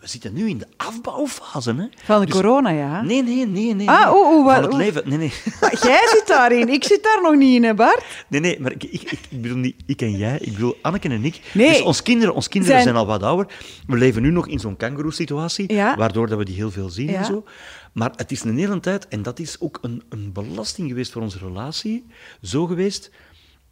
we 0.00 0.08
zitten 0.08 0.32
nu 0.32 0.48
in 0.48 0.58
de 0.58 0.66
afbouwfase. 0.76 1.74
Hè? 1.74 1.86
Van 2.04 2.20
de 2.20 2.26
Dus- 2.26 2.34
corona, 2.34 2.68
ja. 2.70 3.02
Nee, 3.02 3.22
nee, 3.22 3.46
nee. 3.46 3.74
nee 3.74 3.88
Ah, 3.90 4.12
oeh, 4.14 4.28
oeh, 4.36 4.44
Van 4.54 4.62
het 4.62 4.72
oeh. 4.72 4.76
leven. 4.82 5.08
Nee, 5.08 5.18
nee. 5.18 5.32
Maar 5.60 5.78
jij 5.88 6.08
zit 6.12 6.26
daarin, 6.26 6.68
ik 6.68 6.84
zit 6.84 7.02
daar 7.02 7.22
nog 7.22 7.34
niet 7.34 7.54
in, 7.54 7.64
hè 7.64 7.74
Bart? 7.74 8.04
Nee, 8.28 8.40
nee, 8.40 8.60
maar 8.60 8.72
ik, 8.72 8.82
ik, 8.84 9.02
ik, 9.02 9.20
ik 9.30 9.42
bedoel 9.42 9.56
niet 9.58 9.76
ik 9.86 10.00
en 10.02 10.10
jij, 10.16 10.38
ik 10.40 10.52
bedoel 10.52 10.76
Anneke 10.82 11.08
en 11.08 11.24
ik. 11.24 11.40
Nee. 11.54 11.68
Dus 11.68 11.80
ons 11.82 12.02
kinderen, 12.02 12.34
ons 12.34 12.48
kinderen 12.48 12.74
Zijn- 12.80 12.88
zijn... 12.94 13.04
al 13.04 13.10
wat 13.10 13.22
ouder. 13.22 13.46
We 13.86 13.96
leven 13.96 14.22
nu 14.22 14.30
nog 14.30 14.48
in 14.48 14.58
zo'n 14.58 14.76
kangoeroe-situatie, 14.76 15.72
Ja. 15.72 15.96
waardoor 15.96 16.26
dat 16.28 16.38
we 16.38 16.44
die 16.44 16.54
heel 16.54 16.70
veel 16.70 16.88
zien 16.90 17.10
Ja. 17.10 17.18
en 17.18 17.24
zo. 17.24 17.44
Maar 17.92 18.12
het 18.16 18.30
is 18.30 18.42
een 18.44 18.58
hele 18.58 18.80
tijd, 18.80 19.08
en 19.08 19.22
dat 19.22 19.38
is 19.38 19.56
ook 19.60 19.78
een, 19.82 20.02
een 20.08 20.32
belasting 20.32 20.88
geweest 20.88 21.12
voor 21.12 21.22
onze 21.22 21.38
relatie, 21.38 22.06
zo 22.42 22.66
geweest 22.66 23.10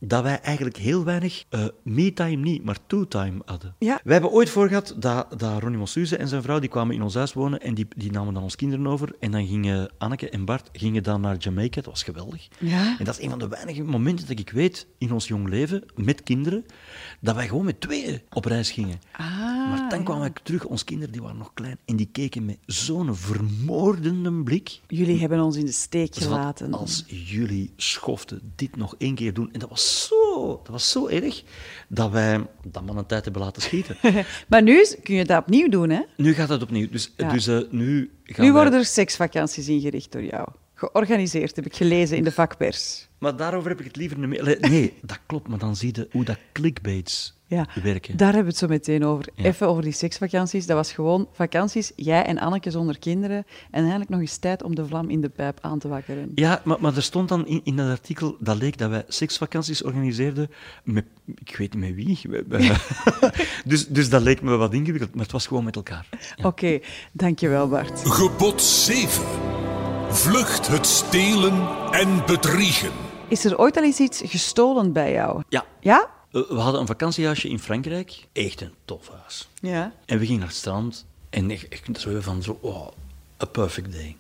dat 0.07 0.23
wij 0.23 0.41
eigenlijk 0.41 0.77
heel 0.77 1.05
weinig 1.05 1.45
eh 1.49 1.65
me-time 1.83 2.37
niet, 2.37 2.65
maar 2.65 2.79
to-time 2.87 3.43
hadden. 3.45 3.75
Ja. 3.79 4.01
Wij 4.05 4.13
hebben 4.13 4.31
ooit 4.31 4.51
voor 4.51 4.69
gehad 4.69 4.95
dat, 4.99 5.39
dat 5.39 5.61
Ronnie 5.61 5.79
Mossuze 5.79 6.17
en 6.17 6.29
zijn 6.29 6.43
vrouw 6.43 6.59
die 6.59 6.69
kwamen 6.69 6.95
in 6.95 7.03
ons 7.03 7.15
huis 7.15 7.33
wonen 7.33 7.61
en 7.61 7.75
die, 7.75 7.87
die 7.97 8.11
namen 8.11 8.35
dan 8.35 8.43
ons 8.43 8.57
kinderen 8.57 8.87
over. 8.87 9.15
En 9.21 9.31
dan 9.31 9.47
gingen 9.47 9.93
Anneke 9.99 10.31
en 10.31 10.45
Bart 10.45 10.69
gingen 10.73 11.03
dan 11.03 11.21
naar 11.21 11.37
Jamaica. 11.37 11.81
Dat 11.81 11.85
was 11.85 12.03
geweldig. 12.03 12.49
Ja. 12.59 12.99
En 12.99 13.05
dat 13.05 13.19
is 13.19 13.25
een 13.25 13.31
van 13.31 13.39
de 13.39 13.49
weinige 13.49 13.83
momenten 13.83 14.27
dat 14.27 14.39
ik 14.39 14.51
weet 14.51 14.87
in 14.99 15.13
ons 15.13 15.29
jong 15.29 15.49
leven, 15.49 15.85
met 15.95 16.23
kinderen, 16.23 16.65
dat 17.21 17.35
wij 17.35 17.49
gewoon 17.49 17.65
met 17.65 17.81
tweeën 17.81 18.23
op 18.31 18.45
reis 18.45 18.71
gingen. 18.71 18.99
Ah, 19.13 19.27
maar 19.71 19.89
dan 19.89 20.05
kwamen 20.05 20.27
ik 20.27 20.39
terug, 20.39 20.65
onze 20.65 20.85
kinderen 20.85 21.13
die 21.13 21.23
waren 21.23 21.39
nog 21.39 21.55
klein, 21.55 21.79
en 21.85 21.97
die 21.97 22.09
keken 22.13 22.45
met 22.45 22.59
zo'n 22.67 23.15
vermoordende 23.15 24.33
blik. 24.43 24.81
Jullie 24.87 25.21
hebben 25.21 25.41
ons 25.41 25.57
in 25.57 25.65
de 25.65 25.73
steek 25.73 26.15
gelaten. 26.15 26.73
Als 26.73 27.05
jullie 27.07 27.73
schoften 27.77 28.53
dit 28.57 28.77
nog 28.77 28.95
één 28.99 29.15
keer 29.15 29.35
doen, 29.35 29.53
en 29.53 29.59
dat 29.59 29.69
was 29.69 29.94
zo, 30.03 30.47
dat 30.63 30.69
was 30.73 30.91
zo 30.91 31.07
erg, 31.09 31.43
dat 31.89 32.11
wij 32.11 32.47
dat 32.67 32.85
man 32.87 32.97
een 32.99 33.07
tijd 33.07 33.25
hebben 33.25 33.43
laten 33.43 33.63
schieten. 33.63 33.97
Maar 34.49 34.63
nu 34.63 34.87
kun 35.03 35.15
je 35.15 35.25
dat 35.25 35.39
opnieuw 35.43 35.69
doen, 35.69 35.91
hè? 35.91 36.01
nu 36.17 36.35
gaat 36.35 36.49
het 36.49 36.63
opnieuw. 36.63 36.89
Dus, 36.91 37.13
Ja. 37.17 37.33
dus 37.33 37.47
eh, 37.47 37.59
nu 37.71 38.11
gaan 38.25 38.45
Nu 38.45 38.53
wij- 38.53 38.63
worden 38.63 38.79
er 38.79 38.85
seksvakanties 38.85 39.69
ingericht 39.69 40.13
door 40.13 40.23
jou. 40.25 40.49
Georganiseerd, 40.75 41.57
heb 41.57 41.67
ik 41.67 41.77
gelezen 41.77 42.17
in 42.17 42.25
de 42.25 42.33
vakpers. 42.33 43.09
Maar 43.19 43.37
daarover 43.37 43.69
heb 43.71 43.79
ik 43.81 43.87
het 43.87 43.97
liever 43.97 44.19
niet 44.19 44.29
meer. 44.29 44.57
Nee, 44.61 44.93
dat 45.03 45.19
klopt, 45.27 45.49
maar 45.49 45.59
dan 45.59 45.77
zie 45.77 45.91
je 45.95 46.09
hoe 46.13 46.25
dat 46.25 46.39
clickbaits 46.53 47.35
Ja, 47.55 47.67
werken. 47.83 48.17
daar 48.17 48.27
hebben 48.33 48.45
we 48.45 48.51
het 48.51 48.59
zo 48.59 48.67
meteen 48.67 49.05
over. 49.05 49.27
Ja. 49.35 49.45
Even 49.45 49.69
over 49.69 49.83
die 49.83 49.93
seksvakanties. 49.93 50.67
Dat 50.67 50.77
was 50.77 50.93
gewoon 50.93 51.29
vakanties, 51.33 51.93
jij 51.97 52.25
en 52.25 52.39
Anneke 52.39 52.71
zonder 52.71 52.99
kinderen. 52.99 53.47
En 53.71 53.81
eigenlijk 53.81 54.11
nog 54.11 54.21
eens 54.21 54.37
tijd 54.37 54.63
om 54.63 54.75
de 54.75 54.87
vlam 54.87 55.11
in 55.11 55.21
de 55.21 55.29
pijp 55.29 55.59
aan 55.61 55.79
te 55.79 55.89
wakkeren. 55.89 56.33
Ja, 56.35 56.61
maar, 56.65 56.77
maar 56.81 56.97
er 56.97 57.03
stond 57.03 57.29
dan 57.29 57.47
in, 57.47 57.61
in 57.65 57.77
dat 57.77 57.89
artikel, 57.89 58.37
dat 58.39 58.57
leek 58.57 58.79
dat 58.79 58.91
wij 58.91 59.05
seksvakanties 59.09 59.83
organiseerden 59.83 60.51
met, 60.85 61.05
ik 61.45 61.57
weet 61.57 61.75
niet 61.75 61.81
met 61.83 61.95
wie. 61.95 62.71
Dus, 63.65 63.87
dus 63.89 64.09
dat 64.09 64.23
leek 64.23 64.43
me 64.43 64.57
wat 64.57 64.75
ingewikkeld, 64.75 65.15
maar 65.15 65.23
het 65.23 65.33
was 65.33 65.47
gewoon 65.47 65.65
met 65.65 65.77
elkaar. 65.77 66.07
Ja. 66.37 66.47
Oké, 66.47 66.79
dankjewel 67.13 67.69
Bart. 67.69 68.01
Gebod 68.05 68.63
7. 68.63 69.25
Vlucht 70.09 70.67
het 70.67 70.87
stelen 70.87 71.69
en 71.91 72.23
bedriegen. 72.27 72.91
Is 73.29 73.45
er 73.45 73.59
ooit 73.59 73.77
al 73.77 73.83
eens 73.83 73.99
iets 73.99 74.23
gestolen 74.25 74.93
bij 74.93 75.13
jou? 75.13 75.43
Ja, 75.49 75.65
Ja? 75.81 76.11
Eh, 76.35 76.49
we 76.49 76.61
hadden 76.61 76.81
een 76.81 76.87
vakantiehuisje 76.87 77.49
in 77.49 77.59
Frankrijk. 77.59 78.27
Echt 78.33 78.61
een 78.61 78.73
tof 78.85 79.09
huis. 79.09 79.49
Ja. 79.61 79.93
En 80.07 80.19
we 80.19 80.25
gingen 80.25 80.41
naar 80.41 80.49
het 80.49 80.57
strand 80.57 81.07
en 81.31 81.51
ik, 81.51 81.63
ik 81.63 81.81
kunt 81.85 82.01
zo 82.01 82.21
van 82.21 82.43
zo, 82.43 82.59
oh, 82.61 82.89
a 83.43 83.47
perfect 83.47 83.93
day. 83.93 84.17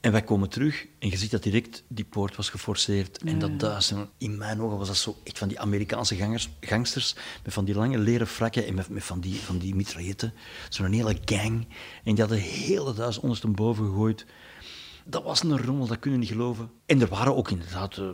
En 0.00 0.12
wij 0.12 0.22
komen 0.22 0.48
terug 0.48 0.86
en 0.98 1.10
je 1.10 1.16
ziet 1.16 1.30
dat 1.30 1.42
direct 1.42 1.82
die 1.88 2.04
poort 2.04 2.36
was 2.36 2.50
geforceerd. 2.50 3.18
En 3.18 3.38
dat 3.38 3.90
en 3.90 4.08
in 4.18 4.38
mijn 4.38 4.60
ogen 4.60 4.78
was 4.78 4.86
dat 4.86 4.96
zo 4.96 5.16
echt 5.24 5.38
van 5.38 5.48
die 5.48 5.60
Amerikaanse 5.60 6.16
gangers, 6.16 6.48
gangsters 6.60 7.14
met 7.44 7.52
van 7.52 7.64
die 7.64 7.74
lange 7.74 7.98
leren 7.98 8.26
frakken 8.26 8.66
en 8.66 8.74
met, 8.74 8.88
met 8.88 9.04
van 9.04 9.20
die, 9.20 9.34
van 9.34 9.58
die 9.58 9.74
mitrailletten. 9.74 10.32
Zo'n 10.68 10.92
hele 10.92 11.16
gang. 11.24 11.66
En 12.04 12.14
die 12.14 12.20
hadden 12.20 12.38
heel 12.38 12.86
het 12.86 12.98
huis 12.98 13.18
ondersteboven 13.18 13.84
gegooid. 13.84 14.26
Dat 15.10 15.22
was 15.22 15.42
een 15.42 15.62
rommel, 15.62 15.86
dat 15.86 15.98
kunnen 15.98 16.20
niet 16.20 16.28
geloven. 16.28 16.70
En 16.86 17.00
er 17.00 17.08
waren 17.08 17.36
ook 17.36 17.50
inderdaad 17.50 17.96
eh, 17.96 18.08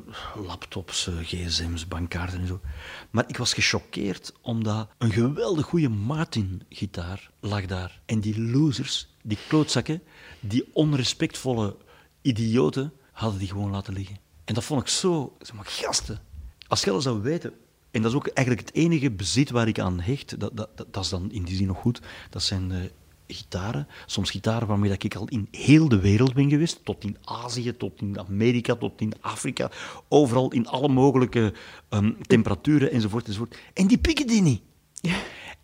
laptops, 0.47 1.07
eh, 1.07 1.15
gsm's, 1.23 1.89
bankkaarten 1.89 2.41
en 2.41 2.47
zo. 2.47 2.61
Maar 3.11 3.25
ik 3.27 3.37
was 3.37 3.55
gechoqueerd 3.55 4.33
omdat 4.41 4.89
een 4.99 5.11
geweldig 5.11 5.67
goede 5.67 5.89
Martin-gitaar 5.89 7.31
lag 7.41 7.67
daar. 7.67 8.01
En 8.07 8.21
die 8.21 8.41
losers, 8.41 9.09
die 9.23 9.39
klootzakken, 9.49 10.03
die 10.41 10.69
onrespectvolle 10.73 11.77
idioten, 12.23 12.93
hadden 13.13 13.39
die 13.39 13.49
gewoon 13.49 13.71
laten 13.71 13.95
liggen. 13.95 14.19
En 14.45 14.55
dat 14.55 14.65
vond 14.65 14.81
ik 14.81 14.89
zo... 14.89 15.37
Zeg 15.39 15.55
maar, 15.55 15.67
gasten, 15.67 16.21
als 16.69 16.85
dat 16.85 17.03
zou 17.03 17.23
weten... 17.23 17.53
En 17.91 18.03
dat 18.03 18.11
is 18.11 18.17
ook 18.17 18.27
eigenlijk 18.27 18.67
het 18.67 18.77
enige 18.77 19.11
bezit 19.11 19.51
waar 19.51 19.69
ik 19.69 19.79
aan 19.79 20.01
hecht. 20.01 20.41
Dat, 20.41 20.57
dat, 20.57 20.77
dat, 20.77 20.87
dat 20.93 21.05
is 21.05 21.11
dan 21.11 21.33
in 21.33 21.43
die 21.43 21.57
zin 21.57 21.67
nog 21.67 21.81
goed. 21.81 22.01
Dat 22.31 22.43
zijn 22.43 22.69
de 22.69 22.91
gitaren. 23.27 23.89
Soms 24.07 24.31
gitaren 24.31 24.69
waarmee 24.69 24.91
dat 24.91 25.03
ik 25.03 25.15
al 25.15 25.29
in 25.29 25.49
heel 25.51 25.89
de 25.89 26.01
wereld 26.01 26.35
ben 26.35 26.51
geweest. 26.51 26.85
Tot 26.85 27.05
in 27.05 27.17
Azië, 27.25 27.77
tot 27.77 28.01
in 28.01 28.19
Amerika, 28.19 28.75
tot 28.75 29.01
in 29.01 29.13
Afrika. 29.21 29.71
Overal 30.09 30.51
in 30.51 30.67
alle 30.67 30.89
mogelijke 30.89 31.55
ehm, 31.89 32.13
temperaturen 32.27 32.91
enzovoort, 32.91 33.27
enzovoort. 33.27 33.59
En 33.73 33.87
die 33.87 33.99
pikken 33.99 34.27
die 34.27 34.43
niet. 34.43 34.63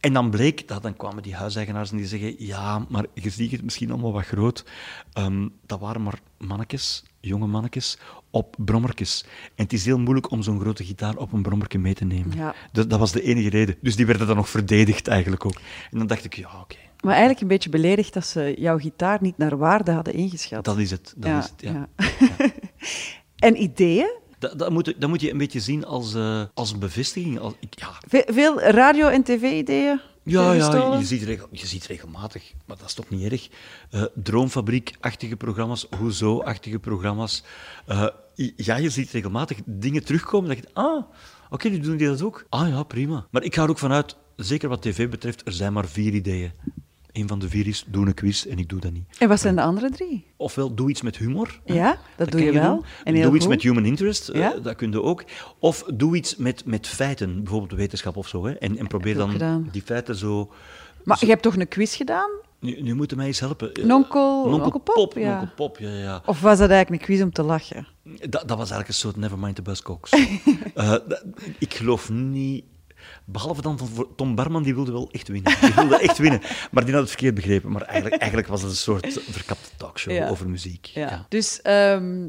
En 0.01 0.13
dan 0.13 0.31
bleek 0.31 0.69
dat, 0.69 0.83
dan 0.83 0.97
kwamen 0.97 1.23
die 1.23 1.35
huiseigenaars 1.35 1.91
en 1.91 1.97
die 1.97 2.07
zeggen, 2.07 2.35
ja, 2.39 2.87
maar 2.89 3.05
je 3.15 3.31
ziet 3.31 3.51
het 3.51 3.63
misschien 3.63 3.91
allemaal 3.91 4.13
wat 4.13 4.25
groot. 4.25 4.65
Ehm, 5.13 5.49
dat 5.67 5.81
waren 5.81 6.03
maar 6.03 6.21
mannetjes, 6.39 7.05
jonge 7.21 7.47
mannetjes, 7.47 7.99
op 8.31 8.57
brommertjes. 8.59 9.25
En 9.55 9.65
het 9.65 9.73
is 9.73 9.85
heel 9.85 9.99
moeilijk 9.99 10.31
om 10.31 10.43
zo'n 10.43 10.61
grote 10.61 10.85
gitaar 10.85 11.17
op 11.17 11.33
een 11.33 11.43
brommerke 11.43 11.79
mee 11.79 11.95
te 11.95 12.05
nemen. 12.05 12.37
Ja. 12.37 12.55
Dat, 12.73 12.91
dat 12.91 12.99
was 12.99 13.13
de 13.13 13.23
enige 13.23 13.49
reden. 13.49 13.77
Dus 13.81 13.97
die 13.97 14.07
werden 14.07 14.27
dan 14.27 14.37
nog 14.37 14.49
verdedigd 14.49 15.09
eigenlijk 15.09 15.45
ook. 15.45 15.61
En 15.91 15.99
dan 15.99 16.07
dacht 16.07 16.25
ik, 16.25 16.35
ja, 16.35 16.61
oké, 16.61 16.77
Maar 17.01 17.13
eigenlijk 17.13 17.41
een 17.41 17.49
beetje 17.49 17.71
beledigd 17.71 18.13
dat 18.15 18.27
ze 18.27 18.55
jouw 18.59 18.79
gitaar 18.79 19.19
niet 19.21 19.39
naar 19.39 19.57
waarde 19.57 19.91
hadden 19.91 20.15
ingeschat. 20.15 20.65
dat 20.65 20.79
is 20.79 20.91
het. 20.91 21.15
Dat 21.17 21.31
ja, 21.31 21.39
is 21.39 21.45
het 21.45 21.61
ja. 21.61 21.89
ja. 21.97 22.49
en 23.49 23.63
ideeën? 23.63 24.19
Dat, 24.39 24.59
dat, 24.59 24.71
moet, 24.71 24.95
dat 24.99 25.09
moet 25.09 25.21
je 25.21 25.31
een 25.31 25.39
beetje 25.39 25.61
zien 25.61 25.85
als, 25.85 26.15
eh, 26.15 26.43
als 26.55 26.73
een 26.73 26.79
bevestiging. 26.79 27.39
Als, 27.39 27.55
ik, 27.61 27.79
ja, 27.81 27.89
Ve- 28.09 28.33
veel 28.33 28.61
radio- 28.61 29.09
en 29.09 29.23
tv-ideeën? 29.23 30.01
Ja, 30.23 30.53
ja 30.53 30.97
je, 30.99 31.05
ziet 31.05 31.23
regel- 31.23 31.49
je 31.51 31.67
ziet 31.67 31.87
regelmatig, 31.87 32.53
maar 32.67 32.77
dat 32.77 32.87
is 32.87 32.95
toch 32.95 33.09
niet 33.09 33.33
erg, 33.33 33.49
eh, 33.91 34.03
Droomfabriek-achtige 34.15 35.37
programma's, 35.37 35.87
Hoezo-achtige 35.99 36.79
programma's. 36.79 37.45
Eh, 37.87 38.07
ja, 38.57 38.77
je 38.77 38.91
ziet 38.91 39.11
regelmatig 39.11 39.59
dingen 39.65 40.05
terugkomen 40.05 40.49
dat 40.49 40.59
je 40.59 40.65
ah, 40.73 41.03
oké, 41.51 41.69
nu 41.69 41.79
doen 41.81 41.97
die 41.97 42.07
dat 42.09 42.23
ook. 42.23 42.47
Ah 42.49 42.69
ja, 42.69 42.83
prima. 42.83 43.27
Maar 43.31 43.43
ik 43.43 43.55
ga 43.55 43.63
er 43.63 43.71
ook 43.71 43.79
vanuit, 43.79 44.17
zeker 44.37 44.69
wat 44.69 44.83
tv 44.83 45.09
betreft, 45.09 45.47
er 45.47 45.53
zijn 45.53 45.73
maar 45.73 45.89
vier 45.89 46.15
ideeën. 46.15 46.53
Een 47.13 47.29
van 47.29 47.39
de 47.39 47.49
vier 47.49 47.67
is, 47.67 47.85
doe 47.87 48.07
een 48.07 48.15
quiz 48.15 48.45
en 48.47 48.59
ik 48.59 48.69
doe 48.69 48.81
dat 48.81 48.93
niet. 48.93 49.05
En 49.19 49.29
wat 49.29 49.41
zijn 49.41 49.55
de 49.57 49.63
andere 49.63 49.91
drie? 49.91 50.27
Ofwel, 50.37 50.75
doe 50.75 50.91
iets 50.91 51.03
met 51.03 51.17
humor. 51.17 51.61
Ja, 51.65 51.99
dat 52.17 52.31
doe 52.31 52.41
je 52.43 52.53
wel. 52.53 52.75
doen. 52.75 52.85
En 53.05 53.15
heel 53.15 53.25
doe 53.27 53.35
iets 53.37 53.45
goed. 53.45 53.55
met 53.55 53.63
human 53.63 53.85
interest, 53.85 54.29
eh, 54.29 54.41
Ja. 54.41 54.55
dat 54.63 54.77
kun 54.77 54.91
je 54.93 55.03
ook. 55.03 55.25
Of 55.59 55.85
doe 55.95 56.17
iets 56.17 56.37
met, 56.37 56.65
met 56.67 56.87
feiten, 56.87 57.43
bijvoorbeeld 57.43 57.73
wetenschap 57.73 58.17
of 58.17 58.29
zo. 58.29 58.45
Hè. 58.47 58.53
En, 58.53 58.79
en 58.79 58.87
probeer 58.87 59.15
dan 59.15 59.31
gedaan. 59.31 59.69
die 59.73 59.83
feiten 59.83 60.17
zo... 60.17 60.53
Maar 61.05 61.17
je 61.21 61.27
hebt 61.27 61.43
toch 61.43 61.57
een 61.57 61.69
quiz 61.69 61.97
gedaan? 61.97 62.31
Nu, 62.61 62.81
nu 62.83 62.95
moeten 62.95 63.17
mij 63.17 63.27
eens 63.27 63.41
helpen. 63.41 63.73
Eh, 63.75 63.85
Nonkel- 63.85 64.37
Nonkel 64.37 64.51
Nonkel 64.59 64.81
Pop, 64.81 64.95
Pop, 64.95 65.15
ja. 65.19 65.37
Nonkel 65.39 65.55
Pop, 65.55 65.79
ja, 65.79 65.89
ja. 65.95 66.23
Of 66.27 66.41
was 66.41 66.59
dat 66.59 66.71
eigenlijk 66.71 66.91
een 67.03 67.07
quiz 67.09 67.23
om 67.23 67.33
te 67.33 67.43
lachen? 67.43 67.87
Dat, 68.05 68.31
dat 68.31 68.49
was 68.49 68.59
eigenlijk 68.59 68.89
een 68.89 68.95
soort 68.95 69.17
Nevermind 69.17 69.55
the 69.57 69.63
Buzzcocks. 69.63 70.11
Eh, 70.75 70.91
dat- 70.91 71.25
ik 71.59 71.75
geloof 71.75 72.11
niet... 72.11 72.65
Behalve 73.25 73.63
dan 73.63 73.79
Tom 74.17 74.35
Barman, 74.35 74.63
die 74.63 74.75
wilde 74.75 74.93
wel 74.93 75.09
echt 75.13 75.29
winnen. 75.29 75.55
Die 75.61 75.75
wilde 75.75 75.99
echt 75.99 76.19
winnen. 76.19 76.41
Maar 76.71 76.83
die 76.85 76.93
had 76.93 77.03
het 77.03 77.11
verkeerd 77.11 77.35
begrepen. 77.35 77.71
Maar 77.73 77.83
eigenlijk, 77.83 78.21
eigenlijk 78.21 78.51
was 78.51 78.63
het 78.63 78.71
een 78.71 78.77
soort 78.77 79.21
verkapte 79.31 79.69
talkshow 79.77 80.13
Ja. 80.15 80.29
over 80.29 80.49
muziek. 80.49 80.87
Ja. 80.87 81.27
Dus 81.29 81.63
ehm, 81.63 82.27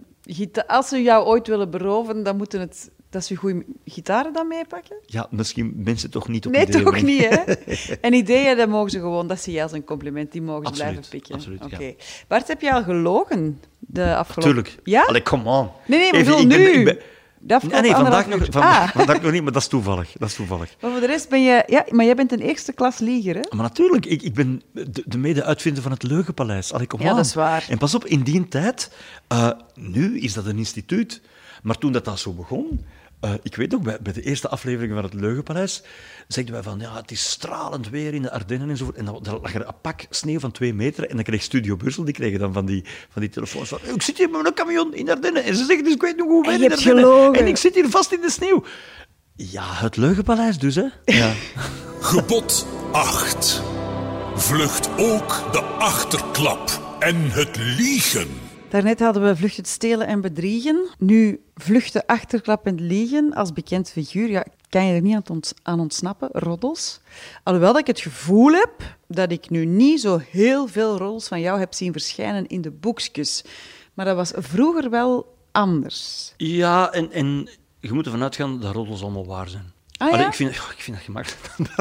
als 0.67 0.87
ze 0.87 1.01
jou 1.01 1.25
ooit 1.25 1.47
willen 1.47 1.69
beroven, 1.69 2.23
dan 2.23 2.37
moeten 2.37 2.59
het... 2.59 2.91
Dat 3.09 3.25
ze 3.25 3.35
goede 3.35 3.65
gitaren 3.85 4.33
dan 4.33 4.47
meepakken? 4.47 4.95
Ja, 5.05 5.27
misschien 5.29 5.73
mensen 5.75 6.09
toch 6.09 6.27
niet 6.27 6.45
op 6.45 6.51
Nee, 6.51 6.61
ideeën 6.67 6.83
toch 6.83 6.91
brengen. 6.93 7.09
niet, 7.11 7.29
hè? 7.29 7.53
En 8.07 8.13
ideeën, 8.13 8.57
dat 8.57 8.69
mogen 8.69 8.89
ze 8.91 8.99
gewoon, 8.99 9.27
dat 9.27 9.39
zie 9.41 9.53
je 9.53 9.61
als 9.63 9.71
een 9.71 9.83
compliment, 9.83 10.31
die 10.31 10.41
mogen 10.41 10.63
ze 10.63 10.69
Absoluut, 10.69 10.91
blijven 10.91 11.11
pikken. 11.11 11.35
absoluut, 11.35 11.59
ja. 11.69 11.75
Oké. 11.77 11.95
Bart, 12.27 12.47
heb 12.47 12.61
je 12.61 12.73
al 12.73 12.83
gelogen 12.83 13.59
de 13.79 14.15
afgelopen... 14.15 14.43
Tuurlijk. 14.53 14.79
Ja? 14.83 15.03
Allee, 15.05 15.21
come 15.23 15.49
on. 15.49 15.69
Nee, 15.87 15.99
nee, 15.99 16.11
maar 16.11 16.19
Even, 16.21 16.47
ben- 16.47 16.57
nu. 16.59 16.67
ik 16.69 16.85
ben- 16.85 16.99
Nee, 17.47 17.81
nee, 17.81 17.91
vandaag 17.91 18.27
nog, 18.27 18.39
vandaag, 18.49 18.89
Ah. 18.89 18.95
vandaag 18.95 19.21
nog 19.21 19.31
niet, 19.31 19.43
maar 19.43 19.51
dat 19.51 19.61
is 19.61 19.67
toevallig. 19.67 20.11
Dat 20.17 20.29
is 20.29 20.35
toevallig. 20.35 20.75
Maar 20.81 20.91
voor 20.91 20.99
de 20.99 21.05
rest 21.05 21.29
ben 21.29 21.43
je... 21.43 21.63
Ja, 21.67 21.85
maar 21.89 22.05
jij 22.05 22.15
bent 22.15 22.31
een 22.31 22.39
eerste 22.39 22.73
klas 22.73 22.97
lieger, 22.99 23.35
hè? 23.35 23.41
Maar 23.49 23.61
natuurlijk, 23.63 24.05
ik, 24.05 24.21
ik 24.21 24.33
ben 24.33 24.61
de, 24.71 25.03
de 25.05 25.17
mede-uitvinder 25.17 25.83
van 25.83 25.91
het 25.91 26.03
Leugenpaleis. 26.03 26.73
Allee, 26.73 26.87
kom 26.87 27.01
Ja, 27.01 27.09
aan. 27.09 27.15
dat 27.15 27.25
is 27.25 27.33
waar. 27.33 27.65
En 27.69 27.77
pas 27.77 27.95
op, 27.95 28.05
in 28.05 28.21
die 28.21 28.47
tijd, 28.47 28.91
eh, 29.27 29.49
nu 29.75 30.19
is 30.19 30.33
dat 30.33 30.45
een 30.45 30.57
instituut. 30.57 31.21
Maar 31.63 31.77
toen 31.77 31.91
dat, 31.91 32.05
dat 32.05 32.19
zo 32.19 32.31
begon, 32.33 32.85
eh, 33.21 33.33
ik 33.43 33.55
weet 33.55 33.75
ook, 33.75 33.83
bij, 33.83 33.97
bij 34.01 34.13
de 34.13 34.21
eerste 34.21 34.49
aflevering 34.49 34.93
van 34.93 35.03
het 35.03 35.13
Leugenpaleis, 35.13 35.83
zeiden 36.27 36.53
wij 36.53 36.63
van, 36.63 36.79
ja, 36.79 36.95
het 36.95 37.11
is 37.11 37.29
stralend 37.29 37.89
weer 37.89 38.13
in 38.13 38.21
de 38.21 38.31
Ardennen 38.31 38.69
enzovoort. 38.69 38.95
En 38.95 39.05
dan, 39.05 39.19
dan 39.21 39.39
lag 39.41 39.53
er 39.53 39.67
een 39.67 39.73
pak 39.81 40.05
sneeuw 40.09 40.39
van 40.39 40.51
twee 40.51 40.73
meter 40.73 41.09
en 41.09 41.15
dan 41.15 41.23
kreeg 41.23 41.43
Studio 41.43 41.75
Brussel, 41.75 42.03
die 42.03 42.13
kregen 42.13 42.39
dan 42.39 42.53
van 42.53 42.65
die, 42.65 42.83
van 43.09 43.21
die 43.21 43.31
telefoons 43.31 43.69
van, 43.69 43.79
ik 43.93 44.01
zit 44.01 44.17
hier 44.17 44.29
met 44.29 44.45
een 44.45 44.53
camion 44.53 44.93
in 44.93 45.05
de 45.05 45.11
Ardennen. 45.11 45.43
En 45.43 45.55
ze 45.55 45.65
zeggen, 45.65 45.83
dus 45.83 45.93
ik 45.93 46.01
weet 46.01 46.17
nog 46.17 46.27
hoe 46.27 46.45
weer 46.45 46.53
En 46.53 46.61
in 46.61 46.71
Ardennen. 46.71 47.33
En 47.33 47.47
ik 47.47 47.57
zit 47.57 47.75
hier 47.75 47.89
vast 47.89 48.11
in 48.11 48.21
de 48.21 48.31
sneeuw. 48.31 48.63
Ja, 49.35 49.65
het 49.65 49.97
Leugenpaleis 49.97 50.59
dus, 50.59 50.75
hè. 50.75 50.85
Ja. 51.05 51.33
Gebod 52.01 52.67
8. 52.91 53.61
Vlucht 54.35 54.89
ook 54.97 55.51
de 55.51 55.61
achterklap 55.61 56.95
en 56.99 57.31
het 57.31 57.57
liegen. 57.57 58.40
Daarnet 58.71 58.99
hadden 58.99 59.23
we 59.23 59.35
Vlucht 59.35 59.57
het 59.57 59.67
stelen 59.67 60.07
en 60.07 60.21
bedriegen. 60.21 60.87
Nu 60.97 61.41
vluchten 61.55 62.05
achterklap 62.05 62.65
en 62.65 62.81
liegen 62.81 63.33
als 63.33 63.53
bekend 63.53 63.89
figuur. 63.89 64.29
Ja, 64.29 64.45
kan 64.69 64.85
je 64.85 64.93
er 64.93 65.01
niet 65.01 65.15
aan, 65.15 65.23
ont- 65.29 65.53
aan 65.63 65.79
ontsnappen, 65.79 66.29
roddels. 66.31 66.99
Alhoewel 67.43 67.77
ik 67.77 67.87
het 67.87 67.99
gevoel 67.99 68.51
heb 68.51 68.71
dat 69.07 69.31
ik 69.31 69.49
nu 69.49 69.65
niet 69.65 70.01
zo 70.01 70.17
heel 70.29 70.67
veel 70.67 70.97
roddels 70.97 71.27
van 71.27 71.39
jou 71.41 71.59
heb 71.59 71.73
zien 71.73 71.91
verschijnen 71.91 72.47
in 72.47 72.61
de 72.61 72.71
boekjes. 72.71 73.43
Maar 73.93 74.05
dat 74.05 74.15
was 74.15 74.31
vroeger 74.35 74.89
wel 74.89 75.35
anders. 75.51 76.33
Ja, 76.37 76.91
en, 76.91 77.11
en 77.11 77.49
je 77.79 77.93
moet 77.93 78.05
ervan 78.05 78.23
uitgaan 78.23 78.59
dat 78.59 78.73
roddels 78.73 79.01
allemaal 79.01 79.25
waar 79.25 79.49
zijn. 79.49 79.70
Ah, 80.01 80.19
ja? 80.19 80.27
Ik, 80.27 80.33
vind, 80.33 80.49
ik 80.51 80.57
vind 80.77 80.97
dat 80.97 81.05
gemakkelijk. 81.05 81.39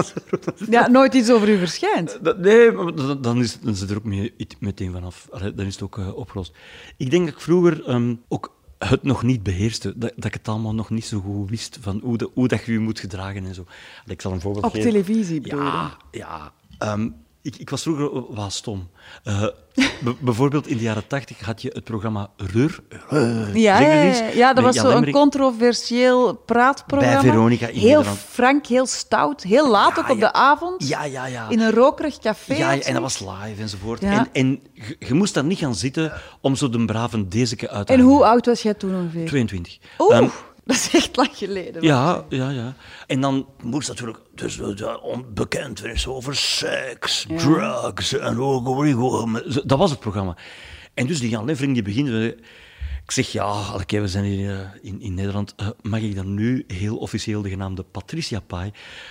Dat 0.45 0.61
is- 0.61 0.67
Ja, 0.71 0.89
nooit 0.89 1.15
iets 1.15 1.31
over 1.31 1.49
u 1.49 1.59
verschijnt. 1.59 2.19
dat- 2.23 2.39
nee, 2.39 2.73
maar 2.73 3.21
dan, 3.21 3.39
is, 3.41 3.61
dan 3.61 3.73
is 3.73 3.81
het 3.81 3.91
er 3.91 3.97
ook 3.97 4.05
mee, 4.05 4.35
meteen 4.59 4.93
vanaf. 4.93 5.29
Allee, 5.31 5.55
dan 5.55 5.67
is 5.67 5.75
het 5.75 5.83
ook 5.83 5.99
eh, 5.99 6.15
opgelost. 6.17 6.53
Ik 6.97 7.11
denk 7.11 7.25
dat 7.27 7.35
ik 7.35 7.41
vroeger 7.41 7.85
ehm, 7.87 8.15
ook 8.29 8.59
het 8.79 9.03
nog 9.03 9.23
niet 9.23 9.43
beheerste. 9.43 9.93
Dat, 9.97 10.13
dat 10.17 10.25
ik 10.25 10.35
het 10.35 10.49
allemaal 10.49 10.75
nog 10.75 10.91
niet 10.91 11.05
zo 11.05 11.21
goed 11.21 11.51
wist 11.51 11.79
van 11.81 12.01
hoe, 12.05 12.17
de, 12.19 12.31
hoe 12.35 12.49
dat 12.49 12.65
je 12.65 12.73
je 12.73 12.79
moet 12.79 13.01
gedragen 13.01 13.45
en 13.47 13.55
zo. 13.55 13.65
Allee, 14.03 14.15
ik 14.15 14.21
zal 14.21 14.33
een 14.33 14.41
voorbeeld 14.41 14.65
Op 14.65 14.73
geven. 14.73 14.91
televisie 14.91 15.41
bedoel? 15.41 15.63
Ja, 15.63 15.97
ja. 16.11 16.53
Ehm, 16.79 17.09
ik, 17.43 17.57
ik 17.57 17.71
was 17.71 17.83
vroeger 17.83 18.35
wel 18.35 18.51
stom. 18.51 18.89
Eh, 19.25 19.45
bijvoorbeeld 20.21 20.67
in 20.67 20.77
de 20.77 20.83
jaren 20.83 21.07
tachtig 21.07 21.41
had 21.41 21.63
je 21.63 21.71
het 21.75 21.85
programma 21.85 22.31
Reur. 22.37 22.79
Reur. 23.09 23.59
Ja, 23.59 23.81
ja, 23.81 24.03
eens? 24.03 24.19
ja, 24.19 24.27
ja, 24.35 24.53
dat 24.55 24.65
was 24.65 24.75
Jan 24.75 24.85
zo 24.85 24.91
een 24.91 24.97
Emmerich. 24.97 25.15
controversieel 25.15 26.35
praatprogramma. 26.35 27.21
Bij 27.21 27.31
Veronica 27.31 27.67
in 27.67 27.79
Heel 27.79 27.89
Nederland. 27.89 28.19
frank, 28.19 28.67
heel 28.67 28.87
stout, 28.87 29.43
heel 29.43 29.71
laat 29.71 29.99
ook 29.99 30.09
op 30.09 30.21
de 30.21 30.33
avond. 30.33 30.89
Ja, 30.89 31.05
ja, 31.05 31.27
ja. 31.27 31.49
In 31.49 31.61
een 31.61 31.71
rokerig 31.73 32.19
café. 32.19 32.55
Ja, 32.55 32.81
en 32.81 32.93
dat 32.93 33.03
was 33.03 33.19
live 33.19 33.61
enzovoort. 33.63 34.01
Ja. 34.01 34.11
En, 34.11 34.29
en 34.33 34.61
je, 34.99 35.15
moest 35.15 35.35
daar 35.35 35.45
niet 35.45 35.59
gaan 35.59 35.75
zitten 35.75 36.13
om 36.41 36.57
zo 36.57 36.69
de 36.71 36.85
brave 36.85 37.29
dezeke 37.29 37.71
uit 37.71 37.87
te 37.87 37.93
En 37.93 38.01
hoe 38.01 38.25
oud 38.25 38.47
was 38.47 38.63
jij 38.63 38.75
toen 38.75 38.95
ongeveer? 38.95 39.27
22. 39.27 39.79
Oeh, 39.99 40.17
Ehm, 40.17 40.29
dat 40.71 40.77
is 40.93 40.95
echt 40.95 41.17
lang 41.17 41.31
geleden. 41.33 41.83
ja, 41.83 42.25
ja, 42.29 42.51
ja. 42.51 42.75
En 43.07 43.21
dan 43.21 43.47
moest 43.63 43.89
natuurlijk 43.89 44.19
dus 44.35 44.57
uh, 44.59 44.95
onbekend 45.03 45.85
is 45.85 46.07
over 46.07 46.37
seks, 46.37 47.27
drugs 47.37 48.19
en. 48.19 48.37
Dat 49.65 49.79
was 49.79 49.91
het 49.91 50.01
programma. 50.01 50.37
En 50.95 51.07
dus 51.07 51.21
die 51.21 51.31
Jan 51.31 51.45
Levering 51.45 51.75
die 51.75 51.83
begint. 51.83 52.09
eh, 52.09 52.25
Ik 53.05 53.11
zeg 53.17 53.33
ja, 53.33 53.75
oké, 53.75 54.01
we 54.01 54.09
zijn 54.09 54.25
hier 54.25 54.51
eh, 54.51 54.59
in, 54.83 55.01
in 55.01 55.15
Nederland. 55.15 55.55
Eh, 55.57 55.69
mag 55.83 56.01
ik 56.01 56.15
dan 56.15 56.35
nu 56.35 56.65
heel 56.67 56.97
officieel 56.97 57.43
de 57.43 57.49
genaamde 57.49 57.83
Patricia 57.83 58.41
Pai 58.41 58.71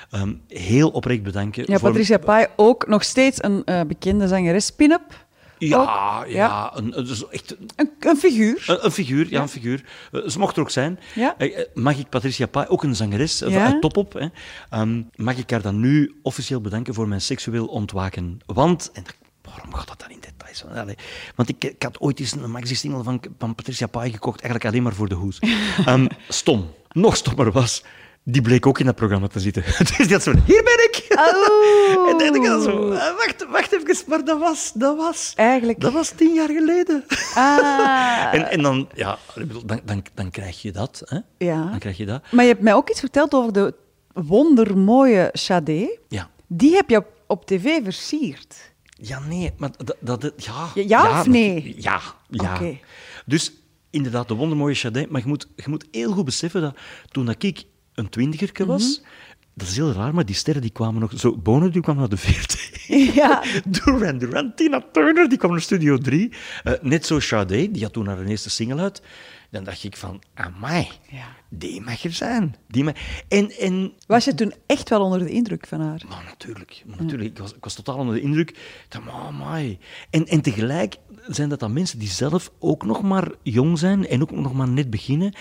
ehm, 0.10 0.34
heel 0.48 0.90
oprecht 0.90 1.24
bedanken? 1.24 1.64
Ja, 1.68 1.78
voor- 1.80 1.90
Patricia 1.90 2.18
Pai, 2.18 2.46
ook 2.56 2.88
nog 2.88 3.04
steeds 3.04 3.44
een 3.44 3.64
eh, 3.66 3.82
bekende 3.88 4.28
zangeres, 4.28 4.66
spin-up. 4.66 5.28
Ja, 5.60 6.20
Ook, 6.20 6.28
ja. 6.28 6.72
Een, 6.76 6.92
dus 6.92 7.28
echt 7.30 7.56
Een, 7.76 7.92
een 8.00 8.18
figuur. 8.18 8.64
Een, 8.68 8.86
een 8.86 8.92
figuur, 8.92 9.30
ja, 9.30 9.42
een 9.42 9.50
figuur. 9.50 9.84
Eh, 10.12 10.22
ze 10.28 10.40
mocht 10.40 10.56
er 10.56 10.62
ook 10.62 10.70
zijn. 10.70 11.00
Eh, 11.16 11.60
eh, 11.60 11.66
Mag 11.74 11.98
ik 11.98 12.10
Patricia 12.10 12.46
Pai, 12.46 12.68
ook 12.68 12.84
een 12.84 12.96
zangeres, 12.96 13.44
Topop, 13.80 14.14
hè, 14.14 14.28
ehm, 14.70 15.02
mag 15.16 15.38
ik 15.38 15.50
haar 15.50 15.62
dan 15.62 15.80
nu 15.80 16.16
officieel 16.22 16.62
bedanken 16.62 16.94
voor 16.94 17.08
mijn 17.08 17.22
seksueel 17.22 17.66
ontwaken? 17.66 18.40
Want, 18.46 18.90
en 18.94 19.04
waarom 19.42 19.74
gaat 19.74 19.88
dat 19.88 20.00
dan 20.00 20.10
in 20.10 20.20
details? 20.20 20.66
Allee, 20.76 20.96
want 21.36 21.50
ik, 21.50 21.64
ik 21.64 21.84
had 21.84 22.00
ooit 22.00 22.20
eens 22.20 22.32
een 22.32 22.52
maxi-single 22.52 23.04
van, 23.04 23.22
van 23.38 23.56
Patricia 23.56 23.88
Pai 23.88 24.12
gekocht, 24.12 24.42
eigenlijk 24.42 24.72
alleen 24.72 24.84
maar 24.84 24.96
voor 24.96 25.10
de 25.10 25.16
hoes. 25.16 25.40
Ehm, 25.86 26.08
stom. 26.28 26.70
Nog 26.92 27.16
stommer 27.16 27.52
was, 27.52 27.84
die 28.32 28.42
bleek 28.42 28.66
ook 28.66 28.80
in 28.80 28.86
dat 28.86 28.96
programma 28.96 29.28
te 29.28 29.40
zitten. 29.40 29.64
dus 29.78 29.98
die 29.98 30.12
had 30.12 30.24
zo 30.24 30.32
hier 30.46 30.64
ben 30.64 30.90
ik! 30.90 31.06
Oh. 31.10 32.10
en 32.10 32.18
dan 32.18 32.36
ik 32.36 32.44
dan 32.44 32.62
zo, 32.62 32.92
eh, 32.92 33.16
wacht, 33.18 33.46
wacht 33.50 33.72
even, 33.72 34.04
maar 34.08 34.26
dat 34.26 34.40
was, 34.40 34.72
dat 34.74 34.98
was... 34.98 35.34
Eigenlijk. 35.36 35.80
Dat 35.80 35.94
was 35.94 36.10
tien 36.10 36.34
jaar 36.34 36.50
geleden. 36.50 37.06
Ah. 37.36 38.28
En, 38.34 38.50
en 38.50 38.62
dan, 38.62 38.90
ja, 38.96 39.18
dan, 39.66 39.82
dan, 39.86 40.04
dan 40.14 40.32
krijg 40.32 40.62
je 40.62 40.72
dat. 40.72 41.02
Hè? 41.06 41.20
Ja. 41.46 41.70
Dan 41.70 41.80
krijg 41.80 41.98
je 41.98 42.06
dat. 42.06 42.22
Maar 42.32 42.44
je 42.46 42.52
hebt 42.52 42.64
mij 42.64 42.74
ook 42.74 42.90
iets 42.90 43.00
verteld 43.00 43.34
over 43.34 43.54
de 43.54 43.74
wondermooie 44.14 45.30
Sade. 45.34 46.00
Ja. 46.08 46.30
Die 46.48 46.76
heb 46.76 46.90
je 46.90 46.98
op, 46.98 47.08
op 47.28 47.46
tv 47.46 47.84
versierd. 47.84 48.72
Ja, 48.94 49.20
nee, 49.20 49.54
maar 49.58 49.70
dat... 50.00 50.22
dat, 50.22 50.34
ja, 50.38 50.70
Ja, 50.76 50.84
ja 50.88 51.20
of 51.20 51.28
nee? 51.28 51.76
Ja, 51.78 52.02
ja. 52.30 52.54
Oké. 52.54 52.78
Dus 53.26 53.54
inderdaad, 53.90 54.28
de 54.28 54.34
wondermooie 54.34 54.76
Chardin. 54.76 55.08
Maar 55.10 55.22
je 55.22 55.28
moet, 55.28 55.48
je 55.56 55.70
moet 55.70 55.86
heel 55.92 56.12
goed 56.12 56.26
beseffen 56.26 56.62
dat 56.62 56.78
toen 57.12 57.26
dat 57.26 57.44
ik 57.44 57.66
een 57.94 58.10
twintigerke 58.10 58.66
was... 58.66 59.00
Mhm. 59.00 59.10
Dat 59.54 59.68
is 59.68 59.76
heel 59.76 59.92
raar, 59.92 60.14
maar 60.14 60.26
die 60.26 60.36
sterren 60.36 60.62
die 60.62 60.72
kwamen 60.72 61.02
nog... 61.02 61.12
Zo, 61.16 61.38
Bono 61.38 61.70
die 61.70 61.82
kwam 61.82 61.98
naar 61.98 62.10
de 62.10 62.18
40. 62.18 62.88
Ja. 63.16 63.44
Duran 63.68 64.18
Duran, 64.18 64.56
Tina 64.56 64.86
Turner, 64.92 65.30
die 65.30 65.38
kwam 65.38 65.52
naar 65.52 65.62
Studio 65.62 65.98
3. 65.98 66.32
Eh, 66.64 66.74
net 66.82 67.06
zo 67.06 67.20
Sade, 67.20 67.72
die 67.72 67.84
had 67.84 67.94
toen 67.94 68.08
haar 68.08 68.24
eerste 68.26 68.50
single 68.50 68.82
uit. 68.82 69.02
Dan 69.52 69.64
dacht 69.64 69.84
ik 69.84 69.98
van, 69.98 70.22
amai, 70.34 70.88
Ja. 71.10 71.26
die 71.50 71.82
mag 71.82 72.04
er 72.04 72.12
zijn. 72.12 72.56
Die 72.68 72.84
mag... 72.84 72.94
En, 73.28 73.52
en 73.52 73.94
Was 74.08 74.26
je 74.26 74.34
toen 74.34 74.54
echt 74.66 74.90
wel 74.90 75.02
onder 75.02 75.20
de 75.20 75.30
indruk 75.30 75.68
van 75.68 75.82
haar? 75.82 76.02
Maar 76.10 76.24
natuurlijk, 76.26 76.84
maar 76.86 76.98
natuurlijk. 77.02 77.30
Ik, 77.30 77.38
was, 77.38 77.54
ik 77.54 77.64
was 77.64 77.74
totaal 77.74 77.98
onder 77.98 78.16
de 78.16 78.22
indruk. 78.22 78.58
Maar 79.06 79.14
amai. 79.14 79.78
En, 80.10 80.26
en 80.26 80.42
tegelijk 80.42 80.96
zijn 81.28 81.50
dat 81.50 81.60
dan 81.60 81.74
mensen 81.74 82.00
die 82.00 82.10
zelf 82.10 82.52
ook 82.60 82.86
nog 82.86 83.02
maar 83.02 83.32
jong 83.44 83.80
zijn 83.80 84.08
en 84.08 84.22
ook 84.22 84.32
nog 84.32 84.54
maar 84.54 84.70
net 84.70 84.90
beginnen. 84.90 85.34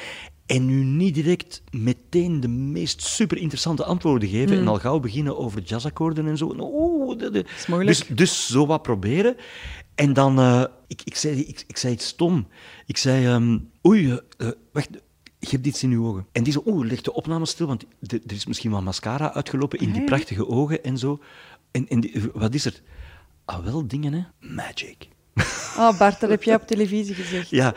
En 0.49 0.67
nu 0.67 0.85
niet 0.85 1.15
direct 1.15 1.63
meteen 1.71 2.41
de 2.41 2.49
meest 2.49 3.03
super 3.03 3.37
interessante 3.39 3.85
antwoorden 3.85 4.29
geven. 4.29 4.59
En 4.59 4.69
al 4.69 4.79
gauw 4.79 5.01
beginnen 5.01 5.39
over 5.39 5.63
jazzakkoorden 5.63 6.27
en 6.27 6.37
zo. 6.37 6.55
Oeh, 6.59 7.19
de, 7.19 7.31
de- 7.31 7.45
is 7.57 7.67
moeilijk. 7.67 7.97
Dus, 8.09 8.17
dus 8.17 8.47
zo 8.47 8.67
wat 8.67 8.83
proberen. 8.83 9.37
En 9.95 10.13
dan, 10.13 10.39
eh, 10.39 10.65
ik, 10.87 11.01
ik, 11.05 11.15
zei, 11.17 11.41
ik, 11.41 11.65
ik 11.67 11.77
zei 11.77 11.93
iets 11.93 12.07
stom. 12.07 12.47
Ik 12.87 12.97
zei, 12.97 13.27
ehm, 13.27 13.59
oei, 13.87 14.19
eh, 14.39 14.49
wacht, 14.73 14.89
je 15.39 15.49
hebt 15.51 15.67
iets 15.67 15.83
in 15.83 15.91
je 15.91 15.99
ogen. 16.01 16.27
En 16.33 16.43
die 16.43 16.53
zo, 16.53 16.63
oeh, 16.67 16.87
leg 16.87 17.01
de 17.01 17.13
opname 17.15 17.47
stil, 17.47 17.67
want 17.67 17.85
er 18.09 18.21
is 18.33 18.47
misschien 18.47 18.71
wat 18.71 18.83
mascara 18.83 19.35
uitgelopen 19.35 19.79
in 19.79 19.93
die 19.93 20.05
prachtige 20.05 20.49
ogen 20.49 20.85
en 20.85 20.99
zo. 20.99 21.21
En, 21.71 21.89
en 21.89 22.01
die- 22.01 22.23
wat 22.35 22.55
is 22.55 22.65
er? 22.65 22.81
Ah, 23.45 23.65
wel 23.65 23.87
dingen, 23.89 24.13
hè? 24.13 24.23
Magic. 24.55 25.09
Oh, 25.77 25.99
Bart, 25.99 26.21
dat 26.21 26.31
heb 26.31 26.43
jij 26.43 26.55
op 26.55 26.67
televisie 26.67 27.15
gezegd. 27.15 27.51
Ja. 27.51 27.75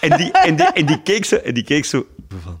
En 0.00 0.16
die, 0.16 0.32
en 0.32 0.56
die, 0.56 0.66
en 0.66 0.86
die, 0.86 1.02
keek, 1.02 1.24
zo, 1.24 1.36
en 1.36 1.54
die 1.54 1.64
keek 1.64 1.84
zo 1.84 2.06
van... 2.28 2.60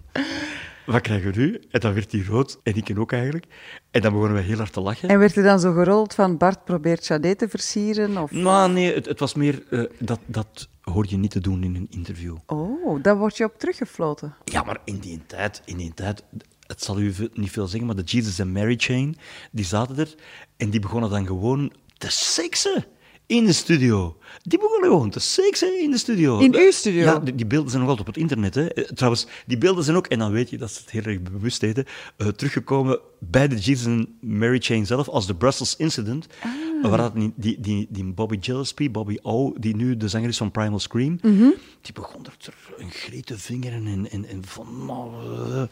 Wat 0.86 1.00
krijgen 1.00 1.32
we 1.32 1.38
nu? 1.38 1.60
En 1.70 1.80
dan 1.80 1.94
werd 1.94 2.12
hij 2.12 2.22
rood, 2.28 2.60
en 2.62 2.76
ik 2.76 2.98
ook 2.98 3.12
eigenlijk. 3.12 3.44
En 3.90 4.00
dan 4.00 4.12
begonnen 4.12 4.36
we 4.36 4.42
heel 4.42 4.56
hard 4.56 4.72
te 4.72 4.80
lachen. 4.80 5.08
En 5.08 5.18
werd 5.18 5.36
er 5.36 5.42
dan 5.42 5.60
zo 5.60 5.72
gerold 5.72 6.14
van 6.14 6.36
Bart 6.36 6.64
probeert 6.64 7.04
Sade 7.04 7.36
te 7.36 7.48
versieren? 7.48 8.18
Of... 8.18 8.30
Nou, 8.30 8.72
nee, 8.72 8.94
het, 8.94 9.06
het 9.06 9.20
was 9.20 9.34
meer... 9.34 9.62
eh, 9.70 9.82
dat, 9.98 10.20
dat 10.26 10.68
hoor 10.80 11.06
je 11.08 11.16
niet 11.16 11.30
te 11.30 11.40
doen 11.40 11.62
in 11.64 11.74
een 11.74 11.86
interview. 11.90 12.36
Oh, 12.46 13.02
daar 13.02 13.18
word 13.18 13.36
je 13.36 13.44
op 13.44 13.58
teruggefloten. 13.58 14.34
Ja, 14.44 14.62
maar 14.62 14.78
in 14.84 14.98
die 14.98 15.20
tijd, 15.26 15.62
in 15.64 15.76
die 15.76 15.94
tijd, 15.94 16.22
het 16.66 16.82
zal 16.82 17.00
u 17.00 17.14
niet 17.32 17.50
veel 17.50 17.66
zeggen, 17.66 17.86
maar 17.86 17.96
de 17.96 18.02
Jesus 18.02 18.40
and 18.40 18.52
Mary 18.52 18.76
chain, 18.76 19.16
die 19.50 19.64
zaten 19.64 19.98
er 19.98 20.14
en 20.56 20.70
die 20.70 20.80
begonnen 20.80 21.10
dan 21.10 21.26
gewoon 21.26 21.72
te 21.98 22.10
seksen 22.10 22.84
in 23.30 23.44
de 23.46 23.52
studio. 23.52 24.16
Die 24.42 24.58
begonnen 24.58 24.88
gewoon 24.90 25.10
te 25.10 25.20
seksen 25.20 25.80
in 25.82 25.90
de 25.90 25.98
studio. 25.98 26.38
In 26.38 26.54
uw 26.54 26.70
studio? 26.70 27.00
Ja, 27.02 27.18
die, 27.18 27.34
die 27.34 27.46
beelden 27.46 27.70
zijn 27.70 27.82
nog 27.82 27.90
altijd 27.90 28.08
op 28.08 28.14
het 28.14 28.22
internet. 28.22 28.54
Hè. 28.54 28.66
Eh, 28.68 28.84
Trouwens, 28.84 29.26
die 29.46 29.58
beelden 29.58 29.84
zijn 29.84 29.96
ook, 29.96 30.06
en 30.06 30.18
dan 30.18 30.32
weet 30.32 30.50
je 30.50 30.58
dat 30.58 30.70
ze 30.70 30.80
het 30.80 30.90
heel 30.90 31.02
erg 31.02 31.22
bewust 31.22 31.60
deden, 31.60 31.84
eh, 32.16 32.26
teruggekomen 32.28 32.98
bij 33.18 33.48
de 33.48 33.56
Jesus 33.56 33.86
and 33.86 34.08
Mary 34.20 34.58
chain 34.58 34.86
zelf, 34.86 35.08
als 35.08 35.26
de 35.26 35.34
Brussels 35.34 35.76
Incident. 35.76 36.26
Ah. 36.42 36.88
Waar 36.90 36.98
dat 36.98 37.14
die, 37.14 37.32
die, 37.36 37.60
die, 37.60 37.86
die 37.90 38.04
Bobby 38.04 38.36
Gillespie, 38.40 38.90
Bobby 38.90 39.18
O, 39.22 39.52
die 39.58 39.76
nu 39.76 39.96
de 39.96 40.08
zanger 40.08 40.28
is 40.28 40.36
van 40.36 40.50
Primal 40.50 40.78
Scream, 40.78 41.18
Mhm. 41.22 41.48
die 41.80 41.92
begon 41.94 42.24
er 42.26 42.54
een 42.78 42.90
greet 42.90 43.26
te 43.26 43.38
vingeren 43.38 43.86
en, 43.86 44.10
en, 44.10 44.24
en 44.26 44.42
van... 44.44 44.86
nou, 44.86 45.10
eh. 45.52 45.62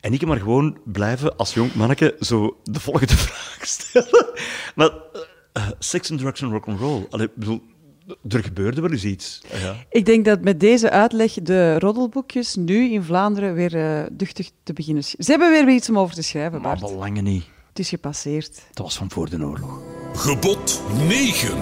En 0.00 0.12
ik 0.12 0.20
heb 0.20 0.28
maar 0.28 0.38
gewoon 0.38 0.78
blijven, 0.84 1.36
als 1.36 1.54
jong 1.54 1.74
manneke, 1.74 2.16
zo 2.20 2.56
de 2.64 2.80
volgende 2.80 3.16
vraag 3.26 3.66
stellen. 3.66 4.26
Maar 4.74 4.90
eh, 5.58 5.66
eh, 5.66 5.72
sex 5.78 6.10
and 6.10 6.20
drugs 6.20 6.42
and 6.42 6.52
rock'n'roll. 6.52 7.06
Allee, 7.10 7.26
ik 7.26 7.34
bedoel, 7.34 7.62
er 8.28 8.42
gebeurde 8.44 8.80
wel 8.80 8.90
eens 8.90 9.04
iets. 9.04 9.42
Ja. 9.60 9.76
Ik 9.90 10.06
denk 10.06 10.24
dat 10.24 10.40
met 10.40 10.60
deze 10.60 10.90
uitleg 10.90 11.32
de 11.32 11.78
roddelboekjes 11.78 12.54
nu 12.56 12.92
in 12.92 13.02
Vlaanderen 13.02 13.54
weer 13.54 13.76
eh, 13.76 14.06
duchtig 14.12 14.50
te 14.62 14.72
beginnen. 14.72 15.04
Ze 15.04 15.16
hebben 15.18 15.50
weer 15.50 15.64
weer 15.64 15.74
iets 15.74 15.88
om 15.88 15.98
over 15.98 16.14
te 16.14 16.22
schrijven, 16.22 16.60
Maar 16.60 16.78
Bart. 16.78 16.92
belangen 16.92 17.24
niet. 17.24 17.44
Het 17.68 17.78
is 17.78 17.88
gepasseerd. 17.88 18.62
Dat 18.72 18.84
was 18.84 18.96
van 18.96 19.10
voor 19.10 19.30
de 19.30 19.44
oorlog. 19.44 19.80
Gebod 20.14 20.82
9. 21.08 21.58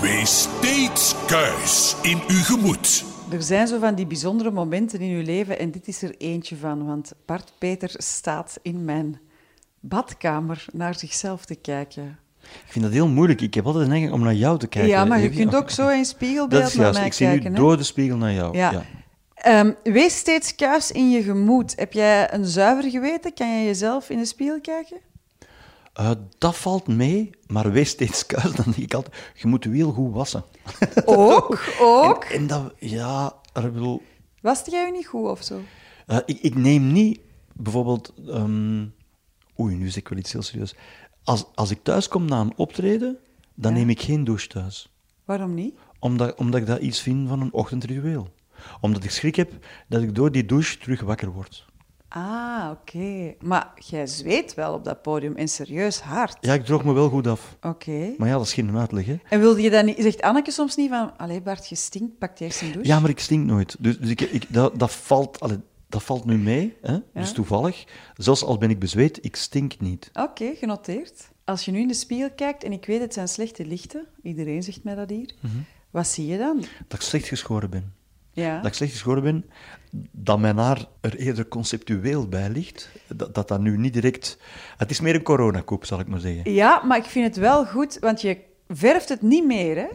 Wees 0.00 0.42
steeds 0.42 1.14
kuis 1.26 1.96
in 2.02 2.18
uw 2.28 2.42
gemoed. 2.42 3.04
Er 3.30 3.42
zijn 3.42 3.66
zo 3.66 3.78
van 3.78 3.94
die 3.94 4.06
bijzondere 4.06 4.50
momenten 4.50 5.00
in 5.00 5.16
uw 5.16 5.22
leven 5.24 5.58
en 5.58 5.70
dit 5.70 5.88
is 5.88 6.02
er 6.02 6.14
eentje 6.18 6.56
van. 6.56 6.86
Want 6.86 7.12
Bart 7.26 7.52
Peter 7.58 7.90
staat 7.96 8.58
in 8.62 8.84
mijn 8.84 9.20
badkamer 9.80 10.64
naar 10.72 10.94
zichzelf 10.98 11.44
te 11.44 11.54
kijken. 11.54 12.18
Ik 12.66 12.72
vind 12.72 12.84
dat 12.84 12.94
heel 12.94 13.08
moeilijk. 13.08 13.40
Ik 13.40 13.54
heb 13.54 13.66
altijd 13.66 13.84
de 13.84 13.90
neiging 13.90 14.12
om 14.12 14.20
naar 14.22 14.34
jou 14.34 14.58
te 14.58 14.66
kijken. 14.66 14.90
ja, 14.90 15.04
maar 15.04 15.20
je 15.20 15.30
kunt 15.30 15.54
ook 15.54 15.70
zo 15.70 15.88
in 15.88 15.96
Dat 15.98 16.06
spiegelbeeld 16.06 16.66
is 16.66 16.74
naar 16.74 16.82
juist. 16.82 16.98
mij 16.98 17.06
Ik 17.06 17.12
zie 17.12 17.26
kijken. 17.26 17.50
nu 17.52 17.56
door 17.58 17.76
de 17.76 17.82
spiegel 17.82 18.16
naar 18.16 18.32
jou. 18.32 18.56
Ja. 18.56 18.84
Ehm, 19.34 19.72
wees 19.82 20.16
steeds 20.16 20.54
kuis 20.54 20.90
in 20.92 21.10
je 21.10 21.22
gemoed. 21.22 21.72
Heb 21.76 21.92
jij 21.92 22.32
een 22.34 22.44
zuiver 22.46 22.90
geweten? 22.90 23.34
Kan 23.34 23.58
je 23.58 23.64
jezelf 23.64 24.10
in 24.10 24.18
de 24.18 24.24
spiegel 24.24 24.60
kijken? 24.60 24.96
Eh, 25.92 26.10
dat 26.38 26.56
valt 26.56 26.86
mee, 26.88 27.30
maar 27.46 27.72
wees 27.72 27.88
steeds 27.88 28.26
kuis. 28.26 28.52
Dan 28.52 28.64
denk 28.64 28.76
ik 28.76 28.94
altijd, 28.94 29.14
je 29.34 29.46
moet 29.46 29.64
je 29.64 29.70
heel 29.70 29.92
goed 29.92 30.14
wassen. 30.14 30.44
Ook, 31.04 31.58
ook. 31.80 32.24
En, 32.24 32.36
en 32.36 32.46
dat, 32.46 32.72
ja, 32.78 33.32
ik 33.54 33.72
bedoel, 33.72 34.02
Waste 34.42 34.70
jij 34.70 34.86
je 34.86 34.92
niet 34.92 35.06
goed 35.06 35.28
of 35.28 35.42
zo? 35.42 35.60
eh, 36.06 36.18
ik, 36.26 36.38
ik 36.40 36.54
neem 36.54 36.92
niet 36.92 37.20
bijvoorbeeld, 37.52 38.12
ehm, 38.28 38.84
oei, 39.60 39.74
nu 39.76 39.86
zeg 39.86 39.96
ik 39.96 40.08
wel 40.08 40.18
iets 40.18 40.32
heel 40.32 40.42
serieus. 40.42 40.74
Als, 41.24 41.44
als 41.54 41.70
ik 41.70 41.82
thuis 41.82 42.08
kom 42.08 42.24
na 42.24 42.40
een 42.40 42.52
optreden, 42.56 43.18
dan 43.54 43.72
Ja. 43.72 43.78
neem 43.78 43.90
ik 43.90 44.02
geen 44.02 44.24
douche 44.24 44.46
thuis. 44.46 44.92
Waarom 45.24 45.54
niet? 45.54 45.74
Omdat, 45.98 46.34
omdat 46.34 46.60
ik 46.60 46.66
dat 46.66 46.80
iets 46.80 47.00
vind 47.00 47.28
van 47.28 47.40
een 47.40 47.52
ochtendritueel. 47.52 48.28
Omdat 48.80 49.04
ik 49.04 49.10
schrik 49.10 49.36
heb 49.36 49.52
dat 49.88 50.02
ik 50.02 50.14
door 50.14 50.32
die 50.32 50.44
douche 50.46 50.78
terug 50.78 51.00
wakker 51.00 51.32
word. 51.32 51.68
Ah, 52.08 52.70
oké. 52.70 53.34
Maar 53.40 53.72
jij 53.74 54.06
zweet 54.06 54.54
wel 54.54 54.74
op 54.74 54.84
dat 54.84 55.02
podium 55.02 55.36
en 55.36 55.48
serieus 55.48 56.00
hard. 56.00 56.36
Ja, 56.40 56.52
ik 56.52 56.64
droog 56.64 56.84
me 56.84 56.92
wel 56.92 57.08
goed 57.08 57.26
af. 57.26 57.56
Oké. 57.62 58.14
Maar 58.18 58.28
ja, 58.28 58.36
dat 58.36 58.46
is 58.46 58.52
geen 58.52 58.76
uitleg, 58.78 59.06
hè. 59.06 59.16
En 59.28 59.40
wilde 59.40 59.62
je 59.62 59.70
dan 59.70 59.84
niet... 59.84 59.96
Zegt 59.98 60.22
Anneke 60.22 60.50
soms 60.50 60.76
niet 60.76 60.88
van... 60.90 61.18
Allee 61.18 61.40
Bart, 61.42 61.68
je 61.68 61.74
stinkt, 61.74 62.18
pak 62.18 62.38
eerst 62.38 62.60
een 62.60 62.72
douche? 62.72 62.88
Ja, 62.88 63.00
maar 63.00 63.10
ik 63.10 63.18
stink 63.20 63.46
nooit. 63.46 63.76
Dus, 63.78 63.98
dus 63.98 64.08
ik, 64.10 64.20
ik, 64.20 64.44
dat, 64.48 64.78
dat, 64.78 64.92
valt, 64.92 65.40
allee, 65.40 65.58
dat 65.90 66.02
valt 66.02 66.24
nu 66.24 66.36
mee, 66.38 66.76
hè? 66.82 66.98
dus 67.14 67.32
toevallig. 67.32 67.84
Zelfs 68.16 68.44
al 68.44 68.58
ben 68.58 68.70
ik 68.70 68.78
bezweet, 68.78 69.18
ik 69.24 69.36
stink 69.36 69.80
niet. 69.80 70.10
Oké, 70.12 70.54
genoteerd. 70.54 71.28
Als 71.44 71.64
je 71.64 71.70
nu 71.70 71.80
in 71.80 71.88
de 71.88 71.94
spiegel 71.94 72.30
kijkt, 72.36 72.64
en 72.64 72.72
ik 72.72 72.86
weet 72.86 73.00
het 73.00 73.14
zijn 73.14 73.28
slechte 73.28 73.66
lichten, 73.66 74.06
iedereen 74.22 74.62
zegt 74.62 74.84
mij 74.84 74.94
dat 74.94 75.10
hier, 75.10 75.34
Mhm. 75.40 75.56
wat 75.90 76.06
zie 76.06 76.26
je 76.26 76.38
dan? 76.38 76.56
Dat 76.88 76.98
ik 76.98 77.04
slecht 77.06 77.26
geschoren 77.28 77.70
ben. 77.70 77.92
Ja. 78.32 78.56
Dat 78.56 78.66
ik 78.66 78.74
slecht 78.74 78.92
geschoren 78.92 79.22
ben, 79.22 79.44
dat 80.12 80.38
mijn 80.38 80.56
haar 80.58 80.86
er 81.00 81.16
eerder 81.16 81.48
conceptueel 81.48 82.28
bij 82.28 82.48
ligt. 82.50 82.88
Dat 83.06 83.34
dat, 83.34 83.48
dat 83.48 83.60
nu 83.60 83.76
niet 83.78 83.92
direct... 83.92 84.38
Het 84.76 84.90
is 84.90 85.00
meer 85.00 85.14
een 85.14 85.22
coronakoep, 85.22 85.84
zal 85.84 86.00
ik 86.00 86.06
maar 86.06 86.20
zeggen. 86.20 86.52
ja, 86.52 86.82
maar 86.84 86.98
ik 86.98 87.04
vind 87.04 87.26
het 87.26 87.36
wel 87.36 87.66
goed, 87.66 87.98
want 87.98 88.20
je 88.20 88.38
verft 88.68 89.08
het 89.08 89.22
niet 89.22 89.46
meer, 89.46 89.76
hè? 89.76 89.86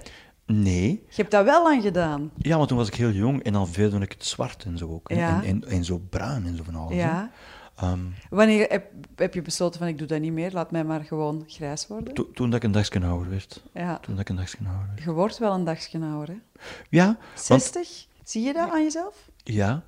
Nee. 0.46 0.89
Je 1.10 1.16
hebt 1.16 1.32
dat 1.32 1.46
wel 1.46 1.68
aan 1.68 1.82
gedaan. 1.82 2.32
Ja, 2.38 2.56
want 2.58 2.68
toen 2.68 2.78
was 2.78 2.88
ik 2.88 2.96
heel 2.96 3.12
jong 3.12 3.43
en 3.43 3.54
dan 3.54 3.68
veelde 3.68 4.00
ik 4.00 4.12
het 4.12 4.26
zwart 4.26 4.64
en 4.64 4.78
zo 4.78 4.89
ook. 4.89 5.10
Ja. 5.10 5.43
En, 5.43 5.48
en, 5.48 5.64
en 5.68 5.84
zo 5.86 5.98
bruin 6.10 6.46
en 6.46 6.58
zo 6.58 6.64
van 6.64 6.76
alles. 6.76 6.96
Ja. 6.96 7.32
Ehm, 7.76 8.00
Wanneer 8.30 8.66
heb, 8.70 8.91
heb 9.16 9.34
je 9.34 9.41
besloten 9.41 9.80
van 9.80 9.88
ik 9.88 9.98
doe 9.98 10.08
dat 10.08 10.20
niet 10.20 10.32
meer, 10.34 10.52
laat 10.52 10.72
mij 10.72 10.84
maar 10.84 11.04
gewoon 11.04 11.43
grijs 11.48 11.88
worden? 11.88 12.14
to- 12.14 12.32
toen 12.34 12.50
dat 12.50 12.56
ik 12.58 12.64
een 12.64 12.72
dagje 12.72 13.02
ouder 13.06 13.30
werd. 13.30 13.64
Ja. 13.74 13.98
Toen 14.00 14.14
dat 14.16 14.22
ik 14.22 14.30
een 14.30 14.36
dagje 14.36 14.58
ouder 14.68 14.88
werd. 14.88 15.04
Je 15.04 15.12
wordt 15.12 15.38
wel 15.38 15.54
een 15.54 15.64
dagje 15.64 16.00
ouder, 16.00 16.28
hè? 16.36 16.62
Ja, 16.89 17.06
want 17.06 17.39
60? 17.64 18.06
Zie 18.24 18.43
je 18.43 18.54
dat 18.54 18.70
aan 18.70 18.84
jezelf? 18.84 19.30
Ja. 19.43 19.84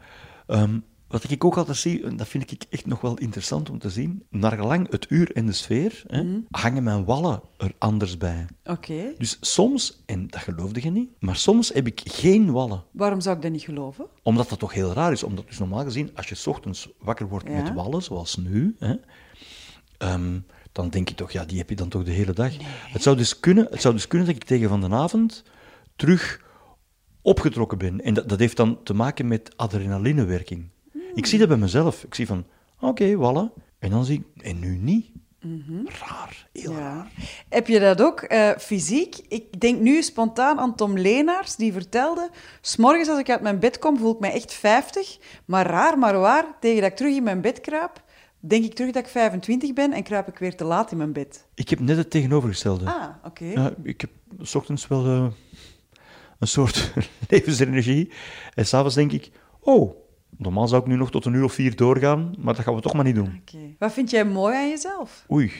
Ehm, 0.47 0.79
wat 1.07 1.29
ik 1.29 1.43
ook 1.43 1.57
altijd 1.57 1.77
zie, 1.77 2.03
en 2.03 2.15
dat 2.17 2.27
vind 2.27 2.51
ik 2.51 2.63
echt 2.69 2.85
nog 2.85 3.01
wel 3.01 3.17
interessant 3.17 3.69
om 3.69 3.79
te 3.79 3.89
zien, 3.89 4.23
naar 4.29 4.51
gelang 4.57 4.91
het 4.91 5.05
uur 5.09 5.31
en 5.35 5.45
de 5.45 5.51
sfeer, 5.51 6.03
hè, 6.07 6.23
Mhm. 6.23 6.37
hangen 6.51 6.83
mijn 6.83 7.05
wallen 7.05 7.41
er 7.57 7.71
anders 7.77 8.17
bij. 8.17 8.45
Oké. 8.65 9.13
Dus 9.17 9.37
soms, 9.41 10.03
en 10.05 10.27
dat 10.27 10.41
geloofde 10.41 10.81
je 10.81 10.89
niet, 10.91 11.09
maar 11.19 11.35
soms 11.35 11.73
heb 11.73 11.87
ik 11.87 12.01
geen 12.05 12.51
wallen. 12.51 12.83
Waarom 12.91 13.21
zou 13.21 13.35
ik 13.35 13.41
dat 13.41 13.51
niet 13.51 13.61
geloven? 13.61 14.05
Omdat 14.23 14.49
dat 14.49 14.59
toch 14.59 14.73
heel 14.73 14.93
raar 14.93 15.11
is. 15.11 15.23
Omdat 15.23 15.47
dus 15.47 15.57
normaal 15.59 15.83
gezien, 15.83 16.11
als 16.15 16.29
je 16.29 16.35
's 16.35 16.47
ochtends 16.47 16.89
wakker 16.99 17.27
wordt 17.27 17.47
Ja. 17.47 17.61
met 17.61 17.73
wallen, 17.73 18.03
zoals 18.03 18.35
nu, 18.37 18.75
hè, 18.79 18.95
ehm, 19.97 20.39
dan 20.71 20.89
denk 20.89 21.09
je 21.09 21.15
toch, 21.15 21.31
ja, 21.31 21.45
die 21.45 21.57
heb 21.57 21.69
je 21.69 21.75
dan 21.75 21.89
toch 21.89 22.03
de 22.03 22.11
hele 22.11 22.33
dag. 22.33 22.51
Het, 22.91 23.01
zou 23.03 23.17
dus 23.17 23.39
kunnen, 23.39 23.67
het 23.69 23.81
zou 23.81 23.93
dus 23.93 24.07
kunnen 24.07 24.27
dat 24.27 24.35
ik 24.35 24.43
tegen 24.43 24.69
van 24.69 24.81
de 24.81 24.89
avond 24.89 25.43
terug 25.95 26.41
opgetrokken 27.21 27.77
ben. 27.77 28.01
En 28.01 28.13
dat, 28.13 28.29
dat 28.29 28.39
heeft 28.39 28.57
dan 28.57 28.83
te 28.83 28.93
maken 28.93 29.27
met 29.27 29.57
adrenalinewerking. 29.57 30.69
Ik 31.17 31.25
zie 31.25 31.39
dat 31.39 31.47
bij 31.47 31.57
mezelf. 31.57 32.03
Ik 32.03 32.15
zie 32.15 32.25
van, 32.25 32.45
oké, 32.79 33.15
wallen. 33.15 33.51
En 33.79 33.89
dan 33.89 34.05
zie 34.05 34.25
ik, 34.35 34.43
en 34.43 34.59
nu 34.59 34.77
niet. 34.77 35.05
Raar, 35.85 36.47
heel 36.53 36.73
raar. 36.73 37.11
Heb 37.49 37.67
je 37.67 37.79
dat 37.79 38.01
ook 38.01 38.21
eh, 38.21 38.49
fysiek? 38.57 39.17
Ik 39.27 39.59
denk 39.59 39.79
nu 39.79 40.01
spontaan 40.01 40.59
aan 40.59 40.75
Tom 40.75 40.97
Leenaars, 40.97 41.55
die 41.55 41.73
vertelde... 41.73 42.29
S'morgens 42.61 43.09
als 43.09 43.19
ik 43.19 43.29
uit 43.29 43.41
mijn 43.41 43.59
bed 43.59 43.79
kom, 43.79 43.97
voel 43.97 44.13
ik 44.13 44.19
me 44.19 44.27
echt 44.27 44.53
50. 44.53 45.17
Maar 45.45 45.65
raar, 45.65 45.97
maar 45.97 46.19
waar, 46.19 46.45
tegen 46.59 46.81
dat 46.81 46.91
ik 46.91 46.97
terug 46.97 47.15
in 47.15 47.23
mijn 47.23 47.41
bed 47.41 47.61
kruip, 47.61 48.03
denk 48.39 48.63
ik 48.63 48.73
terug 48.73 48.91
dat 48.91 49.03
ik 49.03 49.09
25 49.09 49.73
ben 49.73 49.93
en 49.93 50.03
kruip 50.03 50.27
ik 50.27 50.37
weer 50.37 50.55
te 50.55 50.63
laat 50.63 50.91
in 50.91 50.97
mijn 50.97 51.13
bed. 51.13 51.47
Ik 51.53 51.69
heb 51.69 51.79
net 51.79 51.97
het 51.97 52.09
tegenovergestelde. 52.09 52.85
Ah, 52.85 53.09
oké. 53.23 53.45
Ja, 53.45 53.73
ik 53.83 54.01
heb 54.01 54.09
s 54.41 54.55
ochtends 54.55 54.87
wel 54.87 55.05
eh, 55.05 55.27
een 56.39 56.47
soort 56.47 56.93
levensenergie. 57.29 58.11
En 58.53 58.65
s'avonds 58.65 58.95
denk 58.95 59.11
ik, 59.11 59.31
oh, 59.59 60.06
normaal 60.37 60.67
zou 60.67 60.81
ik 60.81 60.87
nu 60.87 60.95
nog 60.95 61.11
tot 61.11 61.25
een 61.25 61.33
uur 61.33 61.43
of 61.43 61.53
vier 61.53 61.75
doorgaan, 61.75 62.33
maar 62.37 62.53
dat 62.55 62.63
gaan 62.63 62.75
we 62.75 62.81
toch 62.81 62.93
maar 62.93 63.03
niet 63.05 63.15
doen. 63.15 63.41
Oké. 63.41 63.57
Wat 63.79 63.91
vind 63.93 64.09
jij 64.09 64.25
mooi 64.25 64.55
aan 64.55 64.69
jezelf? 64.69 65.25
Oei. 65.31 65.51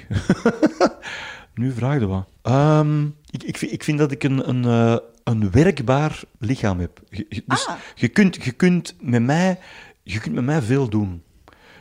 nu 1.55 1.71
vraag 1.71 1.99
je 1.99 2.07
wat. 2.07 2.27
Ehm, 2.41 3.05
ik, 3.05 3.43
ik, 3.43 3.57
vind, 3.57 3.71
ik 3.71 3.83
vind 3.83 3.97
dat 3.99 4.11
ik 4.11 4.23
een, 4.23 4.49
een, 4.49 4.65
eh, 4.65 4.97
een 5.23 5.51
werkbaar 5.51 6.21
lichaam 6.39 6.79
heb. 6.79 6.99
Je- 7.09 7.43
dus 7.45 7.67
Ah. 7.67 7.75
je, 7.95 8.07
kunt, 8.07 8.43
je, 8.43 8.51
kunt 8.51 8.95
met 9.01 9.23
mij, 9.23 9.59
je 10.03 10.19
kunt 10.19 10.35
met 10.35 10.43
mij 10.43 10.61
veel 10.61 10.89
doen. 10.89 11.23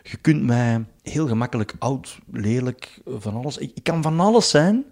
Je 0.03 0.17
kunt 0.17 0.43
mij 0.43 0.85
heel 1.03 1.27
gemakkelijk 1.27 1.75
oud, 1.79 2.19
lelijk, 2.33 3.01
van 3.07 3.35
alles. 3.35 3.57
Ik, 3.57 3.71
ik 3.75 3.83
kan 3.83 4.03
van 4.03 4.21
alles 4.21 4.51
zijn 4.51 4.85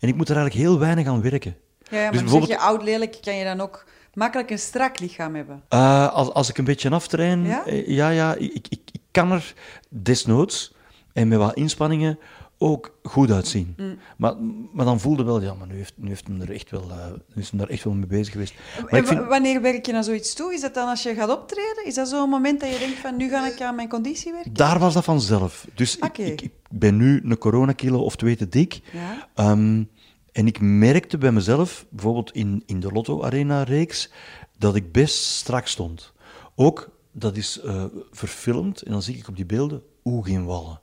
en 0.00 0.08
ik 0.08 0.14
moet 0.16 0.28
er 0.28 0.36
eigenlijk 0.36 0.66
heel 0.68 0.78
weinig 0.78 1.06
aan 1.06 1.22
werken. 1.22 1.56
Ja, 1.90 1.96
ja 1.96 2.02
maar 2.02 2.12
Dus 2.12 2.20
bijvoorbeeld- 2.20 2.50
zeg 2.50 2.60
je 2.60 2.66
oud 2.66 2.82
lelijk, 2.82 3.18
kan 3.22 3.34
je 3.36 3.44
dan 3.44 3.60
ook 3.60 3.84
makkelijk 4.18 4.50
een 4.50 4.58
strak 4.58 4.98
lichaam 4.98 5.34
hebben. 5.34 5.62
Eh, 5.68 6.12
als, 6.12 6.30
als 6.32 6.48
ik 6.48 6.58
een 6.58 6.64
beetje 6.64 6.90
aftrain, 6.90 7.44
Ja? 7.46 7.66
eh, 7.66 7.88
ja, 7.88 8.08
ja 8.08 8.34
ik, 8.34 8.52
ik, 8.54 8.66
ik 8.92 9.00
kan 9.10 9.32
er 9.32 9.54
desnoods 9.88 10.74
en 11.12 11.28
met 11.28 11.38
wat 11.38 11.54
inspanningen 11.54 12.18
ook 12.60 12.98
goed 13.02 13.30
uitzien. 13.30 13.76
Maar, 14.16 14.34
maar 14.72 14.84
dan 14.84 15.00
voelde 15.00 15.22
wel, 15.24 15.42
ja, 15.42 15.54
maar 15.54 15.66
nu 15.66 15.76
heeft, 15.76 15.92
nu 15.96 16.08
heeft 16.08 16.26
hem 16.26 16.40
er 16.40 16.52
echt 16.52 16.70
wel, 16.70 16.90
eh, 16.90 17.06
nu 17.34 17.42
is 17.42 17.50
hem 17.50 17.58
daar 17.58 17.68
echt 17.68 17.84
wel 17.84 17.92
mee 17.92 18.06
bezig 18.06 18.32
geweest. 18.32 18.54
Maar 18.90 19.00
ik 19.00 19.06
vind, 19.06 19.20
wa- 19.20 19.26
Wanneer 19.26 19.60
werk 19.62 19.86
je 19.86 19.92
naar 19.92 20.04
zoiets 20.04 20.34
toe? 20.34 20.54
Is 20.54 20.60
dat 20.60 20.74
dan 20.74 20.88
als 20.88 21.02
je 21.02 21.14
gaat 21.14 21.30
optreden? 21.30 21.84
Is 21.86 21.94
dat 21.94 22.08
zo'n 22.08 22.28
moment 22.28 22.60
dat 22.60 22.72
je 22.72 22.78
denkt 22.78 22.98
van 22.98 23.16
nu 23.16 23.28
ga 23.28 23.46
ik 23.46 23.60
aan 23.60 23.74
mijn 23.74 23.88
conditie 23.88 24.32
werken? 24.32 24.52
daar 24.54 24.78
was 24.78 24.94
dat 24.94 25.04
vanzelf. 25.04 25.66
Dus 25.74 25.98
ik 26.14 26.50
ben 26.70 26.96
nu 26.96 27.20
een 27.24 27.38
coronakilo 27.38 27.98
of 28.00 28.16
twee 28.16 28.36
te 28.36 28.48
dik. 28.48 28.80
Ja. 28.92 29.28
Ehm, 29.34 29.82
en 30.38 30.46
ik 30.46 30.60
merkte 30.60 31.18
bij 31.18 31.32
mezelf, 31.32 31.86
bijvoorbeeld 31.88 32.32
in, 32.32 32.62
in 32.66 32.80
de 32.80 32.92
Lotto 32.92 33.22
Arena 33.22 33.62
reeks, 33.62 34.10
dat 34.58 34.74
ik 34.74 34.92
best 34.92 35.24
strak 35.24 35.66
stond. 35.66 36.12
Ook, 36.54 36.90
dat 37.12 37.36
is 37.36 37.60
eh, 37.60 37.84
verfilmd, 38.10 38.82
en 38.82 38.92
dan 38.92 39.02
zie 39.02 39.16
ik 39.16 39.28
op 39.28 39.36
die 39.36 39.46
beelden, 39.46 39.82
oeh, 40.04 40.26
geen 40.26 40.44
wallen. 40.44 40.80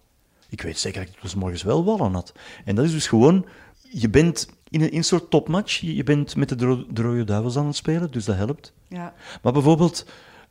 Ik 0.50 0.62
weet 0.62 0.80
zeker 0.80 1.06
dat 1.06 1.16
ik 1.16 1.22
dus 1.22 1.36
morgens 1.36 1.64
wel 1.64 1.86
wallen 1.86 2.14
had. 2.14 2.34
En 2.66 2.76
dat 2.76 2.86
is 2.86 2.92
dus 2.92 3.08
gewoon, 3.08 3.46
je 3.82 4.10
bent 4.10 4.48
in 4.70 4.82
een, 4.82 4.92
in 4.92 4.98
een 4.98 5.04
soort 5.04 5.30
topmatch, 5.30 5.80
je 5.80 5.96
je 5.96 6.04
bent 6.04 6.36
met 6.36 6.50
de, 6.50 6.56
Dro- 6.56 6.86
de 6.90 7.02
Rode 7.02 7.24
Duivels 7.24 7.58
aan 7.58 7.66
het 7.66 7.76
spelen, 7.76 8.12
dus 8.12 8.26
dat 8.26 8.36
helpt. 8.36 8.74
Ja. 8.88 9.14
Maar 9.42 9.54
bijvoorbeeld, 9.54 10.06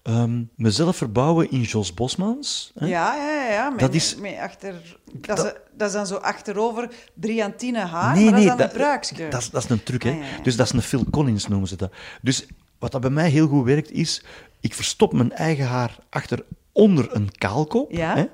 ehm, 0.04 0.42
mezelf 0.56 0.96
verbouwen 0.96 1.50
in 1.50 1.60
Jos 1.60 1.94
Bosmans. 1.94 2.72
hè? 2.78 2.86
Ja, 2.86 3.14
ja, 3.16 3.34
ja, 3.44 3.50
ja. 3.52 3.70
Dat 3.70 3.94
is- 3.94 4.16
met 4.16 4.36
achter, 4.38 4.74
dat, 5.12 5.38
is, 5.44 5.52
dat 5.76 5.88
is 5.88 5.94
dan 5.94 6.06
zo 6.06 6.14
achterover 6.14 6.88
Briantine 7.14 7.78
haar, 7.78 8.14
Nee, 8.14 8.24
maar 8.24 8.32
nee, 8.32 8.46
dat 8.46 8.58
is 8.60 8.66
dan 8.72 8.82
een 8.82 9.30
dat, 9.30 9.40
is- 9.42 9.50
dat 9.50 9.64
is 9.64 9.70
een 9.70 9.82
truc, 9.82 10.02
hè. 10.02 10.10
Ah, 10.10 10.16
ja, 10.16 10.22
ja. 10.24 10.42
Dus 10.42 10.56
dat 10.56 10.66
is 10.66 10.72
een 10.72 10.82
Phil 10.82 11.04
Collins, 11.10 11.48
noemen 11.48 11.68
ze 11.68 11.76
dat. 11.76 11.92
Dus 12.22 12.46
wat 12.78 12.92
dat 12.92 13.00
bij 13.00 13.10
mij 13.10 13.28
heel 13.28 13.48
goed 13.48 13.64
werkt, 13.64 13.90
is... 13.90 14.24
Ik 14.60 14.74
verstop 14.74 15.12
mijn 15.12 15.32
eigen 15.32 15.66
haar 15.66 15.98
achter 16.10 16.44
onder 16.72 17.14
een 17.16 17.30
kaalkop. 17.38 17.92
Ja. 17.92 18.14
Hè, 18.14 18.24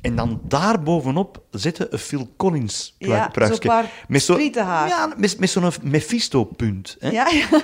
en 0.00 0.16
dan 0.16 0.40
daar 0.48 0.82
bovenop 0.82 1.42
zetten 1.50 1.86
een 1.92 1.98
Phil 1.98 2.28
Collins 2.36 2.94
Ja, 2.98 3.06
pruik- 3.08 3.32
pruikje. 3.32 3.56
zo'n 3.62 3.66
paar 3.70 3.90
Met 4.08 4.22
zo- 4.22 4.32
sprietenhaar. 4.32 4.88
Ja, 4.88 5.14
met, 5.16 5.38
met 5.38 5.50
zo'n 5.50 5.70
Mephisto-punt. 5.82 6.96
hè. 6.98 7.10
Ja, 7.10 7.28
ja. 7.28 7.60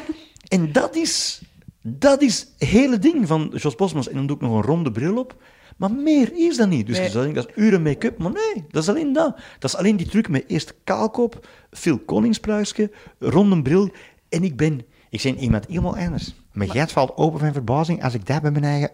En 0.49 0.73
dat 0.73 0.97
is, 0.97 1.41
dat 1.83 2.23
is 2.23 2.39
het 2.59 2.69
hele 2.69 2.99
ding 2.99 3.27
van 3.27 3.53
Jos 3.57 3.75
Bosmans. 3.75 4.09
En 4.09 4.15
dan 4.15 4.27
doe 4.27 4.37
ik 4.37 4.43
nog 4.43 4.53
een 4.55 4.63
ronde 4.63 4.93
bril 4.93 5.19
op. 5.19 5.43
Maar 5.77 5.93
meer 5.93 6.33
is 6.35 6.57
dat 6.57 6.69
niet. 6.69 6.87
Dus 6.87 6.97
Nee. 6.97 7.05
je 7.05 7.11
zou 7.11 7.25
denken, 7.25 7.43
dat 7.43 7.57
is 7.57 7.63
uren 7.63 7.83
make-up. 7.83 8.19
Maar 8.19 8.33
nee, 8.33 8.65
dat 8.71 8.83
is 8.83 8.89
alleen 8.89 9.13
dat. 9.13 9.37
Dat 9.59 9.71
is 9.71 9.77
alleen 9.77 9.97
die 9.97 10.09
truc 10.09 10.29
met 10.29 10.45
eerst 10.47 10.75
kaalkop, 10.85 11.49
Phil 11.71 12.05
Collins 12.05 12.41
pruisje, 12.41 12.91
ronde 13.19 13.63
bril. 13.63 13.91
En 14.29 14.45
ik 14.45 14.57
ben... 14.57 14.83
Ik 15.11 15.23
ben 15.23 15.39
iemand 15.39 15.67
helemaal 15.67 15.97
anders. 15.97 16.35
Mijn 16.53 16.71
gat 16.71 16.93
valt 16.93 17.17
open 17.17 17.39
van 17.41 17.53
verbazing 17.53 18.03
als 18.05 18.15
ik 18.15 18.27
dat 18.27 18.43
bij 18.43 18.51
mijn 18.51 18.65
eigen... 18.65 18.91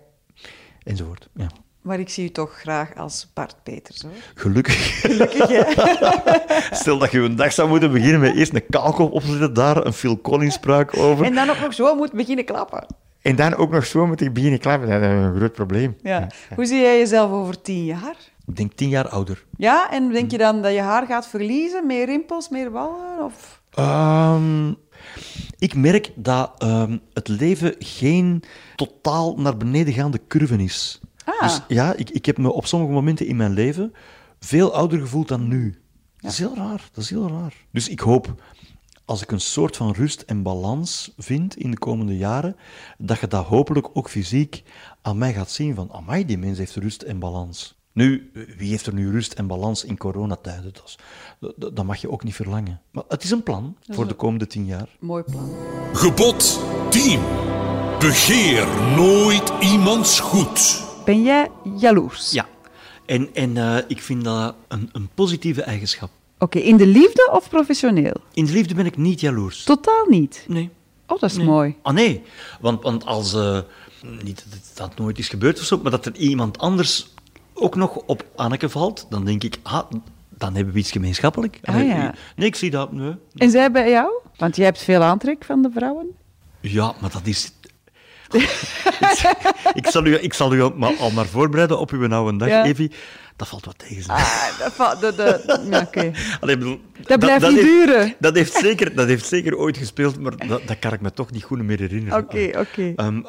Enzovoort. 0.83 1.29
Ja. 1.35 1.47
Maar 1.87 2.01
ik 2.01 2.09
zie 2.09 2.25
u 2.25 2.31
toch 2.31 2.59
graag 2.59 2.97
als 2.97 3.31
Bart 3.35 3.57
Peters, 3.63 4.03
hoor. 4.03 4.13
Gelukkig. 4.35 4.75
Stel 6.81 6.99
dat 6.99 7.11
je 7.11 7.19
een 7.19 7.37
dag 7.37 7.53
zou 7.53 7.69
moeten 7.69 7.93
beginnen 7.93 8.21
met 8.21 8.37
eerst 8.37 8.55
een 8.55 8.67
kaalkop 8.69 9.13
opzetten, 9.13 9.55
daar 9.55 9.87
een 9.87 9.93
Phil 9.93 10.21
Collins 10.21 10.59
pruik 10.59 10.97
over. 10.97 11.25
En 11.25 11.35
dan 11.35 11.51
ook 11.51 11.61
nog 11.61 11.75
zo 11.75 11.95
moet 11.95 12.13
beginnen 12.13 12.45
klappen. 12.45 12.87
En 13.23 13.37
dan 13.37 13.55
ook 13.55 13.71
nog 13.71 13.87
zo 13.87 14.07
moet 14.07 14.21
ik 14.21 14.33
beginnen 14.33 14.59
klappen. 14.59 14.89
Dat 14.89 15.01
is 15.01 15.07
een 15.07 15.37
groot 15.37 15.53
probleem. 15.53 15.97
Ja. 16.03 16.27
Hoe 16.55 16.67
zie 16.67 16.81
jij 16.81 16.99
jezelf 16.99 17.31
over 17.31 17.63
tien 17.63 17.85
jaar? 17.85 18.17
Ik 18.47 18.57
denk 18.57 18.73
tien 18.73 18.89
jaar 18.89 19.09
ouder. 19.09 19.45
Ja, 19.57 19.91
en 19.91 20.13
denk 20.13 20.31
je 20.31 20.39
dan 20.39 20.63
dat 20.63 20.73
je 20.73 20.81
haar 20.81 21.07
gaat 21.07 21.27
verliezen? 21.27 21.87
Meer 21.87 22.07
rimpels, 22.07 22.49
meer 22.49 22.71
wallen? 22.71 23.25
Of... 23.25 23.63
Ehm, 23.71 24.69
ik 25.59 25.75
merk 25.75 26.11
dat 26.15 26.53
ehm, 26.59 26.99
het 27.13 27.29
leven 27.29 27.75
geen 27.79 28.43
totaal 28.77 29.35
naar 29.37 29.57
beneden 29.57 29.95
gaande 29.95 30.21
curve 30.29 30.57
is. 30.57 31.01
Ah. 31.27 31.43
Dus 31.43 31.61
ja, 31.69 31.95
ik, 31.95 32.11
ik 32.11 32.27
heb 32.27 32.39
me 32.39 32.53
op 32.53 32.67
sommige 32.67 32.93
momenten 32.93 33.27
in 33.27 33.37
mijn 33.37 33.53
leven 33.53 33.93
veel 34.41 34.75
ouder 34.75 35.01
gevoeld 35.01 35.29
dan 35.29 35.49
nu. 35.49 35.79
Dat 36.17 36.31
is 36.33 36.39
heel 36.39 36.55
raar, 36.55 36.89
dat 36.93 37.05
is 37.05 37.11
heel 37.11 37.29
raar. 37.29 37.55
Dus 37.71 37.89
ik 37.89 38.01
hoop, 38.01 38.43
als 39.05 39.23
ik 39.23 39.31
een 39.31 39.41
soort 39.41 39.77
van 39.77 39.93
rust 39.93 40.21
en 40.21 40.43
balans 40.43 41.13
vind 41.17 41.57
in 41.57 41.71
de 41.71 41.79
komende 41.79 42.17
jaren, 42.17 42.57
dat 42.99 43.21
je 43.21 43.27
dat 43.27 43.45
hopelijk 43.45 43.89
ook 43.93 44.11
fysiek 44.11 44.63
aan 45.03 45.19
mij 45.19 45.33
gaat 45.33 45.51
zien 45.51 45.75
van, 45.75 45.93
amai, 45.93 46.25
die 46.25 46.39
mens 46.39 46.59
heeft 46.59 46.75
rust 46.75 47.03
en 47.03 47.19
balans. 47.19 47.75
Nu, 47.93 48.31
wie 48.57 48.71
heeft 48.71 48.87
er 48.87 48.95
nu 48.95 49.11
rust 49.11 49.33
en 49.33 49.47
balans 49.47 49.85
in 49.85 49.97
coronatijden? 49.97 50.73
Dat, 51.41 51.75
dat 51.75 51.85
mag 51.85 51.97
je 51.97 52.11
ook 52.11 52.25
niet 52.25 52.35
verlangen. 52.35 52.81
Maar 52.91 53.05
het 53.09 53.23
is 53.23 53.31
een 53.31 53.43
plan 53.43 53.77
voor 53.89 54.09
de 54.09 54.15
komende 54.15 54.47
tien 54.47 54.67
jaar. 54.67 54.89
Mooi 54.99 55.23
plan. 55.23 55.51
Gebod 55.93 56.61
10. 56.91 57.21
Begeer 57.99 58.67
nooit 58.97 59.53
iemands 59.61 60.21
goed. 60.21 60.86
Ben 61.07 61.23
jij 61.23 61.49
jaloers? 61.79 62.31
Ja. 62.33 62.47
En, 63.07 63.29
en 63.35 63.57
eh, 63.57 63.77
ik 63.89 64.03
vind 64.03 64.25
dat 64.25 64.55
een, 64.69 64.89
een 64.93 65.09
positieve 65.15 65.63
eigenschap. 65.63 66.11
Oké, 66.39 66.59
in 66.59 66.77
de 66.77 66.87
liefde 66.87 67.29
of 67.33 67.49
professioneel? 67.49 68.15
In 68.33 68.45
de 68.45 68.53
liefde 68.53 68.75
ben 68.75 68.87
ik 68.87 68.97
niet 68.97 69.21
jaloers. 69.21 69.65
Totaal 69.65 70.07
niet. 70.09 70.45
Nee. 70.49 70.71
Oh, 71.07 71.21
dat 71.21 71.31
is 71.31 71.37
Nee. 71.37 71.47
mooi. 71.47 71.75
Ah 71.83 71.95
nee, 71.95 72.23
want, 72.61 72.83
want 72.83 73.07
als... 73.07 73.35
eh, 73.35 73.59
niet 74.23 74.47
dat 74.75 74.99
nooit 74.99 75.19
is 75.19 75.29
gebeurd 75.29 75.59
of 75.59 75.65
zo, 75.65 75.79
maar 75.83 75.91
dat 75.91 76.07
er 76.07 76.17
iemand 76.17 76.59
anders 76.59 77.15
ook 77.55 77.75
nog 77.77 77.97
op 77.97 78.25
Anneke 78.37 78.69
valt, 78.69 79.07
dan 79.11 79.25
denk 79.25 79.45
ik, 79.45 79.59
ah, 79.63 79.91
dan 80.29 80.55
hebben 80.55 80.73
we 80.75 80.79
iets 80.81 80.91
gemeenschappelijk. 80.91 81.59
Ah, 81.63 81.75
Allee, 81.75 81.87
ja. 81.87 82.15
Nee, 82.37 82.47
ik 82.49 82.55
zie 82.57 82.71
dat. 82.71 82.93
Nee. 82.93 83.15
En 83.35 83.51
zij 83.51 83.71
bij 83.71 83.91
jou? 83.91 84.11
Want 84.37 84.57
jij 84.57 84.65
hebt 84.65 84.83
veel 84.83 85.03
aantrek 85.03 85.45
van 85.45 85.63
de 85.63 85.71
vrouwen. 85.75 86.07
Ja, 86.61 86.95
maar 87.01 87.11
dat 87.11 87.27
is... 87.27 87.53
ik, 89.75 89.87
zal 89.87 90.07
u, 90.07 90.15
ik 90.15 90.35
zal 90.35 90.55
u 90.55 90.63
al 90.63 90.73
maar, 90.77 90.97
al 90.99 91.11
maar 91.11 91.27
voorbereiden 91.27 91.79
op 91.79 91.91
uw 91.91 92.13
oude 92.13 92.39
dag, 92.39 92.49
Ja. 92.49 92.65
Evie. 92.65 92.91
Dat 93.37 93.49
valt 93.49 93.65
wat 93.65 93.79
tegen. 93.79 94.11
Ah, 94.11 95.01
dat 95.01 95.17
ja. 95.71 96.11
Allee, 96.41 96.59
bedoel, 96.59 96.81
Dat 97.03 97.19
blijft 97.19 97.49
niet 97.49 97.55
heeft, 97.55 97.67
duren. 97.67 98.15
Dat 98.19 98.35
heeft, 98.35 98.53
zeker, 98.53 98.95
dat 98.95 99.07
heeft 99.07 99.27
zeker 99.27 99.57
ooit 99.57 99.77
gespeeld, 99.77 100.21
maar 100.21 100.47
dat, 100.47 100.67
dat 100.67 100.79
kan 100.79 100.93
ik 100.93 101.01
me 101.01 101.13
toch 101.13 101.31
niet 101.31 101.43
goed 101.43 101.63
meer 101.63 101.79
herinneren. 101.79 102.19
Oké, 102.19 102.51
oké. 102.59 102.93
Ehm. 102.97 103.21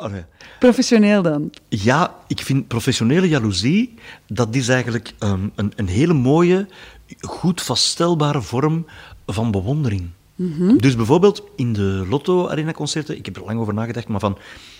Professioneel 0.59 1.21
dan? 1.21 1.49
Ja, 1.69 2.15
ik 2.27 2.41
vind 2.41 2.67
professionele 2.67 3.27
jaloezie, 3.27 3.93
dat 4.27 4.55
is 4.55 4.67
eigenlijk 4.67 5.13
ehm, 5.19 5.47
een, 5.55 5.73
een 5.75 5.87
hele 5.87 6.13
mooie, 6.13 6.67
goed 7.19 7.61
vaststelbare 7.61 8.41
vorm 8.41 8.85
van 9.25 9.51
bewondering. 9.51 10.09
Dus 10.77 10.95
bijvoorbeeld 10.95 11.43
in 11.55 11.73
de 11.73 12.05
Lotto 12.09 12.47
Arena 12.47 12.71
concerten, 12.71 13.17
ik 13.17 13.25
heb 13.25 13.35
er 13.35 13.43
lang 13.45 13.59
over 13.59 13.73
nagedacht, 13.73 14.07
maar 14.07 14.19
van 14.19 14.37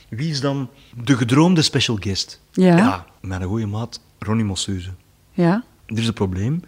wie 0.09 0.29
is 0.29 0.41
dan 0.41 0.69
de 1.03 1.17
gedroomde 1.17 1.61
special 1.61 1.97
guest? 1.99 2.41
Ja. 2.51 3.05
mijn 3.21 3.43
goede 3.43 3.65
maat 3.65 4.01
Ronnie 4.19 4.45
Mossuze. 4.45 4.89
Ja. 5.33 5.63
Er 5.85 5.97
is 5.97 6.07
een 6.07 6.13
probleem, 6.13 6.61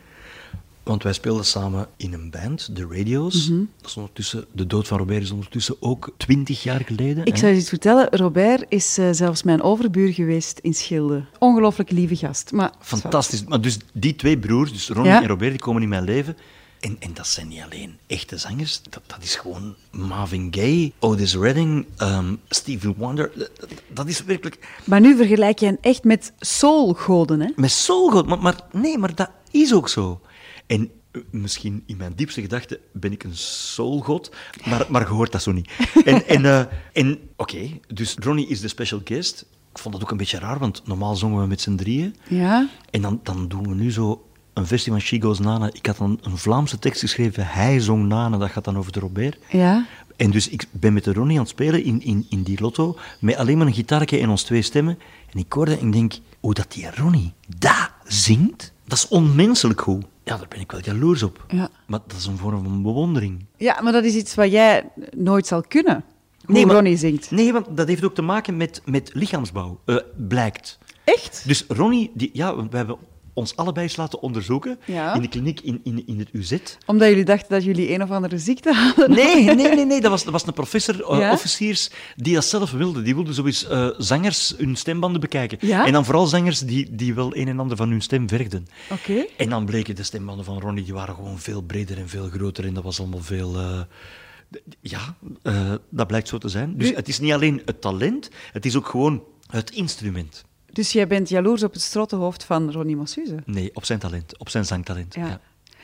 want 0.83 1.03
wij 1.03 1.13
speelden 1.13 1.45
samen 1.45 1.87
in 1.97 2.13
een 2.13 2.29
band, 2.29 2.75
de 2.75 2.87
Radio's. 2.89 3.49
Mhm. 3.49 3.59
Dat 3.81 3.89
is 3.89 3.95
ondertussen, 3.97 4.45
de 4.51 4.67
dood 4.67 4.87
van 4.87 4.97
Robert 4.97 5.21
is 5.21 5.31
ondertussen 5.31 5.75
ook 5.79 6.13
twintig 6.17 6.63
jaar 6.63 6.81
geleden. 6.85 7.25
Ik 7.25 7.33
hè. 7.33 7.39
zou 7.39 7.51
je 7.51 7.57
iets 7.57 7.69
vertellen. 7.69 8.07
Robert 8.09 8.65
is 8.69 8.97
eh, 8.97 9.07
zelfs 9.11 9.43
mijn 9.43 9.61
overbuur 9.61 10.13
geweest 10.13 10.59
in 10.59 10.73
Schilde. 10.73 11.23
Ongelooflijk 11.39 11.91
lieve 11.91 12.15
gast. 12.15 12.51
Maar, 12.51 12.71
Fantastisch. 12.79 13.43
Maar 13.43 13.61
dus 13.61 13.77
die 13.93 14.15
twee 14.15 14.37
broers, 14.37 14.71
dus 14.71 14.89
Ronnie 14.89 15.11
Ja. 15.11 15.21
en 15.21 15.27
Robert, 15.27 15.51
die 15.51 15.59
komen 15.59 15.81
in 15.81 15.89
mijn 15.89 16.03
leven. 16.03 16.37
En, 16.79 16.95
en 16.99 17.13
dat 17.13 17.27
zijn 17.27 17.47
niet 17.47 17.61
alleen 17.61 17.97
echte 18.07 18.37
zangers. 18.37 18.81
Dat, 18.89 19.01
dat 19.07 19.23
is 19.23 19.35
gewoon 19.35 19.75
Marvin 19.91 20.47
Gaye, 20.51 20.91
Otis 20.99 21.35
Redding, 21.35 21.85
ehm, 21.97 22.35
Stevie 22.49 22.93
Wonder. 22.97 23.49
Dat, 23.87 24.07
is 24.07 24.23
werkelijk... 24.23 24.81
Maar 24.83 25.01
nu 25.01 25.15
vergelijk 25.15 25.59
je 25.59 25.65
hen 25.65 25.77
echt 25.81 26.03
met 26.03 26.33
soulgoden, 26.39 27.39
hè? 27.39 27.49
Met 27.55 27.71
soulgod. 27.71 28.25
Maar, 28.25 28.39
maar 28.39 28.55
nee, 28.71 28.97
maar 28.97 29.15
dat 29.15 29.29
is 29.51 29.73
ook 29.73 29.89
zo. 29.89 30.21
En 30.67 30.91
eh, 31.11 31.21
misschien 31.31 31.83
in 31.85 31.97
mijn 31.97 32.13
diepste 32.15 32.41
gedachten 32.41 32.77
ben 32.93 33.11
ik 33.11 33.23
een 33.23 33.35
soulgod, 33.37 34.31
maar, 34.65 34.85
maar 34.89 35.01
je 35.01 35.07
hoort 35.07 35.31
dat 35.31 35.41
zo 35.41 35.51
niet. 35.51 35.69
En, 36.05 36.27
en, 36.35 36.45
eh, 36.45 36.65
en 36.93 37.19
oké, 37.35 37.79
dus 37.87 38.15
Ronnie 38.19 38.47
is 38.47 38.61
de 38.61 38.67
special 38.67 39.01
guest. 39.03 39.45
Ik 39.71 39.77
vond 39.77 39.93
dat 39.93 40.03
ook 40.03 40.11
een 40.11 40.17
beetje 40.17 40.39
raar, 40.39 40.59
want 40.59 40.87
normaal 40.87 41.15
zongen 41.15 41.41
we 41.41 41.47
met 41.47 41.61
z'n 41.61 41.75
drieën. 41.75 42.15
Ja. 42.27 42.69
En 42.89 43.01
dan, 43.01 43.19
dan 43.23 43.47
doen 43.47 43.67
we 43.69 43.75
nu 43.75 43.91
zo 43.91 44.28
een 44.59 44.67
versie 44.67 44.91
van 44.91 45.01
She 45.01 45.21
Goes 45.21 45.39
Nana. 45.39 45.69
Ik 45.73 45.85
had 45.85 45.97
dan 45.97 46.19
een 46.21 46.37
Vlaamse 46.37 46.79
tekst 46.79 46.99
geschreven. 47.01 47.47
Hij 47.47 47.79
zong 47.79 48.07
Nana, 48.07 48.37
dat 48.37 48.49
gaat 48.49 48.63
dan 48.63 48.77
over 48.77 48.91
de 48.91 48.99
Robert. 48.99 49.37
Ja. 49.49 49.85
En 50.15 50.31
dus 50.31 50.49
ik 50.49 50.65
ben 50.71 50.93
met 50.93 51.03
de 51.03 51.13
Ronnie 51.13 51.35
aan 51.37 51.41
het 51.43 51.51
spelen 51.51 51.83
in, 51.83 52.01
in, 52.01 52.25
in 52.29 52.43
die 52.43 52.61
lotto, 52.61 52.97
met 53.19 53.35
alleen 53.35 53.57
maar 53.57 53.67
een 53.67 53.73
gitaartje 53.73 54.19
en 54.19 54.29
ons 54.29 54.43
twee 54.43 54.61
stemmen. 54.61 54.99
En 55.33 55.39
ik 55.39 55.53
hoorde 55.53 55.77
en 55.77 55.85
ik 55.87 55.93
denk, 55.93 56.13
hoe 56.39 56.53
dat 56.53 56.71
die 56.71 56.95
Ronnie 56.95 57.33
dat 57.57 57.89
zingt, 58.03 58.73
dat 58.87 58.97
is 58.97 59.07
onmenselijk 59.07 59.81
goed. 59.81 60.05
Ja, 60.23 60.37
daar 60.37 60.47
ben 60.49 60.59
ik 60.59 60.71
wel 60.71 60.81
jaloers 60.83 61.23
op. 61.23 61.45
Ja. 61.47 61.69
Maar 61.87 61.99
dat 62.07 62.17
is 62.17 62.25
een 62.25 62.37
vorm 62.37 62.63
van 62.63 62.81
bewondering. 62.83 63.45
Ja, 63.57 63.81
maar 63.81 63.91
dat 63.91 64.03
is 64.03 64.13
iets 64.15 64.35
wat 64.35 64.51
jij 64.51 64.83
nooit 65.17 65.47
zal 65.47 65.61
kunnen. 65.67 66.03
Hoe 66.45 66.55
Nee, 66.55 66.65
maar- 66.65 66.75
Ronnie 66.75 66.97
zingt. 66.97 67.31
Nee, 67.31 67.53
want 67.53 67.65
dat 67.77 67.87
heeft 67.87 68.03
ook 68.03 68.15
te 68.15 68.21
maken 68.21 68.57
met, 68.57 68.81
met 68.85 69.11
lichaamsbouw, 69.13 69.79
eh, 69.85 69.95
blijkt. 70.27 70.77
Echt? 71.03 71.43
Dus 71.47 71.65
Ronnie, 71.67 72.11
die, 72.13 72.29
ja, 72.33 72.55
we 72.55 72.77
hebben 72.77 72.97
ons 73.39 73.55
allebei 73.55 73.85
eens 73.85 73.95
laten 73.95 74.21
onderzoeken 74.21 74.79
Ja. 74.85 75.13
in 75.13 75.21
de 75.21 75.27
kliniek 75.27 75.59
in, 75.59 75.79
in, 75.83 76.03
in 76.07 76.19
het 76.19 76.29
UZ. 76.31 76.57
Omdat 76.85 77.07
jullie 77.09 77.23
dachten 77.25 77.49
dat 77.49 77.63
jullie 77.63 77.93
een 77.93 78.03
of 78.03 78.11
andere 78.11 78.37
ziekte 78.37 78.73
hadden. 78.73 79.11
Nee, 79.11 79.43
nee, 79.55 79.75
nee, 79.75 79.85
nee. 79.85 80.01
Dat 80.01 80.11
was, 80.11 80.23
dat 80.23 80.31
was 80.33 80.47
een 80.47 80.53
professor, 80.53 81.11
eh, 81.11 81.19
Ja? 81.19 81.31
officiers, 81.31 81.89
die 82.15 82.33
dat 82.33 82.45
zelf 82.45 82.71
wilde. 82.71 83.01
Die 83.01 83.15
wilde 83.15 83.33
zoiets 83.33 83.67
eh, 83.67 83.87
zangers 83.97 84.53
hun 84.57 84.75
stembanden 84.75 85.21
bekijken. 85.21 85.57
Ja? 85.61 85.85
En 85.85 85.91
dan 85.91 86.05
vooral 86.05 86.25
zangers 86.27 86.59
die, 86.59 86.95
die 86.95 87.13
wel 87.13 87.35
een 87.35 87.47
en 87.47 87.59
ander 87.59 87.77
van 87.77 87.89
hun 87.89 88.01
stem 88.01 88.27
vergden. 88.29 88.67
Oké. 88.91 89.25
En 89.37 89.49
dan 89.49 89.65
bleken 89.65 89.95
de 89.95 90.03
stembanden 90.03 90.45
van 90.45 90.59
Ronnie, 90.59 90.83
die 90.83 90.93
waren 90.93 91.15
gewoon 91.15 91.39
veel 91.39 91.61
breder 91.61 91.97
en 91.97 92.09
veel 92.09 92.29
groter. 92.29 92.65
En 92.65 92.73
dat 92.73 92.83
was 92.83 92.99
allemaal 92.99 93.21
veel... 93.23 93.57
eh, 93.57 93.79
ja, 94.81 95.15
dat 95.89 96.07
blijkt 96.07 96.27
zo 96.27 96.37
te 96.37 96.49
zijn. 96.49 96.77
Dus 96.77 96.89
het 96.95 97.07
is 97.07 97.19
niet 97.19 97.31
alleen 97.33 97.61
het 97.65 97.81
talent, 97.81 98.29
het 98.51 98.65
is 98.65 98.75
ook 98.75 98.87
gewoon 98.87 99.23
het 99.51 99.71
instrument. 99.71 100.45
Dus 100.71 100.91
jij 100.91 101.07
bent 101.07 101.29
jaloers 101.29 101.63
op 101.63 101.73
het 101.73 101.81
strottenhoofd 101.81 102.43
van 102.43 102.71
Ronnie 102.71 102.95
Massuze. 102.95 103.35
Nee, 103.45 103.71
op 103.73 103.85
zijn 103.85 103.99
talent, 103.99 104.37
op 104.37 104.49
zijn 104.49 104.65
zangtalent. 104.65 105.15
Ja. 105.15 105.25
Ja. 105.25 105.39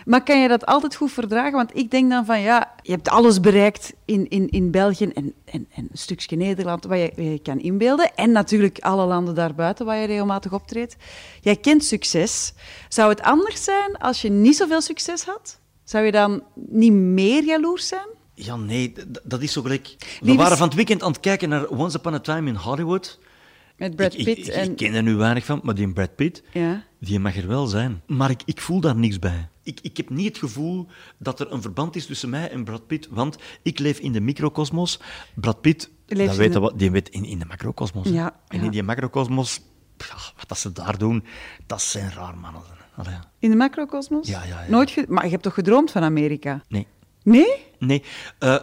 Maar 0.05 0.23
kan 0.23 0.41
je 0.41 0.47
dat 0.47 0.65
altijd 0.65 0.95
goed 0.95 1.11
verdragen? 1.11 1.51
Want 1.51 1.75
ik 1.75 1.91
denk 1.91 2.09
dan 2.09 2.25
van 2.25 2.41
ja, 2.41 2.73
je 2.81 2.91
hebt 2.91 3.09
alles 3.09 3.39
bereikt 3.39 3.93
in, 4.05 4.29
in, 4.29 4.49
in 4.49 4.71
België 4.71 5.05
en, 5.05 5.33
en, 5.45 5.67
en 5.75 5.87
een 5.91 5.97
stukje 5.97 6.35
Nederland 6.35 6.85
waar 6.85 6.97
je, 6.97 7.11
je 7.15 7.39
kan 7.39 7.59
inbeelden. 7.59 8.15
En 8.15 8.31
natuurlijk 8.31 8.79
alle 8.79 9.05
landen 9.05 9.35
daarbuiten 9.35 9.85
waar 9.85 9.97
je 9.97 10.07
regelmatig 10.07 10.53
optreedt. 10.53 10.95
Jij 11.41 11.55
kent 11.55 11.83
succes. 11.83 12.53
Zou 12.89 13.09
het 13.09 13.21
anders 13.21 13.63
zijn 13.63 13.97
als 13.97 14.21
je 14.21 14.29
niet 14.29 14.55
zoveel 14.55 14.81
succes 14.81 15.23
had? 15.23 15.59
Zou 15.83 16.05
je 16.05 16.11
dan 16.11 16.43
niet 16.55 16.93
meer 16.93 17.43
jaloers 17.43 17.87
zijn? 17.87 18.07
Ja, 18.33 18.55
nee, 18.55 18.93
dat 19.23 19.41
is 19.41 19.51
zo 19.51 19.61
gelijk. 19.61 19.95
We 20.21 20.35
waren 20.35 20.57
van 20.57 20.67
het 20.67 20.75
weekend 20.75 21.03
aan 21.03 21.11
het 21.11 21.19
kijken 21.19 21.49
naar 21.49 21.69
Once 21.69 21.97
Upon 21.97 22.13
a 22.13 22.19
Time 22.19 22.49
in 22.49 22.55
Hollywood. 22.55 23.19
Met 23.77 23.95
Brad 23.95 24.13
ik- 24.17 24.23
Pitt 24.23 24.47
ik, 24.47 24.53
en... 24.53 24.69
ik 24.71 24.75
ken 24.77 24.93
er 24.93 25.03
nu 25.03 25.15
weinig 25.15 25.45
van, 25.45 25.59
maar 25.63 25.75
die 25.75 25.93
Brad 25.93 26.15
Pitt, 26.15 26.43
Ja. 26.53 26.83
die 26.99 27.19
mag 27.19 27.35
er 27.37 27.47
wel 27.47 27.67
zijn. 27.67 28.01
Maar 28.07 28.29
ik, 28.29 28.41
ik 28.45 28.61
voel 28.61 28.79
daar 28.79 28.95
niks 28.95 29.19
bij. 29.19 29.47
Ik, 29.63 29.79
ik 29.81 29.97
heb 29.97 30.09
niet 30.09 30.27
het 30.27 30.37
gevoel 30.37 30.87
dat 31.17 31.39
er 31.39 31.51
een 31.51 31.61
verband 31.61 31.95
is 31.95 32.05
tussen 32.05 32.29
mij 32.29 32.49
en 32.51 32.63
Brad 32.63 32.87
Pitt, 32.87 33.07
want 33.11 33.37
ik 33.61 33.79
leef 33.79 33.99
in 33.99 34.11
de 34.11 34.19
microcosmos. 34.21 34.99
Brad 35.35 35.61
Pitt, 35.61 35.89
dat 36.05 36.35
weet 36.35 36.53
de- 36.53 36.59
wat, 36.59 36.79
die 36.79 36.91
weet 36.91 37.09
in, 37.09 37.25
in 37.25 37.39
de 37.39 37.45
macrocosmos. 37.45 38.09
Ja, 38.09 38.39
En 38.47 38.61
in 38.61 38.71
die 38.71 38.83
macrocosmos, 38.83 39.61
wat 40.37 40.47
dat 40.47 40.57
ze 40.59 40.71
daar 40.71 40.97
doen, 40.97 41.23
dat 41.65 41.81
zijn 41.81 42.11
raar 42.11 42.37
mannen. 42.37 42.61
Allee, 42.95 43.13
In 43.39 43.49
de 43.49 43.55
macrocosmos? 43.55 44.27
Ja, 44.27 44.43
ja, 44.43 44.61
ja. 44.63 44.69
Nooit 44.69 44.91
ge- 44.91 45.05
Maar 45.09 45.23
je 45.23 45.29
hebt 45.29 45.43
toch 45.43 45.53
gedroomd 45.53 45.91
van 45.91 46.03
Amerika? 46.03 46.61
nee. 46.67 46.87
Nee? 47.23 47.53
Nee. 47.79 48.03
eh, 48.39 48.55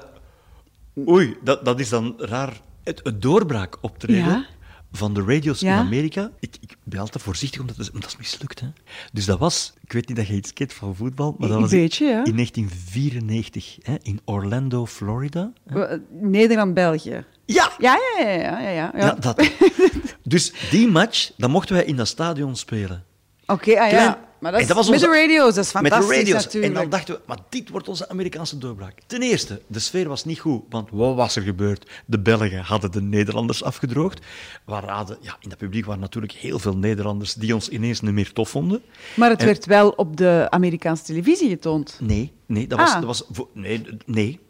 oei, 1.09 1.37
dat, 1.43 1.65
dat 1.65 1.81
is 1.81 1.89
dan 1.89 2.15
raar. 2.19 2.61
Het, 2.85 3.01
het 3.03 3.23
doorbraak 3.23 3.77
optreden 3.81 4.25
Ja. 4.25 4.47
Van 4.93 5.15
de 5.15 5.23
radio's 5.27 5.61
Ja. 5.61 5.73
in 5.73 5.87
Amerika. 5.87 6.31
Ik, 6.41 6.57
ik 6.61 6.77
ben 6.85 7.01
altijd 7.01 7.25
voorzichtig, 7.25 7.61
omdat 7.61 7.77
dat 7.77 7.87
is, 7.95 8.01
dat 8.01 8.19
mislukt. 8.19 8.61
Hè. 8.61 8.67
Dus 9.13 9.25
dat 9.25 9.39
was, 9.39 9.73
ik 9.81 9.93
weet 9.93 10.09
niet 10.09 10.17
dat 10.17 10.27
je 10.27 10.35
iets 10.35 10.53
kent 10.53 10.73
van 10.73 10.97
voetbal, 10.97 11.35
maar 11.39 11.49
dat 11.49 11.61
was 11.61 11.71
beetje, 11.71 12.05
ja. 12.05 12.25
in 12.25 12.35
1994 12.35 13.77
hè, 13.83 13.95
in 14.03 14.21
Orlando, 14.25 14.87
Florida. 14.87 15.53
Eh, 15.67 15.83
Nederland-België. 16.11 17.25
Ja! 17.45 17.73
Ja, 17.79 17.99
ja, 18.19 18.25
ja, 18.29 18.31
ja, 18.31 18.61
ja, 18.61 18.71
ja. 18.71 18.93
ja 18.97 19.15
dat. 19.15 19.51
Dus 20.23 20.53
die 20.71 20.89
match, 20.89 21.31
dan 21.37 21.51
mochten 21.51 21.75
wij 21.75 21.85
in 21.85 21.97
dat 21.97 22.09
stadion 22.09 22.57
spelen. 22.57 23.05
Oké, 23.47 23.71
ah, 23.81 23.89
Klein- 23.89 23.93
ja. 23.95 24.31
Maar 24.43 24.53
dat 24.67 24.79
is 24.79 24.89
met 24.91 25.01
de 25.01 25.07
radio's, 25.07 25.55
dat 25.55 25.65
is 25.65 25.73
Met 25.73 25.83
fantastisch 25.83 26.09
de 26.09 26.15
radio's. 26.19 26.45
natuurlijk. 26.45 26.75
En 26.75 26.81
dan 26.81 26.91
dachten 26.91 27.15
we, 27.15 27.21
maar 27.27 27.39
dit 27.49 27.69
wordt 27.69 27.89
onze 27.89 28.09
Amerikaanse 28.09 28.59
doorbraak. 28.59 28.99
Ten 29.07 29.23
eerste, 29.23 29.61
de 29.67 29.79
sfeer 29.79 30.09
was 30.09 30.25
niet 30.25 30.39
goed, 30.39 30.63
want 30.71 30.89
wat 30.93 31.15
was 31.15 31.37
er 31.37 31.43
gebeurd? 31.43 31.91
De 32.07 32.19
Belgen 32.19 32.59
hadden 32.59 32.91
de 32.93 33.01
Nederlanders 33.03 33.63
afgedroogd. 33.65 34.21
We 34.67 34.81
raden, 34.81 35.19
ja, 35.21 35.37
in 35.41 35.49
dat 35.49 35.59
publiek 35.59 35.85
waren 35.85 36.01
natuurlijk 36.01 36.33
heel 36.33 36.59
veel 36.59 36.77
Nederlanders 36.77 37.35
die 37.35 37.55
ons 37.55 37.69
ineens 37.69 38.01
niet 38.01 38.13
meer 38.13 38.33
tof 38.33 38.49
vonden. 38.49 38.83
Maar 39.15 39.31
het 39.31 39.41
En- 39.41 39.47
werd 39.47 39.67
wel 39.67 39.89
op 39.91 40.17
de 40.17 40.47
Amerikaanse 40.51 41.05
televisie 41.05 41.49
getoond. 41.49 41.97
Nee, 42.01 42.33
nee, 42.47 42.67
dat 42.67 42.79
was, 42.79 42.89
Ah. 42.89 42.95
dat 42.95 43.05
was 43.05 43.25
voor, 43.31 43.49
nee, 43.55 43.87
nee. 44.07 44.41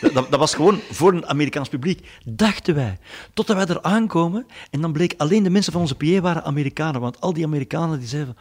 Dat, 0.00 0.30
dat 0.30 0.38
was 0.38 0.54
gewoon 0.54 0.80
voor 0.90 1.12
een 1.12 1.26
Amerikaans 1.26 1.68
publiek, 1.68 2.08
dachten 2.24 2.74
wij. 2.74 2.98
Totdat 3.34 3.56
wij 3.56 3.66
er 3.66 3.82
aankomen 3.82 4.46
en 4.70 4.80
dan 4.80 4.92
bleek 4.92 5.14
alleen 5.16 5.42
de 5.42 5.50
mensen 5.50 5.72
van 5.72 5.80
onze 5.80 5.94
PA 5.94 6.20
waren 6.20 6.44
Amerikanen. 6.44 7.00
Want 7.00 7.20
al 7.20 7.32
die 7.32 7.44
Amerikanen 7.44 7.98
die 7.98 8.08
zeiden, 8.08 8.36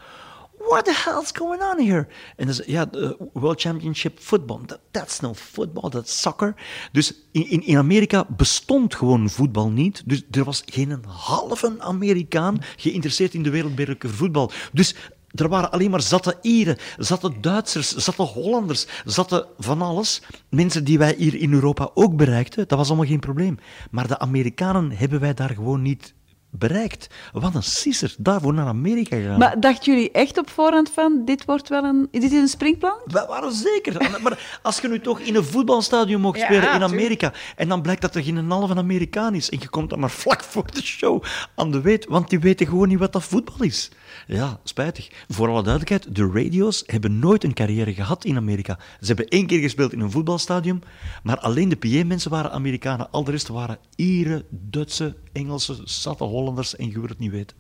what 0.72 0.86
the 0.86 0.94
hell's 1.06 1.32
going 1.34 1.62
on 1.62 1.86
here? 1.86 2.08
En 2.36 2.48
dan 2.48 2.56
ja, 2.66 2.90
World 3.34 3.62
Championship 3.62 4.20
Football, 4.20 4.60
that, 4.66 4.80
that's 4.92 5.20
no 5.20 5.34
football, 5.34 5.90
that's 5.90 6.22
soccer. 6.22 6.56
Dus 6.92 7.14
in, 7.32 7.50
in, 7.50 7.66
in 7.66 7.78
Amerika 7.78 8.26
bestond 8.30 8.96
gewoon 8.96 9.30
voetbal 9.30 9.70
niet. 9.70 10.04
Dus 10.06 10.24
er 10.32 10.44
was 10.44 10.64
geen 10.66 11.04
halve 11.08 11.76
Amerikaan 11.80 12.62
geïnteresseerd 12.76 13.34
in 13.34 13.44
de 13.44 13.50
wereldbeker 13.50 14.10
voetbal. 14.10 14.52
Dus 14.72 14.96
er 15.32 15.50
waren 15.50 15.72
alleen 15.72 15.90
maar 15.90 16.02
zatte 16.02 16.38
Ieren, 16.42 16.78
zatte 16.98 17.40
Duitsers, 17.40 17.96
zatte 17.96 18.22
Hollanders, 18.22 18.88
zatte 19.06 19.48
van 19.58 19.82
alles. 19.82 20.22
Mensen 20.50 20.84
die 20.84 20.98
wij 20.98 21.16
hier 21.18 21.36
in 21.36 21.54
Europa 21.54 21.92
ook 21.94 22.16
bereikten, 22.16 22.68
dat 22.68 22.78
was 22.78 22.88
allemaal 22.88 23.08
geen 23.08 23.20
probleem. 23.20 23.58
Maar 23.92 24.08
de 24.08 24.20
Amerikanen 24.20 24.92
hebben 24.92 25.20
wij 25.20 25.34
daar 25.34 25.50
gewoon 25.50 25.82
niet 25.82 26.14
bereikt. 26.52 27.08
Wat 27.34 27.56
een 27.56 27.64
sisser, 27.64 28.16
daarvoor 28.18 28.54
naar 28.54 28.68
Amerika 28.68 29.20
gaan. 29.20 29.40
Maar 29.40 29.60
dachten 29.60 29.94
jullie 29.94 30.12
echt 30.12 30.38
op 30.38 30.50
voorhand 30.50 30.90
van, 30.90 31.22
dit 31.26 31.46
wordt 31.46 31.70
wel 31.70 31.84
een... 31.84 32.08
Dit 32.12 32.24
is 32.24 32.32
een 32.32 32.48
springplan? 32.48 32.98
Wij 33.06 33.26
waren 33.28 33.52
zeker. 33.52 34.20
Maar 34.22 34.60
als 34.62 34.80
je 34.80 34.88
nu 34.88 35.00
toch 35.00 35.20
in 35.20 35.36
een 35.36 35.44
voetbalstadion 35.44 36.22
mocht 36.22 36.38
Ja, 36.38 36.44
spelen 36.44 36.64
in 36.64 36.70
tuurlijk. 36.70 36.92
Amerika 36.92 37.34
en 37.56 37.68
dan 37.68 37.82
blijkt 37.82 38.02
dat 38.02 38.16
er 38.16 38.24
geen 38.24 38.50
halve 38.50 38.76
Amerikaan 38.76 39.36
is 39.36 39.50
en 39.50 39.58
je 39.62 39.70
komt 39.70 39.90
dan 39.90 40.00
maar 40.00 40.10
vlak 40.10 40.44
voor 40.44 40.72
de 40.72 40.84
show 40.84 41.24
aan 41.56 41.72
de 41.72 41.82
weet, 41.82 42.06
want 42.06 42.30
die 42.30 42.40
weten 42.40 42.68
gewoon 42.68 42.88
niet 42.88 43.00
wat 43.00 43.14
dat 43.14 43.24
voetbal 43.24 43.56
is. 43.66 43.92
Ja, 44.28 44.60
spijtig. 44.64 45.10
Voor 45.28 45.48
alle 45.48 45.64
duidelijkheid, 45.64 46.16
de 46.16 46.32
radio's 46.34 46.84
hebben 46.86 47.20
nooit 47.20 47.44
een 47.44 47.54
carrière 47.54 47.94
gehad 47.94 48.26
in 48.26 48.38
Amerika. 48.38 48.80
Ze 49.00 49.08
hebben 49.08 49.28
één 49.28 49.48
keer 49.48 49.60
gespeeld 49.60 49.94
in 49.94 50.00
een 50.00 50.12
voetbalstadion, 50.12 50.84
maar 51.24 51.40
alleen 51.40 51.70
de 51.70 51.76
PA-mensen 51.76 52.32
waren 52.32 52.52
Amerikanen. 52.52 53.12
Al 53.12 53.24
de 53.24 53.32
rest 53.32 53.48
waren 53.48 53.78
Ieren, 53.96 54.44
Duitse, 54.50 55.16
Engelse, 55.34 55.82
zatte 55.84 56.24
Hollanders 56.24 56.76
en 56.76 56.88
je 56.88 57.00
wil 57.00 57.10
het 57.10 57.20
niet 57.20 57.32
weten. 57.32 57.58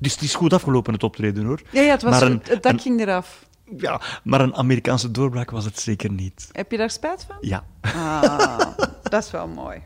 Dus 0.00 0.12
het 0.12 0.22
is 0.22 0.34
goed 0.34 0.52
afgelopen, 0.52 0.92
het 0.92 1.02
optreden, 1.02 1.44
hoor. 1.44 1.60
Ja, 1.70 1.80
ja 1.80 1.90
het, 1.90 2.02
was, 2.02 2.20
een- 2.20 2.40
het, 2.44 2.62
dak 2.62 2.72
een- 2.72 2.78
ging 2.80 3.00
eraf. 3.00 3.46
ja, 3.76 4.00
maar 4.24 4.40
een 4.40 4.54
Amerikaanse 4.54 5.10
doorbraak 5.10 5.50
was 5.50 5.64
het 5.64 5.78
zeker 5.78 6.10
niet. 6.10 6.48
Heb 6.52 6.70
je 6.70 6.76
daar 6.76 6.90
spijt 6.90 7.24
van? 7.28 7.36
Ja. 7.40 7.64
Ah, 7.80 8.58
dat 9.02 9.24
is 9.24 9.30
wel 9.30 9.48
mooi. 9.48 9.82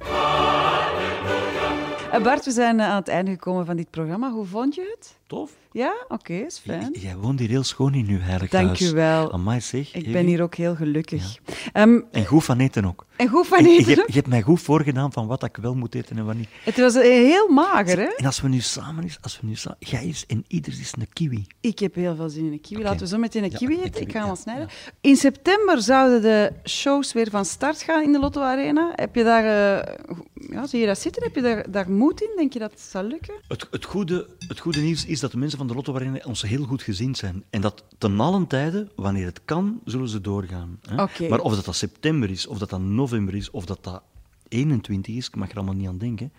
Eh, 2.13 2.23
Bart, 2.23 2.45
we 2.45 2.51
zijn 2.51 2.81
eh, 2.81 2.87
aan 2.87 2.97
het 2.97 3.09
einde 3.09 3.31
gekomen 3.31 3.67
van 3.67 3.77
dit 3.77 3.91
programma. 3.91 4.31
Hoe 4.31 4.47
vond 4.47 4.75
je 4.75 4.95
het? 4.99 5.19
Tof. 5.31 5.51
Ja? 5.73 5.95
Oké, 6.09 6.33
is 6.33 6.59
fijn. 6.59 6.97
Jij 7.01 7.17
woont 7.17 7.39
hier 7.39 7.49
heel 7.49 7.63
schoon 7.63 7.95
in 7.95 8.07
uw 8.09 8.19
heilig 8.21 8.51
Dank 8.51 8.67
huis. 8.67 8.81
u 8.81 8.91
wel. 8.95 9.33
Amai 9.33 9.61
zeg. 9.61 9.95
Ik 9.95 10.13
ben 10.13 10.27
hier 10.27 10.43
ook 10.43 10.55
heel 10.55 10.75
gelukkig. 10.75 11.37
Ehm, 11.73 12.01
En 12.11 12.25
goed 12.27 12.45
van 12.45 12.59
eten 12.59 12.85
ook. 12.85 13.07
en 13.17 13.29
goed 13.29 13.47
van 13.47 13.59
En 13.59 13.65
je, 13.65 13.79
eten. 13.79 13.95
hebt- 13.95 14.07
je 14.07 14.15
hebt 14.15 14.27
mij 14.27 14.43
goed 14.43 14.61
voorgedaan 14.61 15.13
van 15.13 15.27
wat 15.27 15.45
ik 15.45 15.57
wel 15.57 15.75
moet 15.75 15.95
eten 15.95 16.19
en 16.19 16.25
wat 16.25 16.35
niet. 16.35 16.49
Het 16.65 16.77
was 16.79 16.95
eh, 16.95 17.03
heel 17.03 17.49
mager, 17.49 17.99
hè? 17.99 18.05
En 18.17 18.27
als 18.27 18.41
we 18.41 18.49
nu 18.49 18.61
samen 18.61 19.05
is, 19.05 19.19
als 19.21 19.41
we 19.41 19.47
nu 19.47 19.55
samen... 19.55 19.77
Jij 19.81 20.05
is 20.07 20.25
en 20.27 20.45
ieder 20.49 20.73
is 20.81 20.93
een 20.99 21.07
kiwi. 21.13 21.47
Ik 21.61 21.79
heb 21.79 21.95
heel 21.95 22.17
veel 22.17 22.29
zin 22.29 22.45
in 22.47 22.53
een 22.53 22.61
kiwi. 22.61 22.83
Laten 22.83 23.01
we 23.01 23.07
zo 23.07 23.19
meteen 23.19 23.45
een 23.45 23.51
Ja, 23.51 23.57
kiwi 23.59 23.75
een 23.75 23.83
eten. 23.85 24.01
Ik 24.01 24.11
ga 24.11 24.17
hem 24.19 24.25
ja, 24.25 24.31
al 24.31 24.37
snijden. 24.37 24.69
In 25.01 25.17
september 25.17 25.83
zouden 25.83 26.23
de 26.23 26.53
shows 26.65 27.13
weer 27.13 27.31
van 27.31 27.45
start 27.45 27.83
gaan 27.83 28.03
in 28.03 28.13
de 28.13 28.19
Lotto 28.19 28.41
Arena. 28.41 28.93
Heb 28.95 29.15
je 29.15 29.25
daar, 29.25 29.45
eh, 29.79 29.95
ja, 30.35 30.67
zie 30.67 30.81
je 30.81 30.87
dat 30.87 30.99
zitten? 30.99 31.23
Heb 31.23 31.35
je 31.35 31.43
daar, 31.43 31.71
daar 31.71 31.91
moed 31.91 32.21
in? 32.21 32.31
Denk 32.37 32.53
je 32.53 32.59
dat 32.59 32.71
het 32.71 32.81
zal 32.81 33.03
lukken? 33.03 33.35
Het, 33.49 33.67
het, 33.71 33.85
goede, 33.85 34.27
het 34.49 34.61
goede 34.61 34.81
nieuws 34.81 35.07
is 35.07 35.20
dat 35.21 35.31
de 35.31 35.39
mensen 35.39 35.59
van 35.59 35.67
de 35.67 35.75
Lotto 35.75 35.95
Arena 35.95 36.21
ons 36.27 36.43
heel 36.43 36.65
goed 36.65 36.83
gezien 36.83 37.15
zijn. 37.15 37.45
En 37.51 37.61
dat 37.61 37.85
ten 37.99 38.21
allen 38.21 38.47
tijde, 38.47 38.89
wanneer 38.97 39.27
het 39.27 39.41
kan, 39.45 39.81
zullen 39.85 40.09
ze 40.09 40.21
doorgaan. 40.21 40.81
Hè? 40.89 41.29
Maar 41.29 41.41
of 41.41 41.55
dat, 41.55 41.65
dat 41.65 41.77
september 41.77 42.31
is, 42.31 42.47
of 42.47 42.59
dat 42.59 42.71
dat 42.71 42.81
november 42.81 43.35
is, 43.35 43.51
of 43.51 43.65
dat 43.65 43.85
dat 43.85 44.03
21 44.49 45.15
is, 45.15 45.27
ik 45.27 45.37
mag 45.37 45.51
er 45.51 45.57
allemaal 45.57 45.75
niet 45.75 45.89
aan 45.89 45.99
denken. 45.99 46.33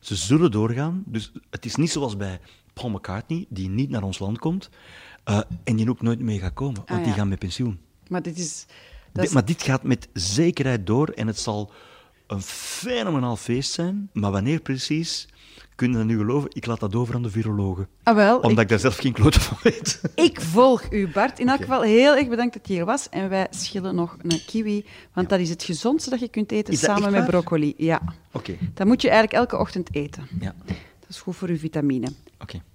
Ze 0.00 0.14
zullen 0.16 0.50
doorgaan. 0.50 1.02
Dus 1.06 1.32
het 1.50 1.64
is 1.64 1.76
niet 1.76 1.90
zoals 1.90 2.16
bij 2.16 2.40
Paul 2.72 2.90
McCartney, 2.90 3.46
die 3.48 3.68
niet 3.68 3.90
naar 3.90 4.02
ons 4.02 4.18
land 4.18 4.38
komt 4.38 4.70
eh, 5.24 5.40
en 5.64 5.76
die 5.76 5.90
ook 5.90 6.02
nooit 6.02 6.20
mee 6.20 6.38
gaat 6.38 6.54
komen, 6.54 6.74
want 6.86 6.90
Ah, 7.00 7.04
die 7.04 7.12
gaan 7.14 7.28
met 7.28 7.38
pensioen. 7.38 7.78
Maar 8.08 8.22
dit 8.22 8.38
is... 8.38 8.66
Dat 8.66 9.24
Dit- 9.24 9.24
is 9.24 9.32
maar 9.32 9.44
dit 9.44 9.62
gaat 9.62 9.82
met 9.82 10.08
zekerheid 10.12 10.86
door 10.86 11.08
en 11.08 11.26
het 11.26 11.38
zal 11.38 11.72
een 12.26 12.42
fenomenaal 12.42 13.36
feest 13.36 13.72
zijn. 13.72 14.10
Maar 14.12 14.30
wanneer 14.30 14.60
precies, 14.60 15.28
kun 15.76 15.90
je 15.90 15.96
dat 15.96 16.06
nu 16.06 16.16
geloven? 16.18 16.50
Ik 16.52 16.66
laat 16.66 16.80
dat 16.80 16.94
over 16.94 17.14
aan 17.14 17.22
de 17.22 17.30
virologen. 17.30 17.88
ah, 18.02 18.14
wel, 18.14 18.36
Omdat 18.36 18.50
ik, 18.50 18.58
ik 18.58 18.68
daar 18.68 18.78
zelf 18.78 18.96
geen 18.96 19.12
klote 19.12 19.40
van 19.40 19.56
weet. 19.62 20.00
ik 20.14 20.40
volg 20.40 20.90
u, 20.90 21.08
Bart. 21.08 21.38
In 21.38 21.48
elk 21.48 21.60
geval 21.60 21.82
heel 21.82 22.16
erg 22.16 22.28
bedankt 22.28 22.54
dat 22.54 22.68
je 22.68 22.74
hier 22.74 22.84
was. 22.84 23.08
En 23.08 23.28
wij 23.28 23.46
schillen 23.50 23.94
nog 23.94 24.16
een 24.22 24.40
kiwi, 24.46 24.84
want 25.12 25.28
dat 25.28 25.40
is 25.40 25.48
het 25.50 25.62
gezondste 25.62 26.10
dat 26.10 26.20
je 26.20 26.28
kunt 26.28 26.52
eten 26.52 26.76
samen 26.76 27.12
met 27.12 27.26
broccoli. 27.26 27.74
Ja, 27.76 28.00
Oké, 28.32 28.56
dat 28.74 28.86
moet 28.86 29.02
je 29.02 29.08
eigenlijk 29.10 29.38
elke 29.38 29.58
ochtend 29.62 29.94
eten. 29.94 30.28
ja. 30.40 30.54
Dat 31.00 31.08
is 31.08 31.20
goed 31.20 31.36
voor 31.36 31.48
uw 31.48 31.58
vitamine. 31.58 32.08
Oké. 32.40 32.60